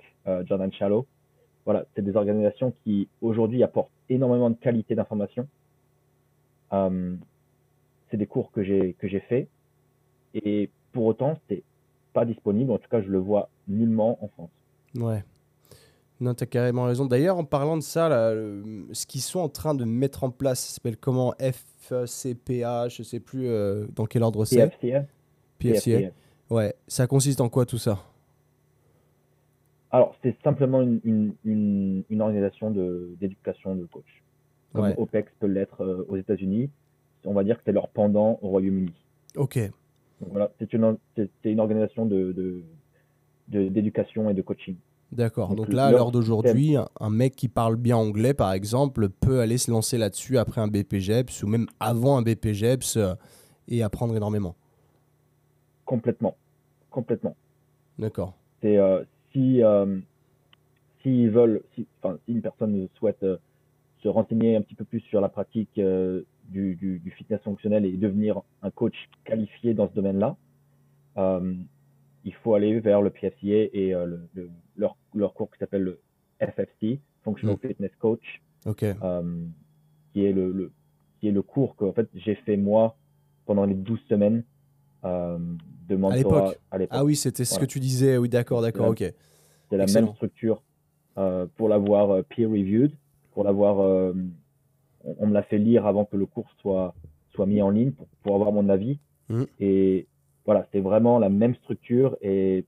Jordan 0.48 0.72
Shallow, 0.72 1.06
voilà, 1.64 1.80
c'est 1.94 2.04
des 2.08 2.16
organisations 2.22 2.72
qui 2.82 3.08
aujourd'hui 3.20 3.62
apportent 3.62 3.96
énormément 4.08 4.50
de 4.50 4.58
qualité 4.66 4.94
d'information. 4.96 5.44
Euh, 6.72 7.16
c'est 8.10 8.16
des 8.16 8.26
cours 8.26 8.50
que 8.52 8.62
j'ai 8.62 8.94
que 8.98 9.08
j'ai 9.08 9.20
fait 9.20 9.48
et 10.34 10.70
pour 10.92 11.06
autant 11.06 11.38
c'est 11.48 11.62
pas 12.12 12.24
disponible. 12.24 12.70
En 12.72 12.78
tout 12.78 12.88
cas, 12.90 13.00
je 13.00 13.08
le 13.08 13.18
vois 13.18 13.48
nullement 13.68 14.18
en 14.22 14.28
France. 14.28 14.50
Ouais. 14.94 15.24
Non, 16.20 16.34
tu 16.34 16.44
as 16.44 16.46
carrément 16.46 16.84
raison. 16.84 17.06
D'ailleurs, 17.06 17.36
en 17.36 17.44
parlant 17.44 17.76
de 17.76 17.82
ça, 17.82 18.08
là, 18.08 18.32
le, 18.32 18.86
ce 18.92 19.06
qu'ils 19.06 19.22
sont 19.22 19.40
en 19.40 19.48
train 19.48 19.74
de 19.74 19.84
mettre 19.84 20.22
en 20.22 20.30
place, 20.30 20.60
ça 20.60 20.74
s'appelle 20.74 20.96
comment? 20.96 21.34
FCPA, 21.38 22.88
je 22.88 23.02
sais 23.02 23.18
plus 23.18 23.48
euh, 23.48 23.86
dans 23.94 24.06
quel 24.06 24.22
ordre 24.22 24.44
c'est. 24.44 24.68
PFCA. 24.68 25.04
PFCA. 25.58 26.10
Ouais, 26.48 26.74
ça 26.86 27.06
consiste 27.06 27.40
en 27.40 27.48
quoi 27.48 27.66
tout 27.66 27.78
ça? 27.78 27.98
Alors, 29.90 30.14
c'est 30.22 30.36
simplement 30.42 30.80
une, 30.80 31.00
une, 31.04 31.34
une, 31.44 32.04
une 32.08 32.20
organisation 32.22 32.70
d'éducation 32.70 33.74
de, 33.74 33.82
de, 33.82 33.86
coach. 33.86 34.21
Comme 34.72 34.84
ouais. 34.84 34.94
OPEX 34.96 35.30
peut 35.38 35.46
l'être 35.46 35.82
euh, 35.82 36.06
aux 36.08 36.16
États-Unis. 36.16 36.70
On 37.24 37.34
va 37.34 37.44
dire 37.44 37.56
que 37.56 37.62
c'est 37.64 37.72
leur 37.72 37.88
pendant 37.88 38.38
au 38.42 38.48
Royaume-Uni. 38.48 38.92
Ok. 39.36 39.58
Donc, 40.20 40.30
voilà, 40.30 40.50
c'est 40.58 40.72
une, 40.72 40.96
une 41.44 41.60
organisation 41.60 42.06
d'éducation 42.06 44.22
de, 44.22 44.28
de, 44.28 44.30
et 44.30 44.34
de 44.34 44.42
coaching. 44.42 44.76
D'accord. 45.12 45.50
Donc, 45.50 45.66
Donc 45.66 45.74
là, 45.74 45.86
à 45.86 45.90
l'heure 45.90 46.10
d'aujourd'hui, 46.10 46.76
un 46.76 47.10
mec 47.10 47.36
qui 47.36 47.48
parle 47.48 47.76
bien 47.76 47.96
anglais, 47.96 48.32
par 48.32 48.52
exemple, 48.52 49.10
peut 49.10 49.40
aller 49.40 49.58
se 49.58 49.70
lancer 49.70 49.98
là-dessus 49.98 50.38
après 50.38 50.60
un 50.60 50.68
BPGEPS 50.68 51.42
ou 51.42 51.48
même 51.48 51.66
avant 51.80 52.16
un 52.16 52.22
BPGEPS 52.22 52.96
euh, 52.96 53.14
et 53.68 53.82
apprendre 53.82 54.16
énormément. 54.16 54.56
Complètement. 55.84 56.36
Complètement. 56.90 57.36
D'accord. 57.98 58.34
C'est 58.62 58.78
euh, 58.78 59.02
si 59.32 59.62
euh, 59.62 59.98
s'ils 61.02 61.30
veulent, 61.30 61.62
si, 61.74 61.86
si 62.02 62.32
une 62.32 62.40
personne 62.40 62.88
souhaite 62.98 63.22
euh, 63.22 63.36
se 64.02 64.08
renseigner 64.08 64.56
un 64.56 64.62
petit 64.62 64.74
peu 64.74 64.84
plus 64.84 65.00
sur 65.00 65.20
la 65.20 65.28
pratique 65.28 65.78
euh, 65.78 66.22
du, 66.48 66.74
du, 66.74 66.98
du, 66.98 67.10
fitness 67.12 67.40
fonctionnel 67.42 67.84
et 67.84 67.92
devenir 67.92 68.40
un 68.62 68.70
coach 68.70 68.96
qualifié 69.24 69.74
dans 69.74 69.88
ce 69.88 69.94
domaine-là, 69.94 70.36
il 72.24 72.34
faut 72.34 72.54
aller 72.54 72.80
vers 72.80 73.02
le 73.02 73.10
PFCA 73.10 73.68
et 73.72 73.94
euh, 73.94 74.18
le, 74.34 74.50
leur, 74.76 74.96
leur, 75.14 75.34
cours 75.34 75.50
qui 75.50 75.58
s'appelle 75.58 75.82
le 75.82 76.00
FFC, 76.40 77.00
Functional 77.24 77.56
mm. 77.56 77.68
Fitness 77.68 77.90
Coach, 77.98 78.42
euh, 78.66 79.46
qui, 80.12 80.24
est 80.24 80.32
le, 80.32 80.52
le, 80.52 80.72
qui 81.20 81.28
est 81.28 81.32
le 81.32 81.42
cours 81.42 81.76
que 81.76 81.84
en 81.84 81.92
fait, 81.92 82.08
j'ai 82.14 82.34
fait 82.34 82.56
moi 82.56 82.96
pendant 83.46 83.64
les 83.64 83.74
12 83.74 83.98
semaines 84.08 84.44
euh, 85.04 85.38
de 85.88 85.96
mentorat 85.96 86.54
à 86.70 86.78
l'époque. 86.78 86.96
Ah 86.96 87.04
oui, 87.04 87.16
c'était 87.16 87.44
ce 87.44 87.58
que 87.58 87.64
tu 87.64 87.80
disais. 87.80 88.16
Oui, 88.18 88.28
d'accord, 88.28 88.62
d'accord, 88.62 88.88
ok. 88.88 89.04
C'est 89.70 89.76
la 89.76 89.86
même 89.86 90.08
structure 90.14 90.62
pour 91.56 91.68
l'avoir 91.68 92.24
peer-reviewed, 92.24 92.92
pour 93.32 93.44
l'avoir. 93.44 93.78
on, 93.78 95.26
me 95.26 95.32
l'a 95.32 95.42
fait 95.42 95.58
lire 95.58 95.86
avant 95.86 96.04
que 96.04 96.16
le 96.16 96.26
cours 96.26 96.50
soit, 96.60 96.94
soit 97.34 97.46
mis 97.46 97.62
en 97.62 97.70
ligne 97.70 97.92
pour, 97.92 98.06
pour 98.22 98.34
avoir 98.34 98.52
mon 98.52 98.68
avis. 98.68 98.98
Mm. 99.28 99.44
Et 99.60 100.06
voilà, 100.44 100.66
c'est 100.72 100.80
vraiment 100.80 101.18
la 101.18 101.28
même 101.28 101.54
structure 101.56 102.16
et 102.20 102.66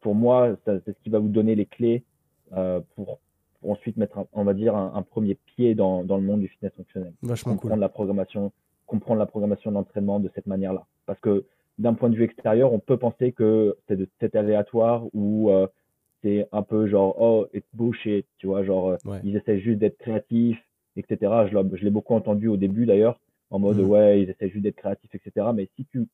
pour 0.00 0.14
moi, 0.14 0.56
c'est 0.64 0.86
ce 0.86 1.02
qui 1.02 1.10
va 1.10 1.18
vous 1.18 1.28
donner 1.28 1.54
les 1.54 1.66
clés 1.66 2.04
euh, 2.52 2.80
pour, 2.94 3.18
ensuite 3.66 3.96
mettre, 3.96 4.26
on 4.32 4.44
va 4.44 4.54
dire, 4.54 4.76
un, 4.76 5.02
premier 5.02 5.34
pied 5.34 5.74
dans, 5.74 6.04
dans, 6.04 6.16
le 6.16 6.22
monde 6.22 6.40
du 6.40 6.48
fitness 6.48 6.72
fonctionnel. 6.74 7.12
Vachement 7.22 7.56
comprendre 7.56 7.80
la 7.80 7.88
programmation, 7.88 8.52
comprendre 8.86 9.18
la 9.18 9.26
programmation 9.26 9.72
d'entraînement 9.72 10.20
de 10.20 10.30
cette 10.34 10.46
manière-là. 10.46 10.86
Parce 11.06 11.18
que 11.18 11.44
d'un 11.78 11.94
point 11.94 12.08
de 12.08 12.14
vue 12.14 12.22
extérieur, 12.22 12.72
on 12.72 12.78
peut 12.78 12.96
penser 12.96 13.32
que 13.32 13.76
c'est 14.20 14.36
aléatoire 14.36 15.04
ou 15.12 15.50
euh, 15.50 15.66
c'est 16.22 16.48
un 16.52 16.62
peu 16.62 16.86
genre 16.88 17.14
oh 17.20 17.46
it's 17.52 17.68
bullshit, 17.74 18.26
tu 18.38 18.46
vois, 18.46 18.64
genre 18.64 18.90
euh, 18.90 19.18
ils 19.24 19.36
essaient 19.36 19.60
juste 19.60 19.78
d'être 19.78 19.98
créatifs, 19.98 20.62
etc. 20.96 21.16
Je, 21.50 21.76
je 21.76 21.84
l'ai 21.84 21.90
beaucoup 21.90 22.14
entendu 22.14 22.48
au 22.48 22.56
début 22.56 22.86
d'ailleurs 22.86 23.20
en 23.50 23.58
mode 23.58 23.78
mm. 23.78 23.86
ouais 23.86 24.22
ils 24.22 24.30
essaient 24.30 24.50
juste 24.50 24.62
d'être 24.62 24.76
créatifs, 24.76 25.14
etc. 25.14 25.46
Mais 25.54 25.68
si 25.76 25.86
tu 25.86 26.08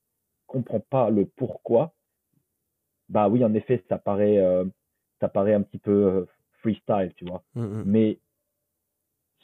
comprends 0.46 0.80
pas 0.80 1.10
le 1.10 1.26
pourquoi, 1.26 1.94
bah 3.08 3.28
oui, 3.28 3.44
en 3.44 3.54
effet, 3.54 3.84
ça 3.88 3.98
paraît, 3.98 4.38
euh, 4.38 4.64
ça 5.20 5.28
paraît 5.28 5.54
un 5.54 5.62
petit 5.62 5.78
peu 5.78 5.90
euh, 5.90 6.26
freestyle, 6.60 7.12
tu 7.16 7.24
vois. 7.24 7.42
Mmh, 7.54 7.62
mmh. 7.62 7.82
Mais 7.86 8.18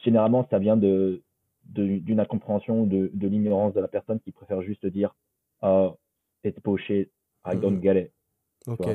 généralement, 0.03 0.47
ça 0.51 0.59
vient 0.59 0.77
de 0.77 1.23
d'une 1.67 2.19
incompréhension, 2.19 2.85
de, 2.85 3.13
de 3.15 3.29
l'ignorance 3.29 3.75
de 3.75 3.81
la 3.81 3.87
personne 3.87 4.19
qui 4.21 4.33
préfère 4.33 4.61
juste 4.61 4.87
dire 4.87 5.15
oh, 5.63 5.97
it's 6.43 6.59
bullshit, 6.65 7.13
I 7.45 7.55
don't 7.55 7.77
mmh, 7.77 7.83
get 7.83 8.01
it. 8.01 8.13
Ok. 8.67 8.89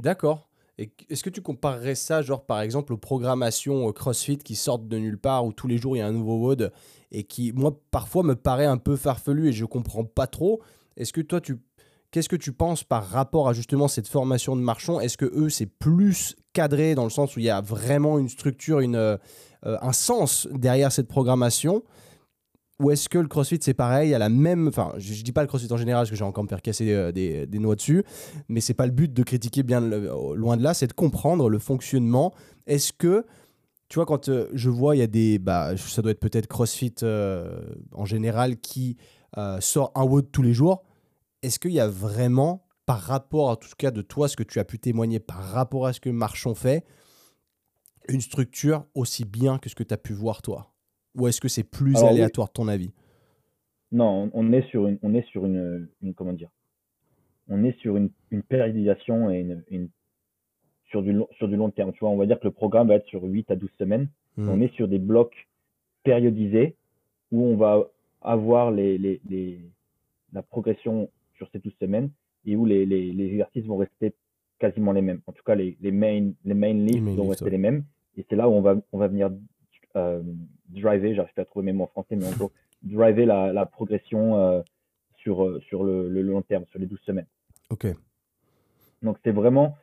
D'accord. 0.00 0.49
Est-ce 1.08 1.22
que 1.22 1.30
tu 1.30 1.42
comparerais 1.42 1.94
ça, 1.94 2.22
genre 2.22 2.44
par 2.44 2.60
exemple, 2.60 2.92
aux 2.92 2.98
programmations 2.98 3.92
CrossFit 3.92 4.38
qui 4.38 4.56
sortent 4.56 4.88
de 4.88 4.98
nulle 4.98 5.18
part, 5.18 5.44
où 5.44 5.52
tous 5.52 5.66
les 5.66 5.78
jours 5.78 5.96
il 5.96 6.00
y 6.00 6.02
a 6.02 6.06
un 6.06 6.12
nouveau 6.12 6.36
WOD 6.38 6.72
et 7.12 7.24
qui, 7.24 7.52
moi, 7.52 7.78
parfois 7.90 8.22
me 8.22 8.34
paraît 8.34 8.66
un 8.66 8.78
peu 8.78 8.96
farfelu 8.96 9.48
et 9.48 9.52
je 9.52 9.64
comprends 9.64 10.04
pas 10.04 10.26
trop. 10.26 10.60
Est-ce 10.96 11.12
que 11.12 11.20
toi, 11.20 11.40
tu 11.40 11.58
Qu'est-ce 12.10 12.28
que 12.28 12.36
tu 12.36 12.50
penses 12.50 12.82
par 12.82 13.06
rapport 13.06 13.48
à 13.48 13.52
justement 13.52 13.86
cette 13.86 14.08
formation 14.08 14.56
de 14.56 14.60
marchand? 14.60 14.98
Est-ce 14.98 15.16
que 15.16 15.26
eux, 15.26 15.48
c'est 15.48 15.66
plus 15.66 16.34
cadré 16.52 16.96
dans 16.96 17.04
le 17.04 17.10
sens 17.10 17.36
où 17.36 17.38
il 17.38 17.44
y 17.44 17.50
a 17.50 17.60
vraiment 17.60 18.18
une 18.18 18.28
structure, 18.28 18.80
une, 18.80 18.96
euh, 18.96 19.16
un 19.62 19.92
sens 19.92 20.48
derrière 20.50 20.90
cette 20.90 21.06
programmation? 21.06 21.84
Ou 22.80 22.90
est-ce 22.90 23.08
que 23.08 23.18
le 23.18 23.28
CrossFit 23.28 23.58
c'est 23.60 23.74
pareil, 23.74 24.14
a 24.14 24.18
la 24.18 24.28
même, 24.28 24.68
enfin 24.68 24.92
je, 24.98 25.12
ne 25.12 25.22
dis 25.22 25.32
pas 25.32 25.42
le 25.42 25.46
CrossFit 25.46 25.72
en 25.72 25.76
général 25.76 26.02
parce 26.02 26.10
que 26.10 26.16
j'ai 26.16 26.24
encore 26.24 26.42
me 26.42 26.48
faire 26.48 26.62
casser 26.62 26.92
euh, 26.92 27.12
des, 27.12 27.46
des, 27.46 27.58
noix 27.58 27.76
dessus, 27.76 28.04
mais 28.48 28.60
c'est 28.60 28.74
pas 28.74 28.86
le 28.86 28.92
but 28.92 29.12
de 29.12 29.22
critiquer 29.22 29.62
bien 29.62 29.80
loin 29.80 30.56
de 30.56 30.62
là, 30.62 30.74
c'est 30.74 30.86
de 30.86 30.92
comprendre 30.92 31.48
le 31.48 31.58
fonctionnement. 31.58 32.32
Est-ce 32.66 32.92
que 32.92 33.26
tu 33.88 33.96
vois 33.96 34.06
quand 34.06 34.28
euh, 34.28 34.48
je 34.54 34.70
vois 34.70 34.96
il 34.96 35.00
y 35.00 35.02
a 35.02 35.06
des, 35.06 35.38
bah 35.38 35.76
ça 35.76 36.00
doit 36.02 36.12
être 36.12 36.20
peut-être 36.20 36.46
CrossFit 36.46 36.94
en 37.92 38.04
général 38.04 38.56
qui 38.58 38.96
sort 39.60 39.92
un 39.94 40.04
WOD 40.04 40.32
tous 40.32 40.42
les 40.42 40.54
jours, 40.54 40.82
est-ce 41.42 41.58
qu'il 41.58 41.72
y 41.72 41.80
a 41.80 41.88
vraiment, 41.88 42.66
par 42.86 43.00
rapport 43.00 43.50
à 43.50 43.56
tout 43.56 43.68
cas 43.78 43.90
de 43.90 44.02
toi, 44.02 44.28
ce 44.28 44.36
que 44.36 44.42
tu 44.42 44.58
as 44.58 44.64
pu 44.64 44.78
témoigner, 44.78 45.20
par 45.20 45.42
rapport 45.42 45.86
à 45.86 45.92
ce 45.92 46.00
que 46.00 46.10
Marchand 46.10 46.54
fait, 46.54 46.84
une 48.08 48.20
structure 48.20 48.86
aussi 48.94 49.24
bien 49.24 49.58
que 49.58 49.68
ce 49.68 49.74
que 49.74 49.82
tu 49.82 49.94
as 49.94 49.98
pu 49.98 50.12
voir 50.12 50.42
toi? 50.42 50.69
Ou 51.16 51.28
est-ce 51.28 51.40
que 51.40 51.48
c'est 51.48 51.64
plus 51.64 51.96
aléatoire 51.96 52.48
de 52.48 52.52
ton 52.52 52.68
avis? 52.68 52.90
Non, 53.92 54.30
on 54.32 54.52
est 54.52 54.68
sur 54.68 54.86
une, 54.86 54.98
on 55.02 55.14
est 55.14 55.26
sur 55.28 55.44
une, 55.44 55.88
comment 56.14 56.32
dire? 56.32 56.50
On 57.48 57.64
est 57.64 57.76
sur 57.80 57.96
une, 57.96 58.10
périodisation 58.48 59.30
et 59.30 59.40
une, 59.70 59.88
sur, 60.86 61.02
du, 61.02 61.18
sur 61.36 61.48
du 61.48 61.56
long 61.56 61.70
terme. 61.70 61.92
Tu 61.92 62.00
vois, 62.00 62.10
on 62.10 62.16
va 62.16 62.26
dire 62.26 62.38
que 62.38 62.46
le 62.46 62.52
programme 62.52 62.88
va 62.88 62.94
être 62.94 63.06
sur 63.06 63.22
8 63.24 63.50
à 63.50 63.56
12 63.56 63.68
semaines. 63.78 64.08
Hmm. 64.36 64.48
On 64.48 64.60
est 64.60 64.72
sur 64.74 64.86
des 64.86 64.98
blocs 64.98 65.48
périodisés 66.04 66.76
où 67.32 67.44
on 67.44 67.56
va 67.56 67.88
avoir 68.22 68.70
les, 68.70 68.98
les, 68.98 69.60
la 70.32 70.42
progression 70.42 71.10
sur 71.36 71.48
ces 71.50 71.58
12 71.58 71.72
semaines 71.80 72.10
et 72.46 72.54
où 72.54 72.64
les, 72.64 72.86
les, 72.86 73.12
les, 73.12 73.24
exercices 73.24 73.66
vont 73.66 73.76
rester 73.78 74.14
quasiment 74.58 74.92
les 74.92 75.02
mêmes. 75.02 75.20
En 75.26 75.32
tout 75.32 75.42
cas, 75.44 75.54
les, 75.54 75.76
les 75.80 75.90
main, 75.90 76.30
les 76.44 76.54
main 76.54 76.72
lifts 76.72 77.16
vont 77.16 77.28
rester 77.28 77.50
les 77.50 77.58
mêmes. 77.58 77.84
Et 78.16 78.24
c'est 78.28 78.36
là 78.36 78.48
où 78.48 78.52
on 78.52 78.60
va, 78.60 78.76
on 78.92 78.98
va 78.98 79.08
venir 79.08 79.30
euh, 79.96 80.22
driver, 80.68 81.14
j'arrive 81.14 81.34
pas 81.34 81.42
à 81.42 81.44
trouver 81.44 81.66
mes 81.66 81.72
mots 81.72 81.84
en 81.84 81.88
français, 81.88 82.16
mais 82.16 82.26
en 82.26 82.32
gros, 82.32 82.52
driver 82.82 83.26
la, 83.26 83.52
la 83.52 83.66
progression 83.66 84.36
euh, 84.36 84.62
sur, 85.16 85.44
euh, 85.44 85.60
sur 85.68 85.84
le, 85.84 86.08
le, 86.08 86.22
long 86.22 86.42
terme, 86.42 86.64
sur 86.70 86.78
les 86.78 86.86
12 86.86 86.98
semaines. 87.00 87.26
Ok. 87.70 87.86
Donc, 89.02 89.18
c'est 89.24 89.32
vraiment, 89.32 89.76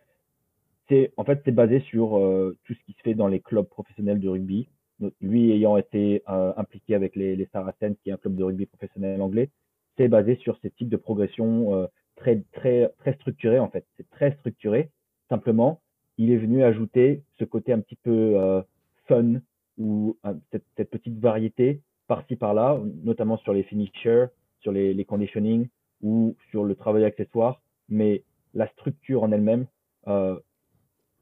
c'est, 0.89 1.11
en 1.17 1.23
fait, 1.23 1.41
c'est 1.45 1.51
basé 1.51 1.79
sur 1.81 2.17
euh, 2.17 2.57
tout 2.65 2.73
ce 2.73 2.79
qui 2.85 2.93
se 2.93 3.01
fait 3.01 3.13
dans 3.13 3.27
les 3.27 3.39
clubs 3.39 3.67
professionnels 3.67 4.19
de 4.19 4.29
rugby. 4.29 4.67
Donc, 4.99 5.13
lui 5.21 5.51
ayant 5.51 5.77
été 5.77 6.23
impliqué 6.25 6.95
avec 6.95 7.15
les, 7.15 7.35
les 7.35 7.47
Saracens, 7.53 7.95
qui 8.01 8.09
est 8.09 8.13
un 8.13 8.17
club 8.17 8.35
de 8.35 8.43
rugby 8.43 8.65
professionnel 8.65 9.21
anglais, 9.21 9.51
c'est 9.95 10.07
basé 10.07 10.37
sur 10.37 10.57
ces 10.63 10.71
types 10.71 10.89
de 10.89 10.97
progression 10.97 11.87
très, 12.15 12.41
très, 12.51 12.89
très 12.97 13.13
structurés, 13.13 13.59
en 13.59 13.69
fait. 13.69 13.85
C'est 13.95 14.09
très 14.09 14.31
structuré. 14.39 14.89
Simplement, 15.29 15.81
il 16.17 16.31
est 16.31 16.37
venu 16.37 16.63
ajouter 16.63 17.23
ce 17.39 17.45
côté 17.45 17.71
un 17.71 17.79
petit 17.79 17.95
peu 17.95 18.33
euh, 18.35 18.61
fun 19.07 19.35
ou 19.77 20.17
cette, 20.51 20.65
cette, 20.75 20.89
petite 20.89 21.19
variété 21.19 21.81
par-ci 22.07 22.35
par-là, 22.35 22.79
notamment 23.03 23.37
sur 23.37 23.53
les 23.53 23.63
finishers, 23.63 24.25
sur 24.61 24.71
les, 24.71 24.93
les 24.93 25.05
conditioning 25.05 25.67
ou 26.01 26.35
sur 26.49 26.63
le 26.63 26.75
travail 26.75 27.03
accessoire. 27.03 27.61
Mais 27.89 28.23
la 28.53 28.67
structure 28.69 29.23
en 29.23 29.31
elle-même 29.31 29.67
euh, 30.07 30.39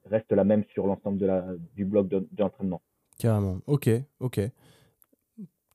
reste 0.06 0.32
la 0.32 0.44
même 0.44 0.63
sur 0.74 0.88
l'ensemble 0.88 1.18
de 1.18 1.60
du 1.76 1.86
bloc 1.86 2.08
d'entraînement. 2.32 2.82
Carrément. 3.18 3.60
Ok, 3.68 3.89
ok. 4.20 4.41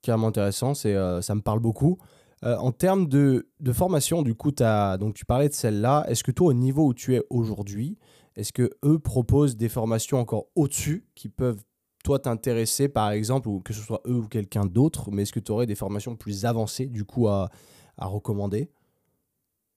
Carrément 0.01 0.27
intéressant. 0.27 0.73
C'est, 0.73 0.95
ça 1.21 1.35
me 1.35 1.41
parle 1.41 1.59
beaucoup. 1.59 1.99
Euh, 2.43 2.57
en 2.57 2.71
termes 2.71 3.07
de, 3.07 3.45
formation, 3.71 4.23
du 4.23 4.33
coup, 4.33 4.51
as, 4.59 4.97
donc 4.97 5.13
tu 5.13 5.25
parlais 5.25 5.47
de 5.47 5.53
celle-là. 5.53 6.05
Est-ce 6.07 6.23
que 6.23 6.31
toi, 6.31 6.47
au 6.47 6.53
niveau 6.53 6.87
où 6.87 6.93
tu 6.93 7.15
es 7.15 7.21
aujourd'hui, 7.29 7.97
est-ce 8.35 8.51
que 8.51 8.71
eux 8.83 8.97
proposent 8.97 9.57
des 9.57 9.69
formations 9.69 10.19
encore 10.19 10.47
au-dessus 10.55 11.05
qui 11.13 11.29
peuvent, 11.29 11.63
toi, 12.03 12.19
t'intéresser, 12.19 12.89
par 12.89 13.11
exemple, 13.11 13.47
ou 13.47 13.59
que 13.59 13.73
ce 13.73 13.81
soit 13.81 14.01
eux 14.05 14.19
ou 14.19 14.27
quelqu'un 14.27 14.65
d'autre, 14.65 15.11
mais 15.11 15.23
est-ce 15.23 15.33
que 15.33 15.39
tu 15.39 15.51
aurais 15.51 15.65
des 15.65 15.75
formations 15.75 16.15
plus 16.15 16.45
avancées, 16.45 16.87
du 16.87 17.05
coup, 17.05 17.27
à, 17.27 17.49
recommander? 17.97 18.69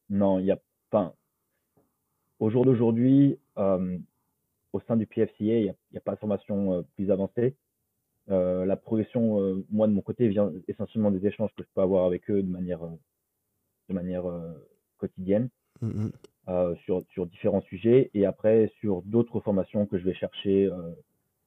Non, 0.08 0.38
il 0.38 0.46
y 0.46 0.50
a 0.50 0.58
pas. 0.90 1.14
Au 2.38 2.50
jour 2.50 2.64
d'aujourd'hui, 2.64 3.38
euh, 3.58 3.98
au 4.72 4.80
sein 4.80 4.96
du 4.96 5.06
PFCA, 5.06 5.34
il 5.40 5.74
n'y 5.92 5.98
a, 5.98 6.00
pas 6.00 6.14
de 6.14 6.18
formation 6.20 6.74
euh, 6.74 6.82
plus 6.96 7.10
avancée. 7.10 7.54
Euh, 8.30 8.64
la 8.64 8.76
progression, 8.76 9.62
moi 9.70 9.86
de 9.86 9.92
mon 9.92 10.00
côté, 10.00 10.28
vient 10.28 10.50
essentiellement 10.68 11.10
des 11.10 11.26
échanges 11.26 11.50
que 11.56 11.62
je 11.62 11.68
peux 11.74 11.82
avoir 11.82 12.06
avec 12.06 12.30
eux 12.30 12.42
de 12.42 12.48
manière, 12.48 12.80
de 12.80 13.94
manière 13.94 14.24
quotidienne 14.98 15.48
mmh 15.80 16.08
sur, 16.84 17.02
sur 17.10 17.26
différents 17.26 17.62
sujets 17.62 18.10
et 18.12 18.26
après 18.26 18.70
sur 18.78 19.00
d'autres 19.02 19.40
formations 19.40 19.86
que 19.86 19.98
je 19.98 20.04
vais 20.04 20.14
chercher 20.14 20.70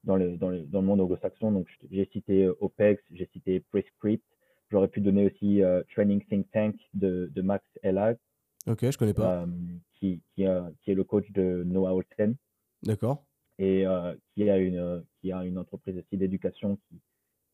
dans, 0.08 0.16
les, 0.16 0.38
dans, 0.38 0.50
dans, 0.50 0.82
le 0.82 0.88
monde 0.88 1.02
anglo-saxon. 1.02 1.52
Donc 1.52 1.68
j'ai 1.92 2.10
cité 2.12 2.48
OPEX, 2.60 3.02
j'ai 3.12 3.30
cité 3.32 3.60
Prescript. 3.60 4.24
J'aurais 4.72 4.88
pu 4.88 5.00
donner 5.00 5.28
aussi 5.28 5.62
Training 5.94 6.22
Think 6.28 6.52
Tank 6.52 6.76
de, 6.94 7.32
de 7.34 7.42
Max 7.42 7.64
Ellag. 7.84 8.18
Ok, 8.66 8.90
je 8.90 8.98
connais 8.98 9.14
pas. 9.14 9.46
qui, 9.94 10.22
qui, 10.36 10.46
qui, 10.82 10.92
est 10.92 10.96
le 10.96 11.04
coach 11.04 11.32
de 11.32 11.64
Noah 11.66 11.94
Olsen. 11.94 12.36
D'accord 12.84 13.24
et 13.60 13.86
euh, 13.88 14.14
qui, 14.34 14.50
a 14.50 14.58
une, 14.58 15.04
qui 15.20 15.32
a 15.32 15.44
une 15.44 15.58
entreprise 15.58 15.98
aussi 15.98 16.18
d'éducation 16.18 16.78
qui, 16.88 17.02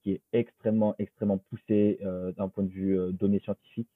qui 0.01 0.11
est 0.11 0.21
extrêmement, 0.33 0.95
extrêmement 0.99 1.37
poussée 1.37 1.99
euh, 2.03 2.31
d'un 2.33 2.49
point 2.49 2.63
de 2.63 2.69
vue 2.69 2.99
euh, 2.99 3.11
données 3.11 3.39
scientifiques. 3.39 3.89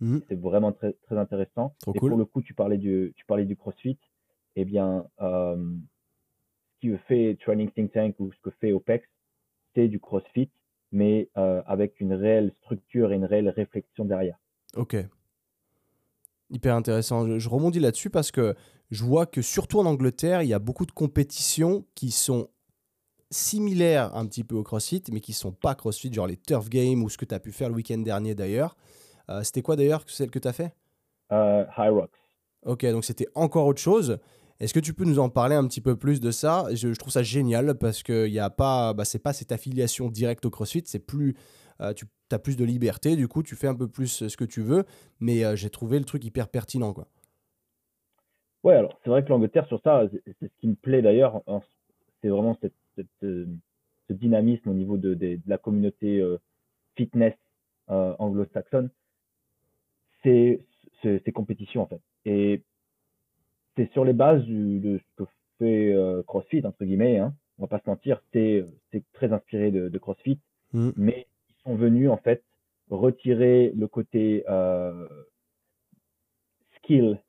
Mmh. 0.00 0.18
C'est 0.28 0.38
vraiment 0.40 0.72
très, 0.72 0.94
très 1.04 1.16
intéressant. 1.16 1.74
et 1.94 1.98
pour 1.98 2.16
le 2.16 2.24
coup, 2.24 2.42
tu 2.42 2.54
parlais 2.54 2.78
du, 2.78 3.12
tu 3.16 3.24
parlais 3.24 3.44
du 3.44 3.56
CrossFit. 3.56 3.98
Eh 4.56 4.64
bien, 4.64 5.06
que 6.90 6.96
fait 7.08 7.38
Training 7.40 7.70
Think 7.70 7.92
Tank 7.92 8.14
ou 8.18 8.32
ce 8.32 8.38
que 8.42 8.50
fait 8.60 8.72
OPEX, 8.72 9.06
c'est 9.74 9.88
du 9.88 10.00
CrossFit, 10.00 10.50
mais 10.90 11.28
avec 11.34 12.00
une 12.00 12.12
réelle 12.12 12.52
structure 12.62 13.12
et 13.12 13.14
une 13.16 13.24
réelle 13.24 13.48
réflexion 13.48 14.04
derrière. 14.04 14.38
Ok. 14.76 14.96
Hyper 16.50 16.74
intéressant. 16.74 17.26
Je, 17.26 17.38
je 17.38 17.48
rebondis 17.48 17.80
là-dessus 17.80 18.10
parce 18.10 18.30
que 18.30 18.54
je 18.90 19.04
vois 19.04 19.24
que 19.24 19.40
surtout 19.40 19.78
en 19.78 19.86
Angleterre, 19.86 20.42
il 20.42 20.48
y 20.48 20.54
a 20.54 20.58
beaucoup 20.58 20.84
de 20.84 20.92
compétitions 20.92 21.86
qui 21.94 22.10
sont 22.10 22.50
similaires 23.30 24.14
un 24.14 24.26
petit 24.26 24.44
peu 24.44 24.54
au 24.54 24.62
CrossFit, 24.62 25.02
mais 25.10 25.20
qui 25.20 25.32
sont 25.32 25.52
pas 25.52 25.74
CrossFit, 25.74 26.12
genre 26.12 26.26
les 26.26 26.36
Turf 26.36 26.68
Games 26.68 27.02
ou 27.02 27.08
ce 27.08 27.16
que 27.16 27.24
tu 27.24 27.34
as 27.34 27.40
pu 27.40 27.52
faire 27.52 27.70
le 27.70 27.74
week-end 27.74 27.98
dernier 27.98 28.34
d'ailleurs. 28.34 28.76
Euh, 29.30 29.42
c'était 29.42 29.62
quoi 29.62 29.76
d'ailleurs 29.76 30.04
celle 30.06 30.30
que 30.30 30.38
tu 30.38 30.46
as 30.46 30.52
fait? 30.52 30.74
Euh, 31.32 31.64
High 31.78 31.90
Rocks. 31.90 32.10
Ok, 32.64 32.84
donc 32.86 33.04
c'était 33.04 33.28
encore 33.34 33.66
autre 33.66 33.80
chose. 33.80 34.18
Est-ce 34.62 34.72
que 34.72 34.78
tu 34.78 34.94
peux 34.94 35.04
nous 35.04 35.18
en 35.18 35.28
parler 35.28 35.56
un 35.56 35.66
petit 35.66 35.80
peu 35.80 35.96
plus 35.96 36.20
de 36.20 36.30
ça? 36.30 36.68
Je, 36.72 36.94
trouve 36.94 37.12
ça 37.12 37.24
génial 37.24 37.76
parce 37.76 38.04
que 38.04 38.28
y 38.28 38.38
a 38.38 38.48
pas, 38.48 38.94
bah, 38.94 39.04
c'est 39.04 39.18
pas 39.18 39.32
cette 39.32 39.50
affiliation 39.50 40.08
directe 40.08 40.46
au 40.46 40.50
CrossFit, 40.50 40.84
c'est 40.86 41.04
plus, 41.04 41.34
euh, 41.80 41.92
tu 41.92 42.06
as 42.30 42.38
plus 42.38 42.56
de 42.56 42.64
liberté, 42.64 43.16
du 43.16 43.26
coup 43.26 43.42
tu 43.42 43.56
fais 43.56 43.66
un 43.66 43.74
peu 43.74 43.88
plus 43.88 44.28
ce 44.28 44.36
que 44.36 44.44
tu 44.44 44.62
veux, 44.62 44.84
mais 45.18 45.44
euh, 45.44 45.56
j'ai 45.56 45.68
trouvé 45.68 45.98
le 45.98 46.04
truc 46.04 46.24
hyper 46.24 46.48
pertinent 46.48 46.92
quoi. 46.92 47.08
Ouais, 48.62 48.76
alors 48.76 48.96
c'est 49.02 49.10
vrai 49.10 49.24
que 49.24 49.30
l'Angleterre 49.30 49.66
sur 49.66 49.80
ça, 49.82 50.04
c'est 50.24 50.36
ce 50.40 50.60
qui 50.60 50.68
me 50.68 50.76
plaît 50.76 51.02
d'ailleurs, 51.02 51.42
c'est 52.20 52.28
vraiment 52.28 52.56
cette, 52.62 52.72
euh, 53.24 53.46
ce 54.06 54.12
dynamisme 54.12 54.68
au 54.68 54.74
niveau 54.74 54.96
de, 54.96 55.14
de, 55.14 55.40
la 55.48 55.58
communauté 55.58 56.24
fitness 56.94 57.34
anglo-saxonne, 57.88 58.90
c'est 60.22 60.60
ces 61.02 61.32
compétitions 61.32 61.82
en 61.82 61.86
fait. 61.88 62.00
Et 62.26 62.62
c'est 63.76 63.90
sur 63.92 64.04
les 64.04 64.12
bases 64.12 64.44
de 64.46 64.98
ce 64.98 65.24
que 65.24 65.30
fait 65.58 65.92
euh, 65.94 66.22
CrossFit, 66.22 66.64
entre 66.66 66.84
guillemets, 66.84 67.18
hein, 67.18 67.34
on 67.58 67.62
va 67.62 67.68
pas 67.68 67.80
se 67.80 67.88
mentir, 67.88 68.20
c'est 68.32 68.64
très 69.12 69.32
inspiré 69.32 69.70
de, 69.70 69.98
CrossFit, 69.98 70.38
mm. 70.72 70.90
mais 70.96 71.26
ils 71.48 71.62
sont 71.62 71.76
venus 71.76 72.10
en 72.10 72.16
fait 72.16 72.42
retirer 72.90 73.72
le 73.76 73.86
côté 73.86 74.44
euh, 74.48 75.08
skill 76.78 77.20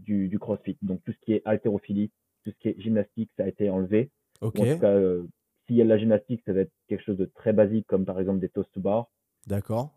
du, 0.00 0.28
du, 0.28 0.38
CrossFit. 0.38 0.76
Donc 0.82 1.02
tout 1.04 1.12
ce 1.12 1.18
qui 1.24 1.32
est 1.32 1.42
haltérophilie, 1.44 2.10
tout 2.44 2.50
ce 2.50 2.56
qui 2.58 2.68
est 2.68 2.80
gymnastique, 2.80 3.30
ça 3.36 3.44
a 3.44 3.48
été 3.48 3.70
enlevé. 3.70 4.10
En 4.40 4.50
tout 4.50 4.62
cas, 4.62 4.84
euh, 4.84 5.24
s'il 5.66 5.76
y 5.76 5.80
a 5.80 5.84
de 5.84 5.88
la 5.88 5.98
gymnastique, 5.98 6.42
ça 6.46 6.52
va 6.52 6.60
être 6.60 6.72
quelque 6.88 7.04
chose 7.04 7.18
de 7.18 7.26
très 7.26 7.52
basique, 7.52 7.86
comme 7.86 8.04
par 8.04 8.20
exemple 8.20 8.40
des 8.40 8.48
toast 8.48 8.70
to 8.72 8.80
bar. 8.80 9.08
D'accord. 9.46 9.94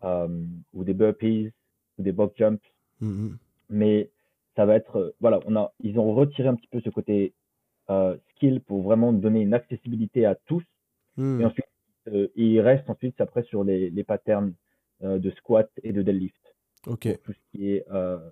ou 0.72 0.84
des 0.84 0.94
burpees, 0.94 1.52
ou 1.98 2.02
des 2.02 2.12
box 2.12 2.36
jumps. 2.36 2.64
Mm, 3.00 3.08
mm. 3.08 3.38
Mais 3.70 4.10
ça 4.56 4.66
va 4.66 4.76
être, 4.76 4.96
euh, 4.96 5.16
voilà, 5.20 5.40
on 5.46 5.56
a, 5.56 5.72
ils 5.80 5.98
ont 5.98 6.14
retiré 6.14 6.48
un 6.48 6.54
petit 6.54 6.68
peu 6.68 6.80
ce 6.80 6.90
côté 6.90 7.34
euh, 7.90 8.16
skill 8.30 8.60
pour 8.60 8.82
vraiment 8.82 9.12
donner 9.12 9.40
une 9.40 9.54
accessibilité 9.54 10.26
à 10.26 10.34
tous. 10.34 10.62
Hmm. 11.16 11.40
Et 11.40 11.44
ensuite, 11.44 11.66
euh, 12.08 12.28
il 12.34 12.60
reste 12.60 12.88
ensuite 12.88 13.20
après 13.20 13.42
sur 13.44 13.64
les, 13.64 13.90
les 13.90 14.04
patterns 14.04 14.54
de 15.00 15.30
squat 15.32 15.68
et 15.82 15.92
de 15.92 16.02
deadlift. 16.02 16.40
Ok. 16.86 17.08
tout 17.24 17.32
ce 17.32 17.38
qui 17.50 17.72
est 17.72 17.84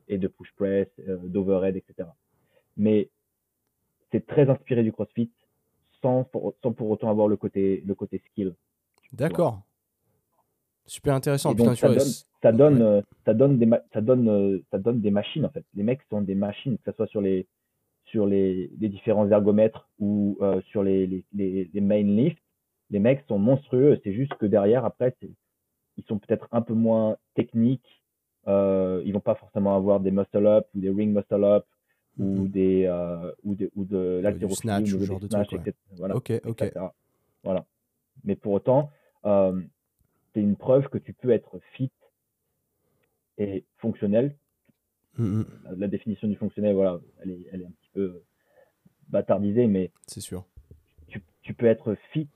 et 0.09 0.19
de 0.19 0.29
push 0.29 0.53
press, 0.57 0.89
d'overhead, 1.25 1.77
etc. 1.77 2.09
Mais 2.77 3.11
c'est 4.11 4.27
très 4.27 4.49
inspiré 4.49 4.83
du 4.83 4.93
CrossFit 4.93 5.31
sans 6.01 6.25
pour, 6.25 6.55
sans 6.63 6.73
pour 6.73 6.89
autant 6.89 7.11
avoir 7.11 7.29
le 7.29 7.37
côté 7.37 7.83
le 7.85 7.95
côté 7.95 8.23
skill. 8.31 8.55
D'accord. 9.13 9.63
Super 10.87 11.15
intéressant. 11.15 11.55
donc, 11.55 11.77
ça, 11.77 11.89
donne, 11.89 12.01
ça, 12.43 12.53
donne, 12.53 12.83
euh, 12.83 13.01
ça, 13.25 13.35
donne 13.35 13.59
des 13.59 13.69
ça, 13.93 14.01
donne, 14.01 14.29
euh, 14.29 14.59
ça 14.71 14.79
donne 14.79 15.01
des 15.01 15.11
machines 15.11 15.45
en 15.45 15.51
fait. 15.51 15.65
Les 15.75 15.83
mecs 15.83 16.01
sont 16.11 16.23
des 16.23 16.35
machines, 16.35 16.77
que 16.79 16.91
ce 16.91 16.97
soit 16.97 17.07
sur 17.07 17.21
les, 17.21 17.47
sur 18.05 18.27
les, 18.27 18.71
les 18.79 18.89
différents 18.89 19.31
ergomètres 19.31 19.89
ou 20.01 20.37
euh, 20.41 20.61
sur 20.71 20.83
les, 20.83 21.07
les, 21.07 21.25
les, 21.33 21.71
les, 21.73 21.81
main 21.81 22.03
lifts. 22.03 22.43
Les 22.91 22.99
mecs 22.99 23.25
sont 23.29 23.39
monstrueux. 23.39 24.01
C'est 24.03 24.13
juste 24.13 24.35
que 24.35 24.47
derrière, 24.47 24.85
après, 24.85 25.17
ils 25.97 26.05
sont 26.05 26.19
peut-être 26.19 26.49
un 26.51 26.63
peu 26.63 26.75
moins 26.75 27.17
techniques. 27.35 28.03
Ils 28.47 29.13
vont 29.13 29.21
pas 29.21 29.37
forcément 29.37 29.77
avoir 29.77 30.01
des 30.01 30.11
muscle 30.11 30.47
up 30.47 30.67
ou 30.75 30.81
des 30.81 30.91
ring 30.91 31.15
muscle 31.15 31.45
up 31.45 31.65
ou 32.19 32.25
mm-hmm. 32.25 32.51
des 32.51 33.33
ou 33.45 33.55
de 33.55 33.71
ou 33.77 33.85
de 33.85 34.21
l'haltérophilie 34.23 34.93
ou 34.93 34.99
de 34.99 35.05
genre 35.05 35.21
de 35.21 35.29
truc, 35.29 35.61
etc. 35.61 35.77
Voilà, 35.97 36.17
ok, 36.17 36.33
ok. 36.45 36.73
Voilà. 37.45 37.65
Mais 38.25 38.37
pour 38.37 38.53
autant, 38.53 38.91
c'est 40.33 40.41
une 40.41 40.57
preuve 40.57 40.89
que 40.89 40.99
tu 40.99 41.13
peux 41.13 41.31
être 41.31 41.61
fit 41.75 41.91
et 43.39 43.65
fonctionnel. 43.79 44.37
Mm-hmm. 45.19 45.45
La, 45.77 45.89
définition 45.89 46.29
du 46.29 46.37
fonctionnel, 46.37 46.75
voilà, 46.75 47.01
elle 47.23 47.31
est, 47.31 47.47
elle 47.53 47.63
est 47.63 47.67
un 47.67 47.71
petit 47.71 47.91
peu 47.93 48.23
bâtardisée, 49.09 49.67
mais 49.67 49.91
c'est 50.07 50.21
sûr. 50.21 50.45
Tu, 51.09 51.23
tu, 51.43 51.53
peux 51.53 51.67
être 51.67 51.97
fit 52.13 52.29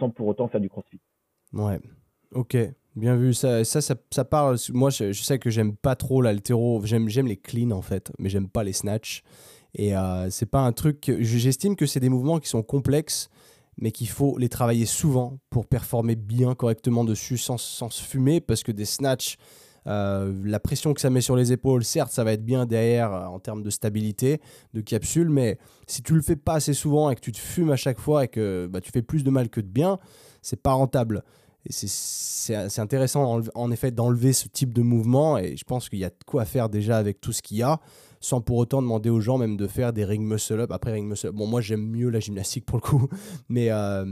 sans 0.00 0.10
pour 0.10 0.26
autant 0.26 0.48
faire 0.48 0.60
du 0.60 0.68
crossfit. 0.68 1.00
Ouais, 1.52 1.78
ok, 2.32 2.56
bien 2.96 3.16
vu. 3.16 3.34
Ça, 3.34 3.62
ça, 3.64 3.80
ça, 3.80 4.24
parle. 4.24 4.56
Moi, 4.72 4.90
je, 4.90 5.12
sais 5.12 5.38
que 5.38 5.50
j'aime 5.50 5.76
pas 5.76 5.94
trop 5.94 6.20
l'altéro. 6.20 6.84
J'aime, 6.84 7.08
j'aime 7.08 7.28
les 7.28 7.36
cleans 7.36 7.70
en 7.70 7.82
fait, 7.82 8.12
mais 8.18 8.28
j'aime 8.28 8.48
pas 8.48 8.64
les 8.64 8.72
snatch. 8.72 9.22
Et 9.74 9.96
euh, 9.96 10.28
c'est 10.30 10.50
pas 10.50 10.60
un 10.60 10.72
truc. 10.72 11.12
J'estime 11.20 11.76
que 11.76 11.86
c'est 11.86 12.00
des 12.00 12.08
mouvements 12.08 12.40
qui 12.40 12.48
sont 12.48 12.62
complexes 12.62 13.30
mais 13.78 13.92
qu'il 13.92 14.08
faut 14.08 14.36
les 14.38 14.48
travailler 14.48 14.86
souvent 14.86 15.38
pour 15.50 15.66
performer 15.66 16.16
bien 16.16 16.54
correctement 16.54 17.04
dessus 17.04 17.38
sans, 17.38 17.58
sans 17.58 17.90
se 17.90 18.02
fumer, 18.02 18.40
parce 18.40 18.62
que 18.62 18.72
des 18.72 18.84
snatchs, 18.84 19.36
euh, 19.86 20.34
la 20.44 20.60
pression 20.60 20.92
que 20.92 21.00
ça 21.00 21.08
met 21.08 21.20
sur 21.20 21.36
les 21.36 21.52
épaules, 21.52 21.84
certes, 21.84 22.12
ça 22.12 22.24
va 22.24 22.32
être 22.32 22.44
bien 22.44 22.66
derrière 22.66 23.12
euh, 23.12 23.24
en 23.26 23.38
termes 23.38 23.62
de 23.62 23.70
stabilité, 23.70 24.40
de 24.74 24.80
capsule, 24.80 25.30
mais 25.30 25.58
si 25.86 26.02
tu 26.02 26.14
le 26.14 26.20
fais 26.20 26.36
pas 26.36 26.54
assez 26.54 26.74
souvent 26.74 27.10
et 27.10 27.14
que 27.14 27.20
tu 27.20 27.32
te 27.32 27.38
fumes 27.38 27.70
à 27.70 27.76
chaque 27.76 27.98
fois 27.98 28.24
et 28.24 28.28
que 28.28 28.68
bah, 28.70 28.80
tu 28.80 28.90
fais 28.90 29.02
plus 29.02 29.24
de 29.24 29.30
mal 29.30 29.48
que 29.48 29.60
de 29.60 29.68
bien, 29.68 29.98
c'est 30.42 30.60
pas 30.60 30.72
rentable. 30.72 31.22
Et 31.66 31.72
c'est 31.72 32.78
intéressant 32.78 33.42
en 33.54 33.70
effet 33.70 33.90
d'enlever 33.90 34.32
ce 34.32 34.48
type 34.48 34.72
de 34.72 34.80
mouvement 34.80 35.36
et 35.36 35.56
je 35.56 35.64
pense 35.64 35.88
qu'il 35.88 35.98
y 35.98 36.04
a 36.04 36.08
de 36.08 36.24
quoi 36.24 36.44
faire 36.44 36.68
déjà 36.68 36.96
avec 36.96 37.20
tout 37.20 37.32
ce 37.32 37.42
qu'il 37.42 37.58
y 37.58 37.62
a 37.62 37.80
sans 38.20 38.40
pour 38.40 38.56
autant 38.56 38.82
demander 38.82 39.10
aux 39.10 39.20
gens 39.20 39.38
même 39.38 39.56
de 39.56 39.66
faire 39.66 39.92
des 39.92 40.04
ring 40.04 40.22
muscle 40.22 40.60
up. 40.60 40.70
Après, 40.72 40.92
ring 40.92 41.06
muscle 41.06 41.28
up, 41.28 41.34
bon, 41.34 41.46
moi 41.46 41.60
j'aime 41.60 41.86
mieux 41.86 42.10
la 42.10 42.20
gymnastique 42.20 42.64
pour 42.66 42.78
le 42.78 42.82
coup, 42.82 43.08
mais, 43.48 43.70
euh, 43.70 44.04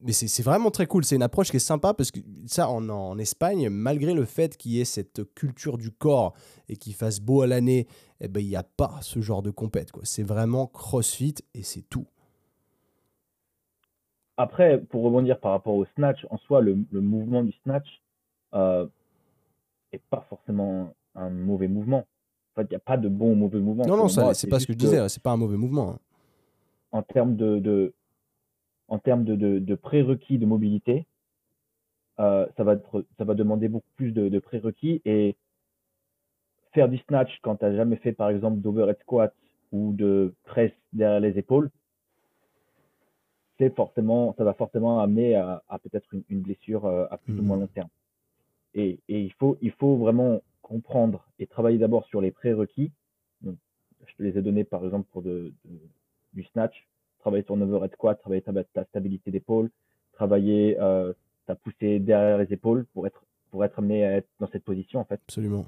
mais 0.00 0.12
c'est 0.12 0.42
vraiment 0.42 0.70
très 0.70 0.86
cool. 0.86 1.04
C'est 1.04 1.16
une 1.16 1.22
approche 1.22 1.50
qui 1.50 1.56
est 1.56 1.60
sympa 1.60 1.94
parce 1.94 2.10
que 2.10 2.20
ça, 2.46 2.68
en, 2.68 2.88
en 2.88 3.18
Espagne, 3.18 3.68
malgré 3.68 4.14
le 4.14 4.24
fait 4.24 4.56
qu'il 4.56 4.72
y 4.72 4.80
ait 4.80 4.84
cette 4.84 5.22
culture 5.34 5.78
du 5.78 5.90
corps 5.90 6.34
et 6.68 6.76
qu'il 6.76 6.94
fasse 6.94 7.20
beau 7.20 7.42
à 7.42 7.46
l'année, 7.46 7.86
eh 8.20 8.28
ben, 8.28 8.40
il 8.40 8.48
n'y 8.48 8.56
a 8.56 8.62
pas 8.62 8.98
ce 9.02 9.20
genre 9.20 9.42
de 9.42 9.50
compète. 9.50 9.90
C'est 10.04 10.22
vraiment 10.22 10.66
crossfit 10.66 11.34
et 11.54 11.62
c'est 11.62 11.82
tout. 11.82 12.06
Après, 14.36 14.80
pour 14.80 15.04
rebondir 15.04 15.38
par 15.38 15.52
rapport 15.52 15.74
au 15.74 15.84
snatch, 15.94 16.26
en 16.30 16.38
soi, 16.38 16.60
le, 16.60 16.78
le 16.90 17.00
mouvement 17.00 17.42
du 17.42 17.52
snatch 17.62 17.86
euh, 18.54 18.86
est 19.92 20.02
pas 20.10 20.24
forcément 20.28 20.94
un 21.14 21.30
mauvais 21.30 21.68
mouvement. 21.68 22.06
En 22.54 22.60
fait, 22.60 22.66
il 22.68 22.72
n'y 22.72 22.76
a 22.76 22.80
pas 22.80 22.96
de 22.96 23.08
bon 23.08 23.32
ou 23.32 23.34
mauvais 23.34 23.60
mouvement. 23.60 23.86
Non, 23.86 23.96
non, 23.96 24.08
c'est 24.08 24.48
pas 24.48 24.60
ce 24.60 24.66
que 24.66 24.72
je 24.72 24.78
disais, 24.78 25.08
c'est 25.08 25.22
pas 25.22 25.32
un 25.32 25.36
mauvais 25.36 25.56
mouvement. 25.56 25.90
Hein. 25.90 25.98
En 26.92 27.02
termes 27.02 27.36
de, 27.36 27.58
de 27.58 27.94
en 28.88 28.98
termes 28.98 29.24
de, 29.24 29.36
de, 29.36 29.58
de 29.58 29.74
prérequis 29.74 30.36
de 30.36 30.44
mobilité, 30.44 31.06
euh, 32.20 32.46
ça, 32.58 32.64
va 32.64 32.74
être, 32.74 33.06
ça 33.16 33.24
va 33.24 33.32
demander 33.32 33.68
beaucoup 33.68 33.88
plus 33.96 34.12
de, 34.12 34.28
de 34.28 34.38
prérequis 34.38 35.00
et 35.06 35.34
faire 36.72 36.90
du 36.90 36.98
snatch 36.98 37.30
quand 37.42 37.56
tu 37.56 37.64
n'as 37.64 37.74
jamais 37.74 37.96
fait, 37.96 38.12
par 38.12 38.28
exemple, 38.28 38.58
d'overhead 38.58 38.98
squat 39.00 39.34
ou 39.72 39.94
de 39.94 40.34
presse 40.44 40.72
derrière 40.92 41.20
les 41.20 41.38
épaules, 41.38 41.70
c'est 43.58 43.74
forcément, 43.74 44.34
ça 44.36 44.44
va 44.44 44.52
forcément 44.52 45.00
amener 45.00 45.36
à, 45.36 45.62
à 45.68 45.78
peut-être 45.78 46.12
une, 46.12 46.22
une, 46.28 46.40
blessure 46.40 46.84
euh, 46.84 47.06
à 47.10 47.16
plus 47.16 47.38
ou 47.38 47.42
moins 47.42 47.56
mmh. 47.56 47.60
long 47.60 47.66
terme. 47.68 47.88
Et, 48.74 49.00
et 49.08 49.22
il, 49.22 49.32
faut, 49.34 49.56
il 49.62 49.72
faut 49.72 49.96
vraiment 49.96 50.42
comprendre 50.72 51.28
et 51.38 51.46
travailler 51.46 51.78
d'abord 51.78 52.06
sur 52.06 52.20
les 52.20 52.30
prérequis. 52.30 52.90
je 53.44 54.14
te 54.16 54.22
les 54.22 54.38
ai 54.38 54.42
donnés 54.42 54.64
par 54.64 54.84
exemple 54.84 55.06
pour 55.12 55.22
de, 55.22 55.52
du 56.32 56.44
snatch, 56.44 56.88
travailler 57.18 57.44
ton 57.44 57.60
overhead 57.60 57.92
squat, 57.92 58.18
travailler 58.18 58.42
ta, 58.42 58.84
stabilité 58.84 59.30
d'épaule, 59.30 59.70
travailler 60.12 60.78
euh, 60.80 61.12
ta 61.46 61.54
poussée 61.54 61.98
derrière 61.98 62.38
les 62.38 62.52
épaules 62.52 62.86
pour 62.92 63.06
être 63.06 63.22
pour 63.50 63.64
être 63.66 63.78
amené 63.78 64.04
à 64.04 64.12
être 64.16 64.28
dans 64.40 64.48
cette 64.48 64.64
position 64.64 64.98
en 65.00 65.04
fait. 65.04 65.20
Absolument. 65.28 65.66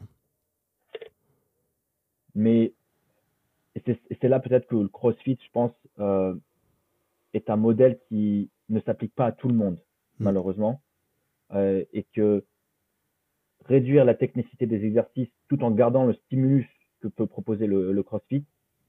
Mais 2.35 2.73
c'est 3.85 4.29
là 4.29 4.41
peut-être 4.41 4.67
que 4.67 4.77
le 4.77 4.89
CrossFit, 4.89 5.39
je 5.45 5.51
pense, 5.53 5.73
euh, 5.99 6.35
est 7.35 7.51
un 7.51 7.57
modèle 7.57 7.99
qui 8.09 8.51
ne 8.71 8.81
s'applique 8.81 9.15
pas 9.15 9.27
à 9.27 9.33
tout 9.33 9.49
le 9.49 9.55
monde, 9.55 9.79
hmm. 10.19 10.25
malheureusement, 10.25 10.81
euh, 11.53 11.85
et 11.93 12.05
que 12.15 12.45
réduire 13.67 14.05
la 14.05 14.15
technicité 14.15 14.67
des 14.67 14.85
exercices 14.85 15.31
tout 15.49 15.62
en 15.62 15.71
gardant 15.71 16.05
le 16.05 16.15
stimulus 16.15 16.69
que 17.01 17.09
peut 17.09 17.27
proposer 17.27 17.67
le, 17.67 18.03
CrossFit, 18.03 18.45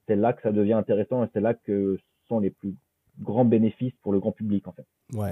c'est 0.08 0.16
là 0.16 0.34
que 0.34 0.42
ça 0.42 0.52
devient 0.52 0.74
intéressant 0.74 1.24
et 1.24 1.28
c'est 1.34 1.42
là 1.42 1.54
que 1.54 1.98
sont 2.28 2.40
les 2.40 2.50
plus 2.50 2.76
grands 3.20 3.46
bénéfices 3.46 3.94
pour 4.02 4.12
le 4.12 4.20
grand 4.20 4.32
public 4.32 4.68
en 4.68 4.74
fait. 4.74 4.86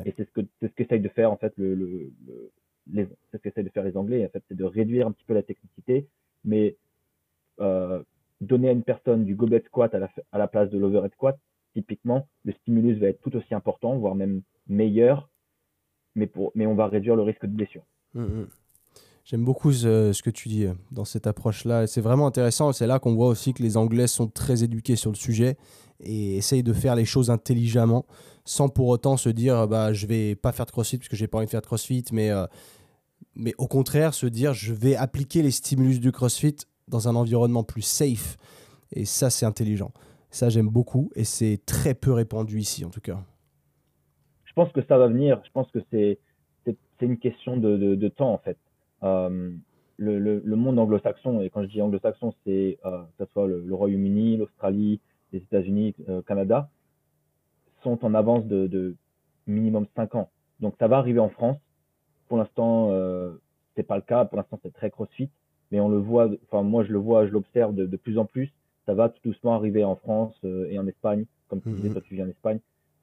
Et 0.06 0.14
c'est 0.16 0.26
ce 0.26 0.32
que 0.32 0.42
c'est 0.60 0.68
ce 0.68 0.74
qu'essayent 0.74 1.02
de 1.02 1.10
faire 1.10 1.32
en 1.32 1.38
fait 1.38 1.54
le, 1.58 1.76
le, 1.76 2.12
les 2.92 3.08
c'est 3.32 3.38
ce 3.38 3.44
qu'essayent 3.44 3.64
de 3.64 3.70
faire 3.70 3.84
les 3.84 3.98
Anglais 3.98 4.26
en 4.26 4.30
fait, 4.30 4.44
c'est 4.48 4.58
de 4.58 4.64
réduire 4.64 5.08
un 5.08 5.12
petit 5.12 5.26
peu 5.26 5.34
la 5.34 5.44
technicité, 5.44 6.08
mais 6.44 6.78
euh, 7.60 8.04
donner 8.42 8.70
à 8.70 8.72
une 8.72 8.84
personne 8.84 9.26
du 9.26 9.36
goblet 9.36 9.64
squat 9.66 9.94
à 9.94 10.00
la, 10.00 10.10
à 10.32 10.38
la 10.38 10.48
place 10.48 10.70
de 10.70 10.78
l'overhead 10.78 11.14
squat, 11.14 11.38
typiquement, 11.74 12.28
le 12.44 12.54
stimulus 12.54 12.98
va 12.98 13.08
être 13.08 13.22
tout 13.22 13.36
aussi 13.36 13.54
important, 13.54 13.98
voire 13.98 14.16
même 14.16 14.42
meilleur, 14.68 15.30
mais 16.16 16.28
pour 16.28 16.52
mais 16.56 16.66
on 16.66 16.76
va 16.76 16.88
réduire 16.88 17.16
le 17.16 17.24
risque 17.24 17.46
de 17.46 17.56
blessure. 17.56 17.86
Mmh, 18.14 18.24
mmh. 18.24 18.48
J'aime 19.24 19.46
beaucoup 19.46 19.72
ce, 19.72 20.22
que 20.22 20.30
tu 20.30 20.50
dis 20.50 20.66
euh, 20.66 20.74
dans 20.92 21.06
cette 21.06 21.28
approche-là. 21.28 21.88
C'est 21.88 22.02
vraiment 22.02 22.28
intéressant. 22.28 22.74
C'est 22.74 22.88
là 22.88 23.00
qu'on 23.00 23.16
voit 23.16 23.28
aussi 23.28 23.54
que 23.54 23.64
les 23.64 23.78
Anglais 23.78 24.08
sont 24.08 24.28
très 24.28 24.64
éduqués 24.64 24.96
sur 24.96 25.12
le 25.12 25.16
sujet 25.16 25.58
et 26.02 26.36
essayent 26.36 26.64
de 26.64 26.74
faire 26.74 26.96
les 26.96 27.06
choses 27.06 27.30
intelligemment 27.30 28.06
sans 28.46 28.68
pour 28.68 28.88
autant 28.90 29.16
se 29.16 29.30
dire 29.30 29.68
bah, 29.68 29.94
je 29.94 30.06
vais 30.06 30.36
pas 30.36 30.52
faire 30.52 30.66
de 30.66 30.72
crossfit 30.72 30.98
parce 30.98 31.08
que 31.08 31.16
j'ai 31.16 31.28
pas 31.28 31.38
envie 31.38 31.46
de 31.46 31.52
faire 31.52 31.62
de 31.62 31.66
crossfit, 31.66 32.04
mais, 32.12 32.32
euh, 32.32 32.46
mais 33.36 33.54
au 33.58 33.68
contraire 33.68 34.14
se 34.14 34.26
dire 34.26 34.54
je 34.54 34.74
vais 34.74 34.98
appliquer 34.98 35.42
les 35.42 35.52
stimulus 35.52 36.00
du 36.00 36.12
crossfit 36.12 36.58
dans 36.90 37.08
un 37.08 37.16
environnement 37.16 37.64
plus 37.64 37.82
safe. 37.82 38.38
Et 38.92 39.06
ça, 39.06 39.30
c'est 39.30 39.46
intelligent. 39.46 39.92
Ça, 40.30 40.50
j'aime 40.50 40.70
beaucoup 40.70 41.12
et 41.16 41.24
c'est 41.24 41.60
très 41.66 41.94
peu 41.94 42.12
répandu 42.12 42.60
ici, 42.60 42.86
en 42.86 42.90
tout 42.90 43.02
cas. 43.02 43.24
Je 44.46 44.54
pense 44.54 44.72
que 44.72 44.82
ça 44.88 44.98
va 44.98 45.08
venir. 45.08 45.42
Je 45.46 45.52
pense 45.52 45.70
que 45.72 45.80
c'est 45.92 46.20
une 47.02 47.18
question 47.18 47.58
de, 47.58 48.08
temps, 48.10 48.34
en 48.34 48.38
fait. 48.38 48.58
Euh, 49.04 49.52
le, 49.98 50.56
monde 50.56 50.80
anglo-saxon, 50.80 51.42
et 51.42 51.50
quand 51.50 51.64
je 51.64 51.68
dis 51.68 51.82
anglo-saxon, 51.82 52.34
c'est 52.46 52.80
euh, 52.86 53.04
que 53.18 53.26
ce 53.26 53.32
soit 53.32 53.48
le, 53.48 53.74
Royaume-Uni, 53.74 54.38
l'Australie, 54.38 55.00
les 55.32 55.40
États-Unis, 55.40 55.96
euh, 56.10 56.22
Canada, 56.22 56.70
sont 57.84 58.04
en 58.06 58.14
avance 58.14 58.46
de, 58.46 58.96
minimum 59.46 59.86
5 59.96 60.16
ans. 60.16 60.30
Donc 60.62 60.76
ça 60.80 60.88
va 60.88 60.98
arriver 60.98 61.20
en 61.20 61.30
France. 61.30 61.58
Pour 62.30 62.38
l'instant, 62.38 62.90
euh, 62.92 63.34
c'est 63.76 63.84
pas 63.84 63.98
le 63.98 64.02
cas. 64.02 64.26
Pour 64.26 64.38
l'instant, 64.38 64.60
c'est 64.64 64.74
très 64.74 64.90
crossfit, 64.90 65.30
mais 65.72 65.80
on 65.82 65.90
le 65.90 65.98
voit. 65.98 66.30
Enfin, 66.46 66.64
moi, 66.64 66.84
je 66.86 66.94
le 66.94 67.00
vois, 67.00 67.28
je 67.28 67.32
l'observe 67.32 67.76
de, 67.76 67.98
plus 67.98 68.18
en 68.18 68.26
plus. 68.26 68.54
Ça 68.86 68.94
va 68.94 69.10
tout 69.10 69.20
doucement 69.24 69.54
arriver 69.54 69.84
en 69.84 69.96
France 69.96 70.34
et 70.44 70.80
en 70.80 70.88
Espagne, 70.88 71.26
comme 71.48 71.62
tu 71.62 71.70
disais, 71.72 71.90
mhm. 71.90 71.94
toi, 71.94 72.02
tu 72.06 72.16
viens 72.16 72.26
d'Espagne. 72.26 72.60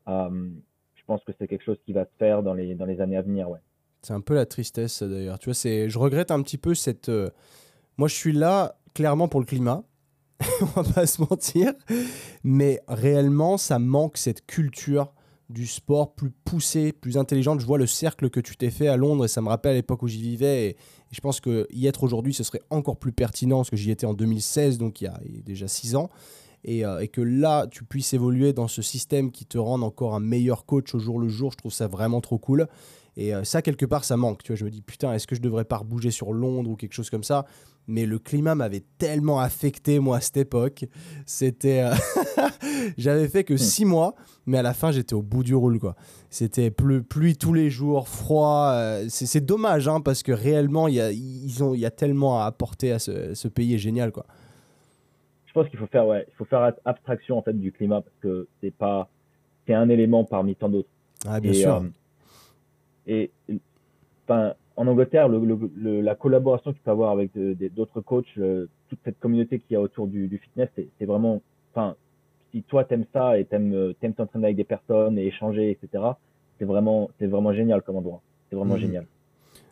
Euh, 0.09 0.49
je 0.95 1.05
pense 1.05 1.23
que 1.25 1.33
c'est 1.39 1.47
quelque 1.47 1.65
chose 1.65 1.79
qui 1.85 1.93
va 1.93 2.05
se 2.05 2.15
faire 2.19 2.43
dans 2.43 2.55
les 2.55 2.75
dans 2.75 2.87
les 2.87 3.01
années 3.01 3.17
à 3.17 3.23
venir, 3.23 3.51
ouais. 3.51 3.61
C'est 4.03 4.15
un 4.15 4.21
peu 4.21 4.35
la 4.35 4.47
tristesse 4.47 5.03
d'ailleurs. 5.03 5.39
Tu 5.39 5.47
vois, 5.47 5.55
c'est, 5.55 5.89
je 5.89 5.99
regrette 5.99 6.31
un 6.31 6.43
petit 6.43 6.59
peu 6.59 6.75
cette. 6.75 7.09
Euh, 7.09 7.31
moi, 7.99 8.09
je 8.09 8.15
suis 8.15 8.33
là 8.33 8.77
clairement 8.95 9.29
pour 9.29 9.41
le 9.41 9.47
climat. 9.47 9.85
On 10.63 10.83
va 10.83 10.85
pas 10.85 11.07
se 11.07 11.21
mentir, 11.21 11.75
mais 12.45 12.81
réellement, 12.89 13.59
ça 13.59 13.79
manque 13.79 14.17
cette 14.17 14.47
culture 14.47 15.13
du 15.51 15.67
sport 15.67 16.15
plus 16.15 16.31
poussée, 16.31 16.93
plus 16.93 17.19
intelligente. 17.19 17.61
Je 17.61 17.67
vois 17.67 17.77
le 17.77 17.87
cercle 17.87 18.31
que 18.31 18.41
tu 18.41 18.57
t'es 18.57 18.71
fait 18.71 18.89
à 18.89 18.97
Londres 18.97 19.25
et 19.25 19.29
ça 19.29 19.43
me 19.43 19.49
rappelle 19.49 19.75
l'époque 19.75 20.03
où 20.03 20.09
j'y 20.09 20.23
vivais. 20.23 20.69
Et, 20.69 20.77
je 21.11 21.21
pense 21.21 21.41
que 21.41 21.67
y 21.71 21.89
être 21.89 22.05
aujourd'hui, 22.05 22.33
ce 22.33 22.45
serait 22.45 22.63
encore 22.71 22.97
plus 22.97 23.13
pertinent 23.13 23.59
parce 23.59 23.71
que 23.71 23.77
j'y 23.77 23.91
étais 23.91 24.07
en 24.07 24.15
2016, 24.15 24.79
donc 24.79 25.01
il 25.01 25.05
y 25.05 25.07
a, 25.09 25.21
déjà 25.45 25.67
six 25.67 25.97
ans. 25.97 26.09
Et, 26.63 26.87
euh, 26.87 27.01
et, 27.01 27.09
que 27.09 27.21
là, 27.21 27.67
tu 27.67 27.85
puisses 27.85 28.15
évoluer 28.15 28.53
dans 28.53 28.69
ce 28.69 28.81
système 28.81 29.33
qui 29.33 29.45
te 29.45 29.59
rende 29.59 29.83
encore 29.83 30.15
un 30.15 30.21
meilleur 30.21 30.67
coach 30.67 30.95
au 30.95 31.01
jour 31.01 31.19
le 31.19 31.29
jour, 31.29 31.51
je 31.53 31.57
trouve 31.57 31.73
ça 31.73 31.89
vraiment 31.89 32.21
trop 32.21 32.39
cool. 32.39 32.69
Et 33.17 33.35
euh, 33.35 33.45
ça, 33.45 33.63
quelque 33.63 33.87
part, 33.87 34.05
ça 34.05 34.17
manque. 34.17 34.43
Tu 34.43 34.53
vois, 34.53 34.57
je 34.57 34.65
me 34.65 34.71
dis, 34.71 34.83
putain, 34.83 35.13
est-ce 35.13 35.27
que 35.27 35.35
je 35.35 35.41
devrais 35.41 35.65
pas 35.65 35.79
rebouger 35.79 36.11
sur 36.11 36.33
Londres 36.33 36.71
ou 36.71 36.77
quelque 36.77 36.93
chose 36.93 37.11
comme 37.11 37.25
ça? 37.25 37.45
Mais 37.87 38.07
le 38.07 38.19
climat 38.19 38.55
m'avait 38.55 38.85
tellement 38.99 39.41
affecté, 39.41 39.99
moi, 39.99 40.19
à 40.19 40.21
cette 40.21 40.37
époque. 40.37 40.85
C'était. 41.27 41.83
Euh, 41.83 41.95
j'avais 42.99 43.29
fait 43.29 43.45
que 43.45 43.55
hmm. 43.55 43.59
six 43.59 43.85
mois, 43.85 44.15
mais 44.47 44.59
à 44.59 44.63
la 44.63 44.75
fin, 44.75 44.93
j'étais 44.93 45.15
au 45.15 45.23
bout 45.23 45.43
du 45.43 45.55
roule, 45.55 45.79
quoi. 45.79 45.97
C'était 46.29 46.71
pluie 46.71 47.37
tous 47.37 47.53
les 47.53 47.71
jours, 47.71 48.09
froid. 48.09 48.73
Euh, 48.75 49.07
c'est 49.09 49.45
dommage, 49.45 49.89
hein, 49.89 50.01
parce 50.01 50.23
que 50.23 50.33
réellement, 50.33 50.89
il 50.89 50.95
y 50.95 51.01
a, 51.01 51.11
ils 51.11 51.65
ont, 51.65 51.75
y 51.75 51.87
a 51.87 51.91
tellement 51.91 52.41
à 52.41 52.47
apporter 52.47 52.93
à 52.93 52.99
ce, 52.99 53.35
ce 53.35 53.49
pays 53.49 53.75
est 53.75 53.79
génial, 53.79 54.13
quoi. 54.13 54.27
Je 55.51 55.53
pense 55.53 55.69
qu'il 55.69 55.81
faut 55.81 55.89
faire, 55.89 56.07
ouais, 56.07 56.25
il 56.29 56.35
faut 56.37 56.45
faire 56.45 56.73
abstraction 56.85 57.37
en 57.37 57.43
fait 57.43 57.55
du 57.55 57.73
climat 57.73 58.03
parce 58.03 58.15
que 58.23 58.47
c'est 58.61 58.73
pas, 58.73 59.09
c'est 59.67 59.75
un 59.75 59.89
élément 59.89 60.25
parmi 60.25 60.55
tant 60.55 60.69
d'autres. 60.69 60.89
Ah, 61.27 61.41
bien 61.41 61.53
sûr. 61.53 61.83
Et 63.11 63.31
enfin, 64.25 64.55
en 64.77 64.87
Angleterre, 64.87 65.29
le, 65.29 66.01
la 66.01 66.15
collaboration 66.15 66.71
que 66.71 66.77
tu 66.77 66.83
peux 66.83 66.93
avoir 66.93 67.11
avec 67.11 67.33
d'autres 67.75 68.01
coachs, 68.01 68.33
toute 68.35 68.99
cette 69.05 69.19
communauté 69.19 69.59
qu'il 69.59 69.75
y 69.75 69.77
a 69.77 69.81
autour 69.81 70.07
du, 70.07 70.39
fitness, 70.39 70.69
c'est 70.77 71.05
vraiment, 71.05 71.43
enfin, 71.75 71.97
si 72.53 72.63
toi 72.63 72.85
t'aimes 72.85 73.05
ça 73.13 73.37
et 73.39 73.45
t'aimes 73.45 73.75
euh, 73.75 73.93
aimes 74.03 74.15
t'entraîner 74.15 74.47
avec 74.47 74.57
des 74.57 74.65
personnes 74.65 75.19
et 75.19 75.27
échanger, 75.27 75.71
etc., 75.71 76.05
c'est 76.59 76.65
vraiment, 76.65 77.11
c'est 77.19 77.27
vraiment 77.27 77.53
génial 77.53 77.83
comme 77.83 77.97
endroit. 77.97 78.23
C'est 78.49 78.57
vraiment 78.57 78.75
mhm. 78.75 78.81
génial. 78.81 79.07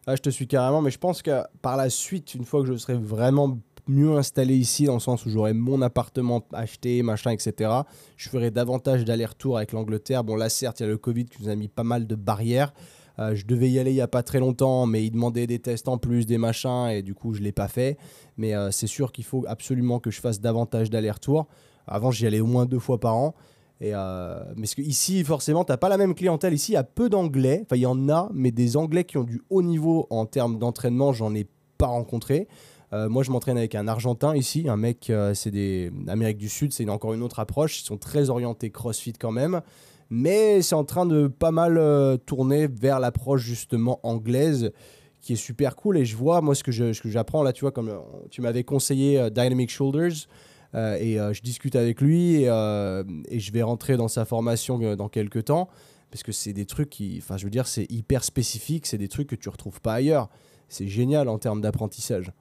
Ah, 0.07 0.17
je 0.17 0.23
te 0.23 0.31
suis 0.31 0.47
carrément, 0.47 0.83
mais 0.83 0.91
je 0.91 0.99
pense 0.99 1.23
que 1.23 1.43
par 1.63 1.77
la 1.77 1.91
suite, 1.91 2.35
une 2.35 2.45
fois 2.45 2.63
que 2.63 2.67
je 2.67 2.75
serai 2.75 2.95
vraiment 2.95 3.59
mieux 3.89 4.17
installé 4.17 4.55
ici, 4.55 4.85
dans 4.85 4.95
le 4.95 5.01
sens 5.01 5.25
où 5.27 5.31
j'aurai 5.31 5.53
mon 5.53 5.81
appartement 5.83 6.45
acheté, 6.53 7.03
machin, 7.03 7.31
etc., 7.31 7.71
je 8.17 8.29
ferai 8.29 8.51
davantage 8.51 9.05
d'allers-retours 9.05 9.57
avec 9.57 9.73
l'Angleterre. 9.73 10.25
Bon, 10.25 10.37
là, 10.37 10.49
certes, 10.49 10.81
il 10.81 10.85
y 10.85 10.87
a 10.87 10.89
le 10.89 10.99
Covid 10.99 11.27
qui 11.27 11.43
nous 11.43 11.49
a 11.49 11.55
mis 11.55 11.69
pas 11.69 11.85
mal 11.85 12.07
de 12.07 12.15
barrières. 12.15 12.73
Euh, 13.19 13.35
je 13.35 13.47
devais 13.47 13.71
y 13.71 13.79
aller 13.79 13.91
il 13.91 13.95
n'y 13.95 14.01
a 14.01 14.09
pas 14.09 14.23
très 14.23 14.39
longtemps, 14.39 14.87
mais 14.87 15.05
il 15.05 15.11
demandait 15.11 15.47
des 15.47 15.59
tests 15.59 15.89
en 15.89 15.99
plus, 15.99 16.27
des 16.27 16.39
machins, 16.39 16.89
et 16.91 17.03
du 17.03 17.15
coup, 17.15 17.35
je 17.35 17.41
ne 17.41 17.45
l'ai 17.45 17.53
pas 17.53 17.69
fait. 17.69 17.97
Mais 18.37 18.55
euh, 18.55 18.71
c'est 18.71 18.87
sûr 18.87 19.13
qu'il 19.13 19.25
faut 19.25 19.45
absolument 19.49 19.99
que 19.99 20.11
je 20.11 20.21
fasse 20.21 20.41
davantage 20.41 20.91
d'allers-retours. 20.91 21.47
Avant, 21.87 22.11
j'y 22.11 22.27
allais 22.27 22.41
au 22.41 22.47
moins 22.47 22.67
deux 22.67 22.79
fois 22.79 23.01
par 23.01 23.17
an. 23.17 23.35
Euh, 23.81 24.43
mais 24.57 24.67
que 24.67 24.83
ici, 24.83 25.23
forcément, 25.25 25.65
tu 25.65 25.73
n'as 25.73 25.77
pas 25.77 25.89
la 25.89 25.99
même 25.99 26.15
clientèle. 26.15 26.53
Ici, 26.53 26.73
il 26.73 26.75
y 26.75 26.79
a 26.79 26.85
peu 26.85 27.09
d'anglais. 27.09 27.61
Enfin, 27.65 27.77
il 27.77 27.83
y 27.83 27.87
en 27.87 28.09
a, 28.09 28.29
mais 28.33 28.51
des 28.51 28.77
anglais 28.77 29.05
qui 29.05 29.19
ont 29.19 29.25
du 29.25 29.43
haut 29.51 29.63
niveau 29.63 30.07
en 30.11 30.27
termes 30.27 30.59
d'entraînement, 30.59 31.13
j'en 31.13 31.35
ai 31.35 31.47
pas 31.77 31.87
rencontré. 31.87 32.49
moi, 32.93 33.23
je 33.23 33.31
m'entraîne 33.31 33.57
avec 33.57 33.77
un 33.77 33.87
Argentin 33.87 34.35
ici, 34.35 34.69
un 34.69 34.77
mec, 34.77 35.13
c'est 35.35 35.53
des 35.53 35.93
Amérique 36.09 36.39
du 36.39 36.49
Sud, 36.49 36.73
c'est 36.73 36.89
encore 36.89 37.15
une 37.15 37.23
autre 37.23 37.39
approche. 37.39 37.81
Ils 37.81 37.85
sont 37.85 37.99
très 37.99 38.31
orientés 38.31 38.71
CrossFit 38.71 39.13
quand 39.13 39.31
même 39.31 39.63
mais 40.11 40.63
c'est 40.63 40.75
en 40.75 40.85
train 40.85 41.07
de 41.07 41.27
pas 41.27 41.51
mal 41.51 41.77
euh, 41.77 42.17
tourner 42.17 42.67
vers 42.67 43.01
l'approche 43.01 43.43
justement 43.43 44.01
anglaise 44.03 44.73
qui 45.21 45.35
est 45.35 45.37
super 45.37 45.77
cool. 45.77 45.99
Et 45.99 46.05
je 46.05 46.17
vois 46.17 46.41
moi 46.41 46.55
ce 46.55 46.63
que 46.63 46.73
j'apprends 46.73 47.43
là 47.43 47.53
tu 47.53 47.63
vois 47.63 47.73
comme 47.73 47.89
euh, 47.89 47.99
tu 48.31 48.41
m'avais 48.41 48.65
conseillé 48.65 49.19
euh, 49.19 49.31
Dynamic 49.31 49.71
Shoulders 49.71 50.29
et 50.75 51.17
je 51.17 51.41
discute 51.41 51.77
avec 51.77 52.03
lui 52.03 52.43
et, 52.43 52.45
et, 52.45 53.41
je 53.41 53.53
vais 53.53 53.63
rentrer 53.63 53.97
dans 53.97 54.07
sa 54.07 54.27
formation 54.27 54.79
dans 54.97 55.09
quelques 55.09 55.47
temps 55.47 55.71
parce 56.11 56.23
que 56.23 56.31
c'est 56.31 56.53
des 56.53 56.67
trucs 56.67 56.91
qui 56.91 57.17
enfin 57.23 57.39
je 57.39 57.45
veux 57.45 57.51
dire 57.51 57.67
c'est 57.67 57.91
hyper 57.91 58.23
spécifique 58.23 58.85
c'est 58.85 58.99
des 58.99 59.09
trucs 59.09 59.29
que 59.29 59.35
tu 59.35 59.49
retrouves 59.49 59.81
pas 59.81 59.95
ailleurs. 59.95 60.29
C'est 60.69 60.87
génial 60.87 61.31
en 61.31 61.39
termes 61.39 61.63
d'apprentissage. 61.63 62.33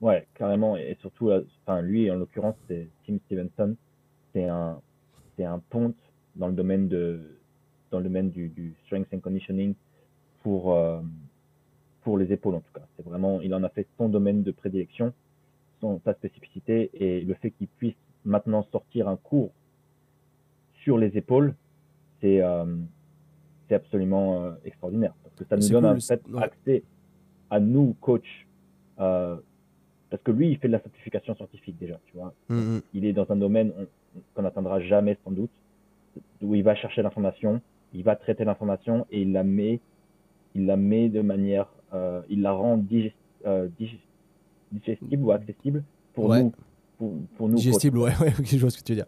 Ouais 0.00 0.28
carrément. 0.36 0.76
Et 0.76 0.96
surtout 1.00 1.32
enfin 1.66 1.82
lui 1.82 2.08
en 2.12 2.14
l'occurrence 2.14 2.54
c'est 2.68 2.88
Tim 3.04 3.18
Stevenson. 3.26 3.74
C'est 4.32 4.44
un 4.44 4.80
c'est 5.36 5.44
un 5.44 5.60
ponte 5.70 5.96
dans 6.38 6.48
le 6.48 6.54
domaine 6.54 6.88
de 6.88 7.20
dans 7.90 7.98
le 7.98 8.04
domaine 8.04 8.30
du, 8.30 8.74
strength 8.84 9.12
and 9.14 9.20
conditioning 9.20 9.74
pour 10.42 10.74
euh, 10.74 11.00
pour 12.02 12.16
les 12.18 12.32
épaules 12.32 12.54
en 12.54 12.60
tout 12.60 12.72
cas. 12.74 12.86
C'est 12.96 13.04
vraiment, 13.04 13.40
il 13.40 13.54
en 13.54 13.62
a 13.62 13.68
fait 13.68 13.86
son 13.98 14.08
domaine 14.08 14.42
de 14.42 14.50
prédilection, 14.50 15.12
son, 15.80 16.00
sa 16.04 16.14
spécificité 16.14 16.90
et 16.94 17.20
le 17.22 17.34
fait 17.34 17.50
qu'il 17.50 17.68
puisse 17.68 17.96
maintenant 18.24 18.66
sortir 18.70 19.08
un 19.08 19.16
cours 19.16 19.52
sur 20.82 20.96
les 20.96 21.16
épaules, 21.16 21.54
c'est 22.20 22.42
euh, 22.42 22.64
c'est 23.68 23.74
absolument 23.74 24.44
euh, 24.44 24.52
extraordinaire 24.64 25.14
parce 25.22 25.34
que 25.34 25.44
ça 25.44 25.56
nous 25.56 25.68
donne 25.68 25.84
un 25.84 26.00
fait 26.00 26.22
accès 26.38 26.82
à 27.50 27.60
nous 27.60 27.94
coach 28.00 28.46
parce 28.96 30.22
que 30.22 30.30
lui 30.30 30.50
il 30.50 30.58
fait 30.58 30.68
de 30.68 30.72
la 30.72 30.80
simplification 30.80 31.34
scientifique 31.34 31.78
déjà, 31.78 31.98
tu 32.06 32.16
vois. 32.16 32.32
Mm-hmm. 32.50 32.82
Il 32.94 33.04
est 33.04 33.12
dans 33.12 33.30
un 33.30 33.36
domaine 33.36 33.72
qu'on 34.34 34.42
n'atteindra 34.42 34.80
jamais 34.80 35.16
sans 35.24 35.30
doute 35.30 35.50
où 36.42 36.54
il 36.54 36.62
va 36.62 36.74
chercher 36.74 37.02
l'information, 37.02 37.60
il 37.94 38.02
va 38.02 38.16
traiter 38.16 38.44
l'information 38.44 39.06
et 39.10 39.22
il 39.22 39.32
la 39.32 39.44
met, 39.44 39.80
il 40.54 40.66
la 40.66 40.76
met 40.76 41.08
de 41.08 41.20
manière, 41.20 41.68
euh, 41.94 42.20
il 42.28 42.42
la 42.42 42.52
rend 42.52 42.82
euh, 43.46 43.68
digestible 44.70 45.24
ou 45.24 45.32
accessible 45.32 45.82
pour 46.14 46.34
nous. 46.34 46.52
Pour, 47.36 47.48
nous 47.48 47.54
digestible, 47.54 47.98
ouais, 47.98 48.12
ouais, 48.20 48.34
je 48.42 48.58
vois 48.58 48.70
ce 48.70 48.78
que 48.78 48.82
tu 48.82 48.92
veux 48.92 49.04
dire. 49.04 49.06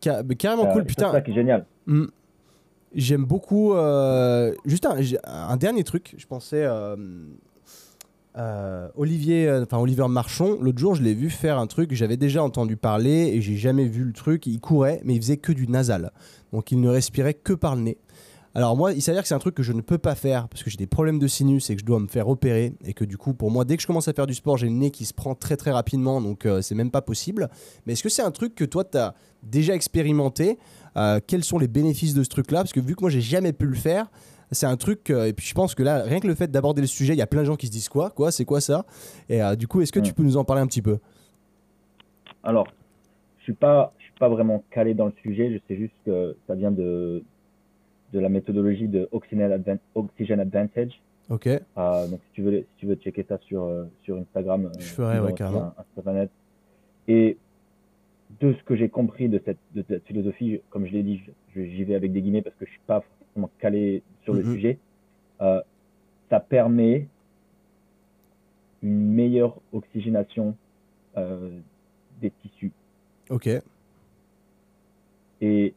carrément 0.38 0.66
euh, 0.66 0.72
cool, 0.72 0.84
putain. 0.84 1.06
C'est 1.06 1.12
ça 1.12 1.20
qui 1.20 1.32
est 1.32 1.34
génial. 1.34 1.66
Hmm. 1.86 2.06
J'aime 2.94 3.24
beaucoup. 3.24 3.74
juste 4.64 4.86
un, 4.86 4.96
un, 5.24 5.56
dernier 5.56 5.82
truc, 5.82 6.14
je 6.16 6.26
pensais. 6.26 6.64
Euh, 8.38 8.88
Olivier, 8.94 9.48
euh, 9.48 9.64
enfin 9.64 9.78
Oliver 9.78 10.06
Marchon, 10.08 10.58
l'autre 10.60 10.78
jour, 10.78 10.94
je 10.94 11.02
l'ai 11.02 11.14
vu 11.14 11.28
faire 11.28 11.58
un 11.58 11.66
truc, 11.66 11.92
j'avais 11.92 12.16
déjà 12.16 12.42
entendu 12.42 12.76
parler 12.76 13.32
et 13.34 13.40
j'ai 13.40 13.56
jamais 13.56 13.86
vu 13.86 14.04
le 14.04 14.12
truc. 14.12 14.46
Il 14.46 14.60
courait, 14.60 15.00
mais 15.04 15.16
il 15.16 15.20
faisait 15.20 15.38
que 15.38 15.50
du 15.50 15.66
nasal. 15.66 16.12
Donc 16.52 16.70
il 16.70 16.80
ne 16.80 16.88
respirait 16.88 17.34
que 17.34 17.52
par 17.52 17.74
le 17.74 17.82
nez. 17.82 17.98
Alors 18.54 18.76
moi, 18.76 18.92
il 18.92 19.02
s'avère 19.02 19.22
que 19.22 19.28
c'est 19.28 19.34
un 19.34 19.40
truc 19.40 19.54
que 19.54 19.62
je 19.62 19.72
ne 19.72 19.80
peux 19.80 19.98
pas 19.98 20.14
faire 20.14 20.48
parce 20.48 20.62
que 20.62 20.70
j'ai 20.70 20.76
des 20.76 20.86
problèmes 20.86 21.18
de 21.18 21.26
sinus 21.26 21.68
et 21.70 21.74
que 21.74 21.80
je 21.80 21.86
dois 21.86 21.98
me 21.98 22.06
faire 22.06 22.28
opérer 22.28 22.74
et 22.84 22.92
que 22.92 23.04
du 23.04 23.16
coup, 23.16 23.34
pour 23.34 23.50
moi, 23.50 23.64
dès 23.64 23.76
que 23.76 23.82
je 23.82 23.86
commence 23.86 24.08
à 24.08 24.12
faire 24.12 24.26
du 24.26 24.34
sport, 24.34 24.56
j'ai 24.56 24.68
le 24.68 24.72
nez 24.72 24.90
qui 24.90 25.04
se 25.04 25.14
prend 25.14 25.34
très 25.34 25.56
très 25.56 25.70
rapidement, 25.70 26.20
donc 26.20 26.46
euh, 26.46 26.62
c'est 26.62 26.74
même 26.74 26.90
pas 26.90 27.02
possible. 27.02 27.48
Mais 27.86 27.94
est-ce 27.94 28.02
que 28.02 28.08
c'est 28.08 28.22
un 28.22 28.30
truc 28.30 28.54
que 28.54 28.64
toi, 28.64 28.84
tu 28.84 28.98
as 28.98 29.14
déjà 29.42 29.74
expérimenté? 29.74 30.58
Quels 31.28 31.44
sont 31.44 31.58
les 31.58 31.68
bénéfices 31.68 32.14
de 32.14 32.24
ce 32.24 32.28
truc-là? 32.28 32.58
Parce 32.58 32.72
que 32.72 32.80
vu 32.80 32.96
que 32.96 33.02
moi, 33.02 33.10
j'ai 33.10 33.20
jamais 33.20 33.52
pu 33.52 33.66
le 33.66 33.76
faire, 33.76 34.10
c'est 34.50 34.66
un 34.66 34.76
truc, 34.76 35.10
et 35.10 35.32
puis 35.32 35.46
je 35.46 35.54
pense 35.54 35.74
que 35.74 35.82
là, 35.82 36.02
rien 36.02 36.20
que 36.20 36.26
le 36.26 36.34
fait 36.34 36.50
d'aborder 36.50 36.80
le 36.80 36.86
sujet, 36.86 37.12
il 37.12 37.18
y 37.18 37.22
a 37.22 37.26
plein 37.26 37.40
de 37.40 37.46
gens 37.46 37.56
qui 37.56 37.66
se 37.66 37.72
disent 37.72 37.88
quoi, 37.88 38.10
quoi, 38.10 38.30
c'est 38.32 38.44
quoi 38.44 38.60
ça 38.60 38.84
Et 39.28 39.42
euh, 39.42 39.56
du 39.56 39.68
coup, 39.68 39.80
est-ce 39.80 39.92
que 39.92 40.00
tu 40.00 40.12
peux 40.12 40.22
nous 40.22 40.36
en 40.36 40.44
parler 40.44 40.62
un 40.62 40.66
petit 40.66 40.82
peu 40.82 40.98
Alors, 42.42 42.68
je 43.38 43.44
suis 43.44 43.52
pas, 43.52 43.92
je 43.98 44.04
suis 44.04 44.14
pas 44.18 44.28
vraiment 44.28 44.64
calé 44.70 44.94
dans 44.94 45.06
le 45.06 45.12
sujet. 45.22 45.52
Je 45.52 45.58
sais 45.68 45.78
juste 45.78 45.94
que 46.04 46.36
ça 46.46 46.54
vient 46.54 46.70
de 46.70 47.22
de 48.14 48.20
la 48.20 48.30
méthodologie 48.30 48.88
de 48.88 49.06
Oxygen, 49.12 50.40
Advantage. 50.40 50.98
Ok. 51.28 51.46
Euh, 51.46 51.60
donc 52.08 52.20
si 52.28 52.32
tu 52.32 52.42
veux, 52.42 52.60
si 52.60 52.66
tu 52.78 52.86
veux 52.86 52.94
checker 52.94 53.24
ça 53.28 53.38
sur 53.46 53.64
euh, 53.64 53.84
sur 54.02 54.16
Instagram, 54.16 54.70
je 54.78 54.84
ferai 54.84 55.20
ouais, 55.20 55.34
carrément. 55.34 55.74
Et 57.06 57.36
de 58.40 58.54
ce 58.54 58.62
que 58.64 58.76
j'ai 58.76 58.88
compris 58.88 59.28
de 59.28 59.40
cette, 59.44 59.58
de 59.74 59.84
cette 59.88 60.04
philosophie, 60.06 60.60
comme 60.70 60.86
je 60.86 60.92
l'ai 60.92 61.02
dit, 61.02 61.20
j'y 61.54 61.84
vais 61.84 61.94
avec 61.94 62.12
des 62.12 62.22
guillemets 62.22 62.42
parce 62.42 62.56
que 62.56 62.66
je 62.66 62.70
suis 62.70 62.80
pas 62.86 63.02
calé 63.58 64.02
sur 64.22 64.34
le 64.34 64.42
mhm. 64.42 64.54
sujet, 64.54 64.78
euh, 65.40 65.60
ça 66.30 66.40
permet 66.40 67.06
une 68.82 69.12
meilleure 69.12 69.56
oxygénation 69.72 70.54
des 72.20 72.30
tissus. 72.30 72.70
Ok. 73.28 73.48
Et 75.40 75.74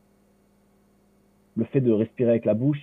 le 1.56 1.66
fait 1.66 1.82
de 1.82 1.92
respirer 1.92 2.30
avec 2.30 2.46
la 2.46 2.54
bouche, 2.54 2.78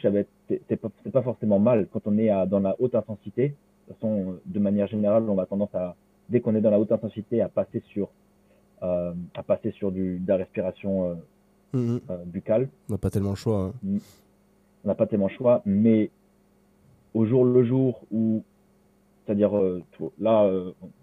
c'est 0.49 0.77
pas, 0.77 0.89
pas, 1.13 1.23
forcément 1.23 1.59
mal 1.59 1.87
quand 1.93 2.03
on 2.07 2.19
est 2.19 2.31
à, 2.31 2.47
dans 2.47 2.61
la 2.61 2.77
haute 2.79 2.95
intensité. 2.95 3.49
De 3.49 3.93
toute 3.93 4.01
façon, 4.01 4.39
de 4.45 4.59
manière 4.59 4.87
générale, 4.87 5.29
on 5.29 5.39
a 5.39 5.47
tendance 5.47 5.75
à, 5.75 5.95
dès 6.29 6.41
qu'on 6.41 6.55
est 6.55 6.61
dans 6.61 6.71
la 6.71 6.79
haute 6.79 6.93
intensité, 6.93 7.41
à 7.41 7.49
passer 7.49 7.83
sur, 7.89 8.09
euh, 8.83 9.13
à 9.35 9.43
passer 9.43 9.71
sur 9.73 9.91
du, 9.91 10.19
de 10.19 10.29
la 10.29 10.37
respiration 10.37 11.17
euh, 11.75 11.99
euh, 12.11 12.25
buccale. 12.27 12.69
On 12.89 12.93
n'a 12.93 12.99
pas 12.99 13.11
tellement 13.11 13.31
le 13.31 13.37
choix. 13.37 13.73
Hein. 13.85 13.99
On 14.85 14.89
n'a 14.89 14.95
pas 14.95 15.07
tellement 15.07 15.29
le 15.29 15.33
choix, 15.33 15.63
mais 15.65 16.11
au 17.15 17.25
jour 17.27 17.45
le 17.45 17.65
jour 17.65 18.05
où, 18.11 18.43
c'est-à-dire 19.25 19.53
là, 20.21 20.51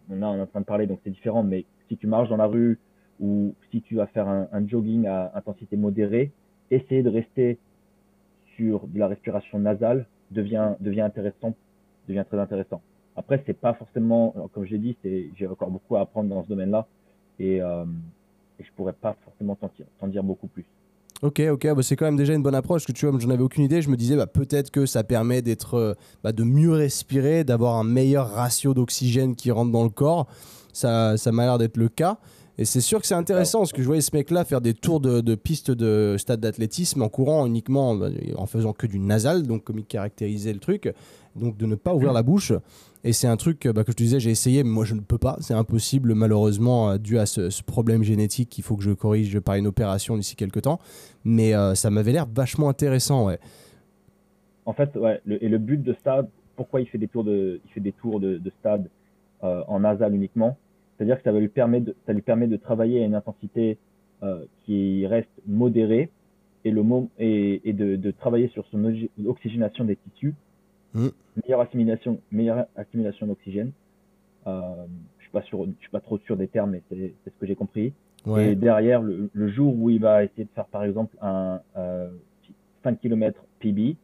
on, 0.09 0.21
a, 0.21 0.37
est 0.37 0.41
en 0.41 0.47
train 0.47 0.61
de 0.61 0.65
parler, 0.65 0.87
donc 0.87 0.99
c'est 1.03 1.09
différent, 1.09 1.43
mais 1.43 1.65
si 1.87 1.97
tu 1.97 2.07
marches 2.07 2.29
dans 2.29 2.37
la 2.37 2.47
rue 2.47 2.79
ou 3.19 3.53
si 3.71 3.81
tu 3.81 3.95
vas 3.95 4.07
faire 4.07 4.27
un, 4.27 4.67
jogging 4.67 5.07
à 5.07 5.31
intensité 5.35 5.77
modérée, 5.77 6.31
essayer 6.71 7.03
de 7.03 7.09
rester 7.09 7.59
sur 8.55 8.87
de 8.87 8.99
la 8.99 9.07
respiration 9.07 9.59
nasale 9.59 10.07
devient, 10.31 10.73
devient 10.79 11.01
intéressant, 11.01 11.53
devient 12.07 12.25
très 12.27 12.39
intéressant. 12.39 12.81
Après, 13.15 13.41
c'est 13.45 13.57
pas 13.57 13.73
forcément, 13.73 14.33
comme 14.53 14.65
j'ai 14.65 14.77
dit, 14.77 14.97
j'ai 15.03 15.47
encore 15.47 15.71
beaucoup 15.71 15.95
à 15.95 16.01
apprendre 16.01 16.29
dans 16.29 16.43
ce 16.43 16.49
domaine-là 16.49 16.87
et, 17.39 17.61
euh, 17.61 17.85
et 18.59 18.63
je 18.63 18.71
pourrais 18.75 18.93
pas 18.93 19.15
forcément 19.23 19.55
t'en 19.55 20.07
dire, 20.07 20.23
beaucoup 20.23 20.47
plus. 20.47 20.65
Ok, 21.25 21.41
ok, 21.51 21.73
bah 21.73 21.81
c'est 21.81 21.95
quand 21.95 22.05
même 22.05 22.17
déjà 22.17 22.35
une 22.35 22.43
bonne 22.43 22.53
approche. 22.53 22.85
Que 22.85 22.91
tu 22.91 23.07
vois, 23.07 23.19
j'en 23.19 23.31
avais 23.31 23.41
aucune 23.41 23.63
idée. 23.63 23.81
Je 23.81 23.89
me 23.89 23.97
disais, 23.97 24.15
bah, 24.15 24.27
peut-être 24.27 24.69
que 24.69 24.85
ça 24.85 25.03
permet 25.03 25.41
d'être, 25.41 25.73
euh, 25.73 25.93
bah, 26.23 26.31
de 26.31 26.43
mieux 26.43 26.71
respirer, 26.71 27.43
d'avoir 27.43 27.77
un 27.77 27.83
meilleur 27.83 28.29
ratio 28.29 28.75
d'oxygène 28.75 29.35
qui 29.35 29.49
rentre 29.49 29.71
dans 29.71 29.83
le 29.83 29.89
corps. 29.89 30.27
Ça, 30.71 31.17
ça 31.17 31.31
m'a 31.31 31.45
l'air 31.45 31.57
d'être 31.57 31.77
le 31.77 31.89
cas. 31.89 32.19
Et 32.59 32.65
c'est 32.65 32.79
sûr 32.79 33.01
que 33.01 33.07
c'est 33.07 33.15
intéressant 33.15 33.59
parce 33.59 33.73
que 33.73 33.81
je 33.81 33.87
voyais 33.87 34.03
ce 34.03 34.15
mec-là 34.15 34.45
faire 34.45 34.61
des 34.61 34.75
tours 34.75 34.99
de, 34.99 35.19
de 35.19 35.35
pistes 35.35 35.71
de 35.71 36.15
stade 36.19 36.41
d'athlétisme 36.41 37.01
en 37.01 37.09
courant 37.09 37.47
uniquement, 37.47 37.99
en 38.37 38.45
faisant 38.45 38.71
que 38.71 38.85
du 38.85 38.99
nasal, 38.99 39.43
donc 39.43 39.63
comme 39.63 39.79
il 39.79 39.85
caractérisait 39.85 40.53
le 40.53 40.59
truc, 40.59 40.93
donc 41.35 41.57
de 41.57 41.65
ne 41.65 41.75
pas 41.75 41.93
ouvrir 41.93 42.13
la 42.13 42.23
bouche. 42.23 42.53
Et 43.05 43.13
c'est 43.13 43.27
un 43.27 43.37
truc 43.37 43.67
bah, 43.67 43.83
que 43.83 43.91
je 43.91 43.97
te 43.97 44.01
disais, 44.01 44.19
j'ai 44.19 44.31
essayé, 44.31 44.63
mais 44.63 44.71
moi 44.71 44.83
je 44.83 44.95
ne 44.95 44.99
peux 44.99 45.19
pas. 45.19 45.37
C'est 45.39 45.53
impossible, 45.53 46.15
malheureusement, 46.15 46.89
euh, 46.89 46.97
dû 46.97 47.19
à 47.19 47.27
ce, 47.27 47.61
problème 47.61 48.01
génétique 48.01 48.49
qu'il 48.49 48.63
faut 48.63 48.75
que 48.75 48.81
je 48.81 48.91
corrige 48.91 49.39
par 49.39 49.55
une 49.55 49.67
opération 49.67 50.17
d'ici 50.17 50.35
quelques 50.35 50.63
temps. 50.63 50.79
Mais 51.23 51.53
euh, 51.53 51.75
ça 51.75 51.91
m'avait 51.91 52.11
l'air 52.11 52.25
vachement 52.25 52.67
intéressant. 52.67 53.29
En 54.65 54.73
fait, 54.73 54.97
et 55.29 55.47
le 55.47 55.57
but 55.59 55.83
de 55.83 55.93
stade, 55.93 56.27
pourquoi 56.55 56.81
il 56.81 56.87
fait 56.87 56.97
des 56.97 57.07
tours 57.07 57.23
de, 57.23 57.61
il 57.63 57.71
fait 57.73 57.79
des 57.79 57.91
tours 57.91 58.19
de, 58.19 58.41
stade 58.59 58.89
euh, 59.43 59.61
en 59.67 59.81
nasal 59.81 60.15
uniquement? 60.15 60.57
C'est-à-dire 60.97 61.17
que 61.17 61.23
ça, 61.23 61.31
va 61.31 61.39
lui 61.39 61.49
permettre 61.49 61.91
ça 62.07 62.13
lui 62.13 62.23
permet 62.23 62.47
de 62.47 62.57
travailler 62.57 63.03
à 63.03 63.05
une 63.05 63.15
intensité 63.15 63.77
qui 64.65 65.05
reste 65.05 65.29
modérée 65.45 66.09
et, 66.63 66.71
de, 66.71 68.11
travailler 68.11 68.47
sur 68.47 68.65
son 68.71 68.91
oxygénation 69.27 69.85
des 69.85 69.97
tissus, 69.97 70.33
mmh. 70.95 71.07
meilleure 71.43 71.61
assimilation, 71.61 72.19
meilleure 72.31 72.65
assimilation 72.75 73.27
d'oxygène. 73.27 73.71
Euh, 74.47 74.61
je 75.17 75.23
suis 75.23 75.31
pas 75.31 75.41
sûr, 75.43 75.65
je 75.65 75.81
suis 75.81 75.91
pas 75.91 75.99
trop 75.99 76.17
sûr 76.19 76.37
des 76.37 76.47
termes, 76.47 76.71
mais 76.71 76.81
c'est 76.89 77.13
ce 77.25 77.39
que 77.39 77.45
j'ai 77.45 77.55
compris. 77.55 77.93
Et 78.37 78.55
derrière, 78.55 79.01
le, 79.03 79.29
le, 79.31 79.47
jour 79.49 79.75
où 79.77 79.91
il 79.91 79.99
va 79.99 80.23
essayer 80.23 80.45
de 80.45 80.49
faire 80.55 80.65
par 80.65 80.83
exemple 80.83 81.15
un 81.21 81.59
euh, 81.77 82.09
5 82.83 82.99
km 82.99 83.39
PB, 83.59 83.97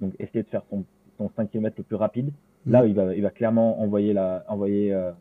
donc 0.00 0.14
essayer 0.18 0.42
de 0.42 0.48
faire 0.48 0.62
son, 0.68 0.84
son 1.16 1.30
5 1.36 1.50
km 1.50 1.76
le 1.78 1.84
plus 1.84 1.96
rapide, 1.96 2.32
mmh. 2.66 2.72
là 2.72 2.86
il 2.86 2.94
va, 2.94 3.14
il 3.14 3.22
va 3.22 3.30
clairement 3.30 3.80
envoyer 3.80 4.12
la, 4.12 4.44
envoyer 4.48 4.92
euh, 4.92 5.12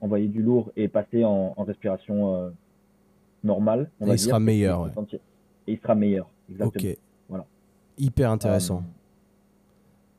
envoyer 0.00 0.28
du 0.28 0.42
lourd 0.42 0.70
et 0.76 0.88
passer 0.88 1.24
en, 1.24 1.54
respiration 1.58 2.34
euh, 2.34 2.50
normale. 3.44 3.90
On 4.00 4.08
et 4.08 4.12
il 4.12 4.18
sera 4.18 4.40
meilleur. 4.40 4.88
Et 5.66 5.72
il 5.72 5.78
sera 5.78 5.94
meilleur, 5.94 6.28
exactement. 6.50 6.90
Ok. 6.90 6.98
Voilà. 7.28 7.46
Hyper 7.98 8.30
intéressant. 8.30 8.82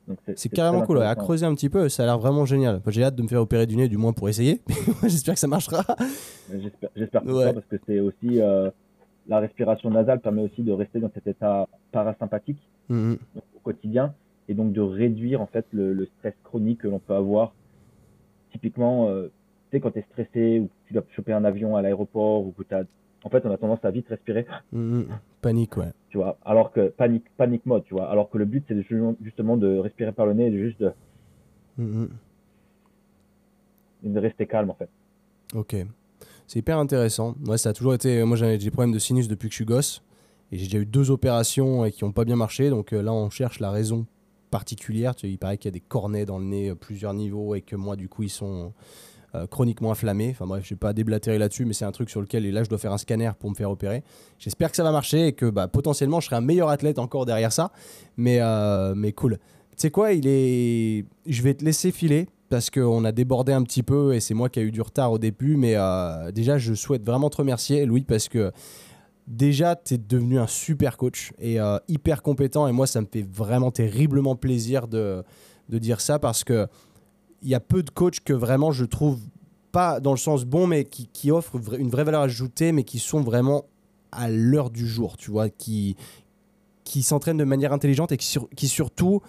Euh, 0.10 0.14
c'est 0.36 0.49
carrément 0.49 0.84
cool, 0.84 1.01
à 1.01 1.16
creuser 1.16 1.45
un 1.45 1.53
petit 1.53 1.70
peu, 1.70 1.89
ça 1.89 2.03
a 2.03 2.05
l'air 2.05 2.18
vraiment 2.18 2.45
génial. 2.45 2.82
J'ai 2.88 3.03
hâte 3.03 3.16
de 3.16 3.24
me 3.24 3.28
faire 3.28 3.41
opérer 3.41 3.66
du 3.66 3.76
nez, 3.76 3.88
du 3.88 3.97
moins 3.97 4.14
pour 4.14 4.30
essayer. 4.30 4.62
J'espère 5.03 5.34
que 5.34 5.39
ça 5.39 5.47
marchera. 5.47 5.84
J'espère 6.95 7.24
que 7.24 7.43
ça, 7.43 7.53
parce 7.53 7.66
que 7.66 7.76
c'est 7.86 7.99
aussi 7.99 8.41
euh, 8.41 8.70
la 9.28 9.39
respiration 9.39 9.89
nasale 9.89 10.20
permet 10.20 10.43
aussi 10.43 10.64
de 10.64 10.72
rester 10.72 10.99
dans 10.99 11.12
cet 11.14 11.28
état 11.28 11.68
parasympathique 11.91 12.62
mm-hmm. 12.89 13.18
au 13.36 13.60
quotidien 13.64 14.14
et 14.47 14.53
donc 14.53 14.72
de 14.72 14.82
réduire 14.82 15.41
en 15.41 15.47
fait 15.47 15.66
le, 15.72 16.08
stress 16.18 16.34
chronique 16.43 16.82
que 16.82 16.88
l'on 16.88 16.99
peut 16.99 17.16
avoir. 17.16 17.53
Typiquement, 18.51 19.12
tu 19.12 19.30
sais, 19.72 19.80
quand 19.82 19.91
tu 19.91 19.99
es 19.99 20.05
stressé 20.14 20.60
ou 20.60 20.70
tu 20.86 20.93
dois 20.93 21.03
choper 21.16 21.34
un 21.34 21.43
avion 21.43 21.76
à 21.76 21.82
l'aéroport 21.82 22.45
ou 22.45 22.53
que 22.58 22.64
tu 22.64 22.74
as. 22.74 22.84
En 23.24 23.30
fait, 23.30 23.45
on 23.45 23.51
a 23.51 23.57
tendance 23.57 23.84
à 23.84 23.91
vite 23.91 24.07
respirer. 24.09 24.45
Mm, 24.72 24.99
mm. 24.99 25.07
panique, 25.41 25.78
ouais. 25.78 25.91
Tu 26.09 26.18
vois, 26.18 26.38
alors 26.45 26.72
que 26.72 26.89
panique, 26.89 27.26
panique 27.36 27.65
mode, 27.65 27.84
tu 27.84 27.93
vois. 27.93 28.09
Alors 28.09 28.30
que 28.30 28.38
le 28.38 28.45
but, 28.45 28.63
c'est 28.68 28.76
justement 29.22 29.57
de 29.57 29.78
respirer 29.78 30.11
par 30.11 30.26
le 30.26 30.34
nez 30.34 30.47
et 30.47 30.51
de 30.51 30.57
juste 30.57 30.80
de. 30.80 30.91
Mm, 31.78 32.05
de 34.03 34.20
rester 34.20 34.45
calme, 34.45 34.70
en 34.70 34.76
fait. 34.76 34.89
Ok. 35.53 35.76
C'est 36.45 36.59
hyper 36.59 36.78
intéressant. 36.78 37.36
Ouais, 37.45 37.57
ça 37.57 37.70
a 37.70 37.74
toujours 37.74 37.93
été. 37.93 38.24
Moi, 38.24 38.38
j'ai 38.38 38.57
des 38.57 38.72
problèmes 38.72 38.93
de 38.93 38.99
sinus 38.99 39.28
depuis 39.28 39.49
que 39.49 39.53
je 39.53 39.57
suis 39.57 39.65
gosse. 39.65 40.01
Et 40.51 40.57
j'ai 40.57 40.65
déjà 40.65 40.78
eu 40.78 40.86
deux 40.86 41.11
opérations 41.11 41.89
qui 41.89 42.05
n'ont 42.05 42.13
pas 42.13 42.24
bien 42.24 42.38
marché. 42.38 42.70
Donc 42.70 42.93
euh, 42.93 43.01
là, 43.01 43.13
on 43.13 43.30
cherche 43.30 43.59
la 43.59 43.70
raison 43.70 44.05
particulière. 44.49 45.15
Tu 45.15 45.28
il 45.28 45.38
paraît 45.38 45.57
qu'il 45.57 45.68
y 45.68 45.74
a 45.74 45.78
des 45.78 45.82
cornets 45.82 46.26
dans 46.26 46.39
le 46.39 46.45
nez, 46.45 46.74
plusieurs 46.76 47.13
niveaux, 47.13 47.55
et 47.55 47.61
que 47.61 47.76
moi, 47.76 47.95
du 47.95 48.07
coup, 48.07 48.24
ils 48.24 48.30
sont 48.30 48.68
euh, 48.68 48.70
chroniquement 49.45 49.91
inflammé. 49.91 50.29
Enfin 50.31 50.47
bref, 50.47 50.63
je 50.63 50.69
vais 50.69 50.79
pas 50.79 50.93
déblatérer 50.93 51.38
là-dessus, 51.38 51.65
mais 51.65 51.73
c'est 51.73 51.85
un 51.85 51.91
truc 51.91 52.09
sur 52.09 52.21
lequel, 52.21 52.45
et 52.45 52.51
là, 52.51 52.63
je 52.63 52.69
dois 52.69 52.77
faire 52.77 52.93
un 52.93 52.97
scanner 52.97 53.31
pour 53.39 53.49
me 53.49 53.55
faire 53.55 53.69
opérer. 53.69 54.03
J'espère 54.39 54.71
que 54.71 54.75
ça 54.77 54.83
va 54.83 54.91
marcher 54.91 55.27
et 55.27 55.33
que 55.33 55.49
bah, 55.49 55.67
potentiellement, 55.67 56.19
je 56.19 56.25
serai 56.27 56.38
un 56.38 56.41
meilleur 56.41 56.69
athlète 56.69 56.99
encore 56.99 57.25
derrière 57.25 57.51
ça. 57.51 57.71
Mais, 58.17 58.39
euh, 58.41 58.95
mais 58.95 59.11
cool. 59.11 59.38
Tu 59.71 59.75
sais 59.77 59.91
quoi, 59.91 60.13
il 60.13 60.27
est... 60.27 61.05
je 61.27 61.41
vais 61.43 61.53
te 61.53 61.63
laisser 61.63 61.91
filer 61.91 62.27
parce 62.49 62.69
qu'on 62.69 63.05
a 63.05 63.11
débordé 63.11 63.51
un 63.53 63.61
petit 63.63 63.83
peu 63.83 64.15
et 64.15 64.19
c'est 64.19 64.33
moi 64.33 64.49
qui 64.49 64.59
ai 64.59 64.63
eu 64.63 64.71
du 64.71 64.81
retard 64.81 65.11
au 65.11 65.19
début. 65.19 65.57
Mais 65.57 65.73
euh, 65.75 66.31
déjà, 66.31 66.57
je 66.57 66.73
souhaite 66.73 67.05
vraiment 67.05 67.29
te 67.29 67.38
remercier, 67.38 67.85
Louis, 67.85 68.01
parce 68.03 68.27
que 68.27 68.51
déjà, 69.27 69.75
tu 69.75 69.95
es 69.95 69.97
devenu 69.97 70.39
un 70.39 70.47
super 70.47 70.97
coach 70.97 71.33
et 71.39 71.57
hyper 71.88 72.21
compétent. 72.23 72.67
Et 72.67 72.71
moi, 72.71 72.88
ça 72.88 73.01
me 73.01 73.07
fait 73.11 73.27
vraiment 73.29 73.71
terriblement 73.71 74.35
plaisir 74.35 74.88
de, 74.88 75.23
de 75.69 75.77
dire 75.77 76.01
ça 76.01 76.19
parce 76.19 76.43
que 76.43 76.67
il 77.41 77.49
y 77.49 77.55
a 77.55 77.59
peu 77.59 77.83
de 77.83 77.89
coachs 77.89 78.19
que 78.19 78.33
vraiment 78.33 78.71
je 78.71 78.85
trouve 78.85 79.19
pas 79.71 79.99
dans 79.99 80.11
le 80.11 80.17
sens 80.17 80.45
bon, 80.45 80.67
mais 80.67 80.85
qui, 80.85 81.07
qui 81.07 81.31
offrent 81.31 81.59
une 81.77 81.89
vraie 81.89 82.03
valeur 82.03 82.21
ajoutée, 82.21 82.71
mais 82.71 82.83
qui 82.83 82.99
sont 82.99 83.21
vraiment 83.21 83.65
à 84.11 84.29
l'heure 84.29 84.69
du 84.69 84.88
jour, 84.88 85.17
tu 85.17 85.31
vois, 85.31 85.49
qui, 85.49 85.95
qui 86.83 87.03
s'entraînent 87.03 87.38
de 87.38 87.43
manière 87.43 87.73
intelligente 87.73 88.11
et 88.11 88.17
qui, 88.17 88.38
qui 88.55 88.67
surtout 88.67 89.21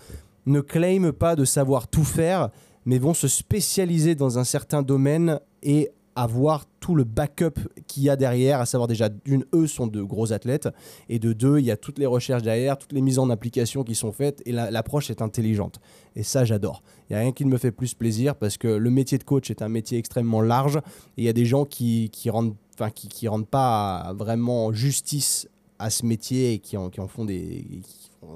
ne 0.47 0.61
claiment 0.61 1.13
pas 1.13 1.37
de 1.37 1.45
savoir 1.45 1.89
tout 1.89 2.05
faire, 2.05 2.51
mais 2.87 2.99
vont 2.99 3.15
se 3.15 3.29
spécialiser 3.29 4.15
dans 4.15 4.39
un 4.39 4.45
certain 4.45 4.83
domaine 4.83 5.41
et 5.63 5.91
avoir 6.19 6.67
tout 6.81 6.97
le 6.97 7.05
backup 7.05 7.61
qu'il 7.87 8.03
y 8.03 8.11
a 8.11 8.17
derrière, 8.17 8.61
à 8.61 8.67
savoir 8.67 8.89
déjà 8.89 9.09
d'une, 9.09 9.45
eux 9.55 9.69
sont 9.69 9.87
de 9.87 10.03
gros 10.03 10.33
athlètes, 10.33 10.69
et 11.09 11.21
de 11.21 11.33
deux, 11.33 11.61
il 11.61 11.65
y 11.65 11.71
a 11.71 11.77
toutes 11.77 11.99
les 11.99 12.07
recherches 12.07 12.43
derrière, 12.43 12.77
toutes 12.77 12.93
les 12.93 13.03
mises 13.03 13.21
en 13.21 13.31
application 13.31 13.85
qui 13.85 13.95
sont 13.95 14.11
faites, 14.11 14.43
et 14.45 14.51
l'approche 14.51 15.11
est 15.11 15.23
intelligente. 15.23 15.81
Et 16.17 16.25
ça, 16.25 16.45
j'adore. 16.45 16.83
Il 17.09 17.13
n'y 17.13 17.17
a 17.17 17.21
rien 17.21 17.33
qui 17.33 17.45
me 17.45 17.57
fait 17.57 17.71
plus 17.71 17.95
plaisir, 17.95 18.35
parce 18.35 18.59
que 18.59 18.67
le 18.67 18.91
métier 18.91 19.17
de 19.17 19.23
coach 19.23 19.49
est 19.51 19.63
un 19.63 19.69
métier 19.69 19.97
extrêmement 19.97 20.43
large, 20.43 20.79
et 21.17 21.23
il 21.23 21.25
y 21.25 21.29
a 21.29 21.33
des 21.33 21.45
gens 21.45 21.65
qui 21.65 22.11
qui 22.11 22.31
rendent, 22.31 22.57
qui, 22.97 23.09
qui 23.09 23.29
rendent 23.29 23.49
pas 23.49 24.13
vraiment 24.17 24.73
justice 24.73 25.49
à 25.79 25.91
ce 25.91 26.05
métier 26.05 26.55
et 26.55 26.59
qui 26.59 26.77
en, 26.77 26.91
qui 26.91 27.01
en 27.01 27.09
font 27.09 27.25
des 27.25 27.83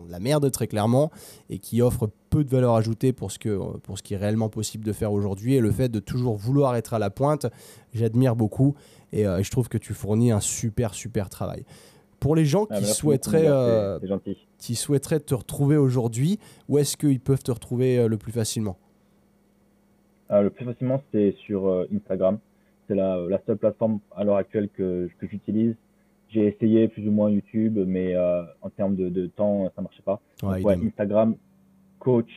la 0.09 0.20
merde 0.20 0.51
très 0.51 0.66
clairement 0.66 1.11
et 1.51 1.59
qui 1.59 1.82
offre 1.82 2.11
peu 2.30 2.45
de 2.45 2.51
valeur 2.51 2.74
ajoutée 2.74 3.12
pour 3.12 3.30
ce, 3.30 3.38
que, 3.38 3.78
pour 3.78 3.99
ce 3.99 4.03
qui 4.03 4.14
est 4.14 4.16
réellement 4.16 4.49
possible 4.49 4.84
de 4.84 4.93
faire 4.93 5.12
aujourd'hui. 5.12 5.55
Et 5.55 5.61
le 5.61 5.70
fait 5.70 5.88
de 5.88 6.01
toujours 6.01 6.36
vouloir 6.36 6.76
être 6.76 6.95
à 6.95 6.99
la 6.99 7.11
pointe, 7.11 7.47
j'admire 7.93 8.36
beaucoup 8.36 8.74
et 9.12 9.26
euh, 9.26 9.43
je 9.43 9.51
trouve 9.51 9.68
que 9.68 9.78
tu 9.78 9.93
fournis 9.95 10.30
un 10.30 10.40
super, 10.40 10.95
super 10.95 11.28
travail. 11.28 11.64
Pour 12.20 12.36
les 12.36 12.45
gens 12.45 12.66
ah, 12.70 12.78
qui, 12.78 12.84
souhaiteraient, 12.84 13.49
euh, 13.49 13.99
qui 14.59 14.76
souhaiteraient 14.76 15.20
te 15.20 15.34
retrouver 15.34 15.76
aujourd'hui, 15.76 16.38
où 16.68 16.78
est-ce 16.78 16.97
qu'ils 16.97 17.20
peuvent 17.20 17.43
te 17.43 17.51
retrouver 17.51 17.99
euh, 17.99 18.09
le 18.09 18.16
plus 18.16 18.32
facilement? 18.32 18.78
Le 20.30 20.49
plus 20.49 20.64
facilement, 20.64 21.03
c'est 21.12 21.34
sur 21.45 21.86
Instagram. 21.95 22.38
C'est 22.88 22.95
la, 22.95 23.18
la, 23.28 23.38
seule 23.45 23.59
plateforme 23.59 23.99
à 24.16 24.24
l'heure 24.24 24.36
actuelle 24.36 24.70
que, 24.74 25.11
que 25.18 25.26
j'utilise 25.26 25.74
j'ai 26.32 26.46
essayé 26.46 26.88
plus 26.88 27.06
ou 27.06 27.10
moins 27.10 27.30
YouTube, 27.30 27.78
mais 27.86 28.14
euh, 28.14 28.42
en 28.62 28.70
termes 28.70 28.96
de, 28.96 29.08
de, 29.08 29.26
temps, 29.26 29.70
ça 29.76 29.82
marchait 29.82 30.02
pas. 30.02 30.20
Ouais, 30.42 30.62
Instagram, 30.86 31.34
coach, 31.98 32.30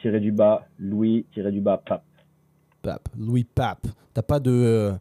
tiré 0.00 0.20
du 0.20 0.32
bas, 0.32 0.66
Louis, 0.78 1.26
tiré 1.32 1.52
du 1.52 1.60
bas, 1.60 1.80
Pape. 1.86 2.02
Pape, 2.82 3.08
Louis 3.18 3.44
Pape. 3.44 3.86
T'as 4.14 4.22
pas 4.22 4.40
de 4.40 4.50
euh, 4.50 4.92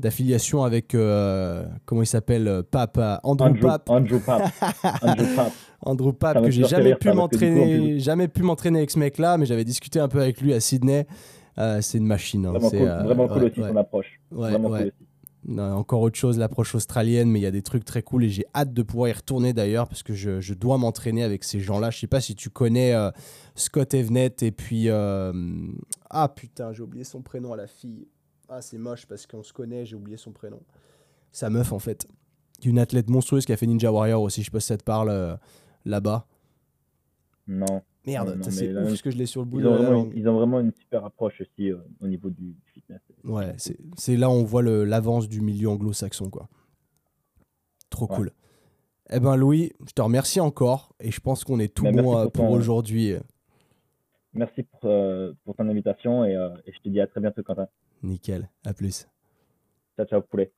d'affiliation 0.00 0.64
avec, 0.64 0.94
euh, 0.94 1.64
comment 1.84 2.02
il 2.02 2.06
s'appelle, 2.06 2.62
Pape, 2.70 2.98
Andrew, 3.22 3.46
Andrew 3.48 3.60
Pape? 3.60 3.90
Andrew 3.90 4.18
Pape. 4.20 4.52
Andrew 5.02 5.26
Pape. 5.36 5.52
Andrew 5.82 6.12
Pape, 6.12 6.42
que 6.42 6.50
j'ai 6.50 6.64
jamais 6.64 6.94
pu 6.94 7.12
m'entraîner, 7.12 7.98
jamais 7.98 8.28
pu 8.28 8.42
m'entraîner 8.42 8.78
avec 8.78 8.90
ce 8.90 8.98
mec-là, 8.98 9.36
mais 9.36 9.44
j'avais 9.46 9.64
discuté 9.64 10.00
un 10.00 10.08
peu 10.08 10.20
avec 10.20 10.40
lui 10.40 10.54
à 10.54 10.60
Sydney. 10.60 11.06
C'est 11.56 11.98
une 11.98 12.06
machine. 12.06 12.46
hein. 12.46 12.50
Vraiment 12.50 12.70
C'est, 12.70 12.78
cool, 12.78 12.88
vraiment 12.88 13.28
cool 13.28 13.42
ouais, 13.44 13.50
aussi 13.50 13.60
ouais. 13.60 13.68
son 13.68 13.76
approche. 13.76 14.20
Ouais, 14.32 14.50
vraiment 14.50 14.68
ouais. 14.70 14.78
cool 14.78 14.86
aussi. 14.88 15.03
Non, 15.46 15.74
encore 15.74 16.00
autre 16.00 16.16
chose, 16.16 16.38
l'approche 16.38 16.74
australienne, 16.74 17.30
mais 17.30 17.38
il 17.38 17.42
y 17.42 17.46
a 17.46 17.50
des 17.50 17.60
trucs 17.62 17.84
très 17.84 18.02
cool 18.02 18.24
et 18.24 18.30
j'ai 18.30 18.46
hâte 18.54 18.72
de 18.72 18.82
pouvoir 18.82 19.10
y 19.10 19.12
retourner 19.12 19.52
d'ailleurs 19.52 19.88
parce 19.88 20.02
que 20.02 20.14
je, 20.14 20.40
je 20.40 20.54
dois 20.54 20.78
m'entraîner 20.78 21.22
avec 21.22 21.44
ces 21.44 21.60
gens-là. 21.60 21.90
Je 21.90 21.98
sais 21.98 22.06
pas 22.06 22.22
si 22.22 22.34
tu 22.34 22.48
connais 22.48 22.94
euh, 22.94 23.10
Scott 23.54 23.92
Evenet 23.92 24.34
et 24.40 24.50
puis. 24.52 24.88
euh, 24.88 25.32
Ah 26.08 26.28
putain, 26.28 26.72
j'ai 26.72 26.82
oublié 26.82 27.04
son 27.04 27.20
prénom 27.20 27.52
à 27.52 27.56
la 27.56 27.66
fille. 27.66 28.08
Ah, 28.48 28.62
c'est 28.62 28.78
moche 28.78 29.04
parce 29.06 29.26
qu'on 29.26 29.42
se 29.42 29.52
connaît, 29.52 29.84
j'ai 29.84 29.96
oublié 29.96 30.16
son 30.16 30.32
prénom. 30.32 30.60
Sa 31.30 31.50
meuf 31.50 31.72
en 31.72 31.78
fait. 31.78 32.06
Une 32.64 32.78
athlète 32.78 33.10
monstrueuse 33.10 33.44
qui 33.44 33.52
a 33.52 33.56
fait 33.58 33.66
Ninja 33.66 33.92
Warrior 33.92 34.22
aussi, 34.22 34.40
je 34.40 34.46
sais 34.46 34.50
pas 34.50 34.60
si 34.60 34.68
ça 34.68 34.78
te 34.78 34.84
parle 34.84 35.10
euh, 35.10 35.36
là-bas. 35.84 36.26
Non. 37.46 37.82
Merde, 38.06 38.28
Ouais, 38.36 38.50
c'est 38.50 38.68
ouf 38.76 38.82
parce 38.88 39.02
que 39.02 39.10
je 39.10 39.16
l'ai 39.16 39.26
sur 39.26 39.40
le 39.40 39.46
bout 39.46 39.60
Ils 39.60 39.64
de 39.64 39.68
ont, 39.68 39.76
vraiment 39.76 39.90
langue. 39.92 40.12
ils 40.14 40.28
ont 40.28 40.34
vraiment 40.34 40.60
une 40.60 40.72
super 40.72 41.04
approche 41.04 41.40
aussi 41.40 41.70
euh, 41.70 41.78
au 42.00 42.06
niveau 42.06 42.28
du, 42.28 42.54
fitness. 42.74 43.00
Ouais, 43.24 43.54
c'est 43.96 44.16
là 44.16 44.28
où 44.28 44.32
on 44.32 44.44
voit 44.44 44.62
l'avance 44.62 45.28
du 45.28 45.40
milieu 45.40 45.68
anglo-saxon, 45.70 46.28
quoi. 46.30 46.48
Trop 47.90 48.06
Ouais. 48.10 48.16
cool. 48.16 48.30
Eh 49.10 49.20
ben 49.20 49.36
Louis, 49.36 49.72
je 49.86 49.92
te 49.92 50.02
remercie 50.02 50.40
encore 50.40 50.94
et 50.98 51.10
je 51.10 51.20
pense 51.20 51.44
qu'on 51.44 51.60
est 51.60 51.72
tout 51.72 51.84
Mais 51.84 51.92
bon 51.92 52.18
euh, 52.18 52.26
pour 52.28 52.50
aujourd'hui. 52.50 53.14
Merci 54.32 54.64
pour, 54.64 54.80
euh, 54.84 55.32
pour 55.44 55.54
ton 55.54 55.68
invitation 55.68 56.24
et, 56.24 56.34
euh, 56.34 56.48
et 56.66 56.72
je 56.72 56.80
te 56.80 56.88
dis 56.88 57.00
à 57.00 57.06
très 57.06 57.20
bientôt, 57.20 57.42
Quentin. 57.42 57.68
Nickel, 58.02 58.48
à 58.64 58.74
plus. 58.74 59.06
Ciao, 59.96 60.06
ciao, 60.06 60.22
poulet. 60.22 60.50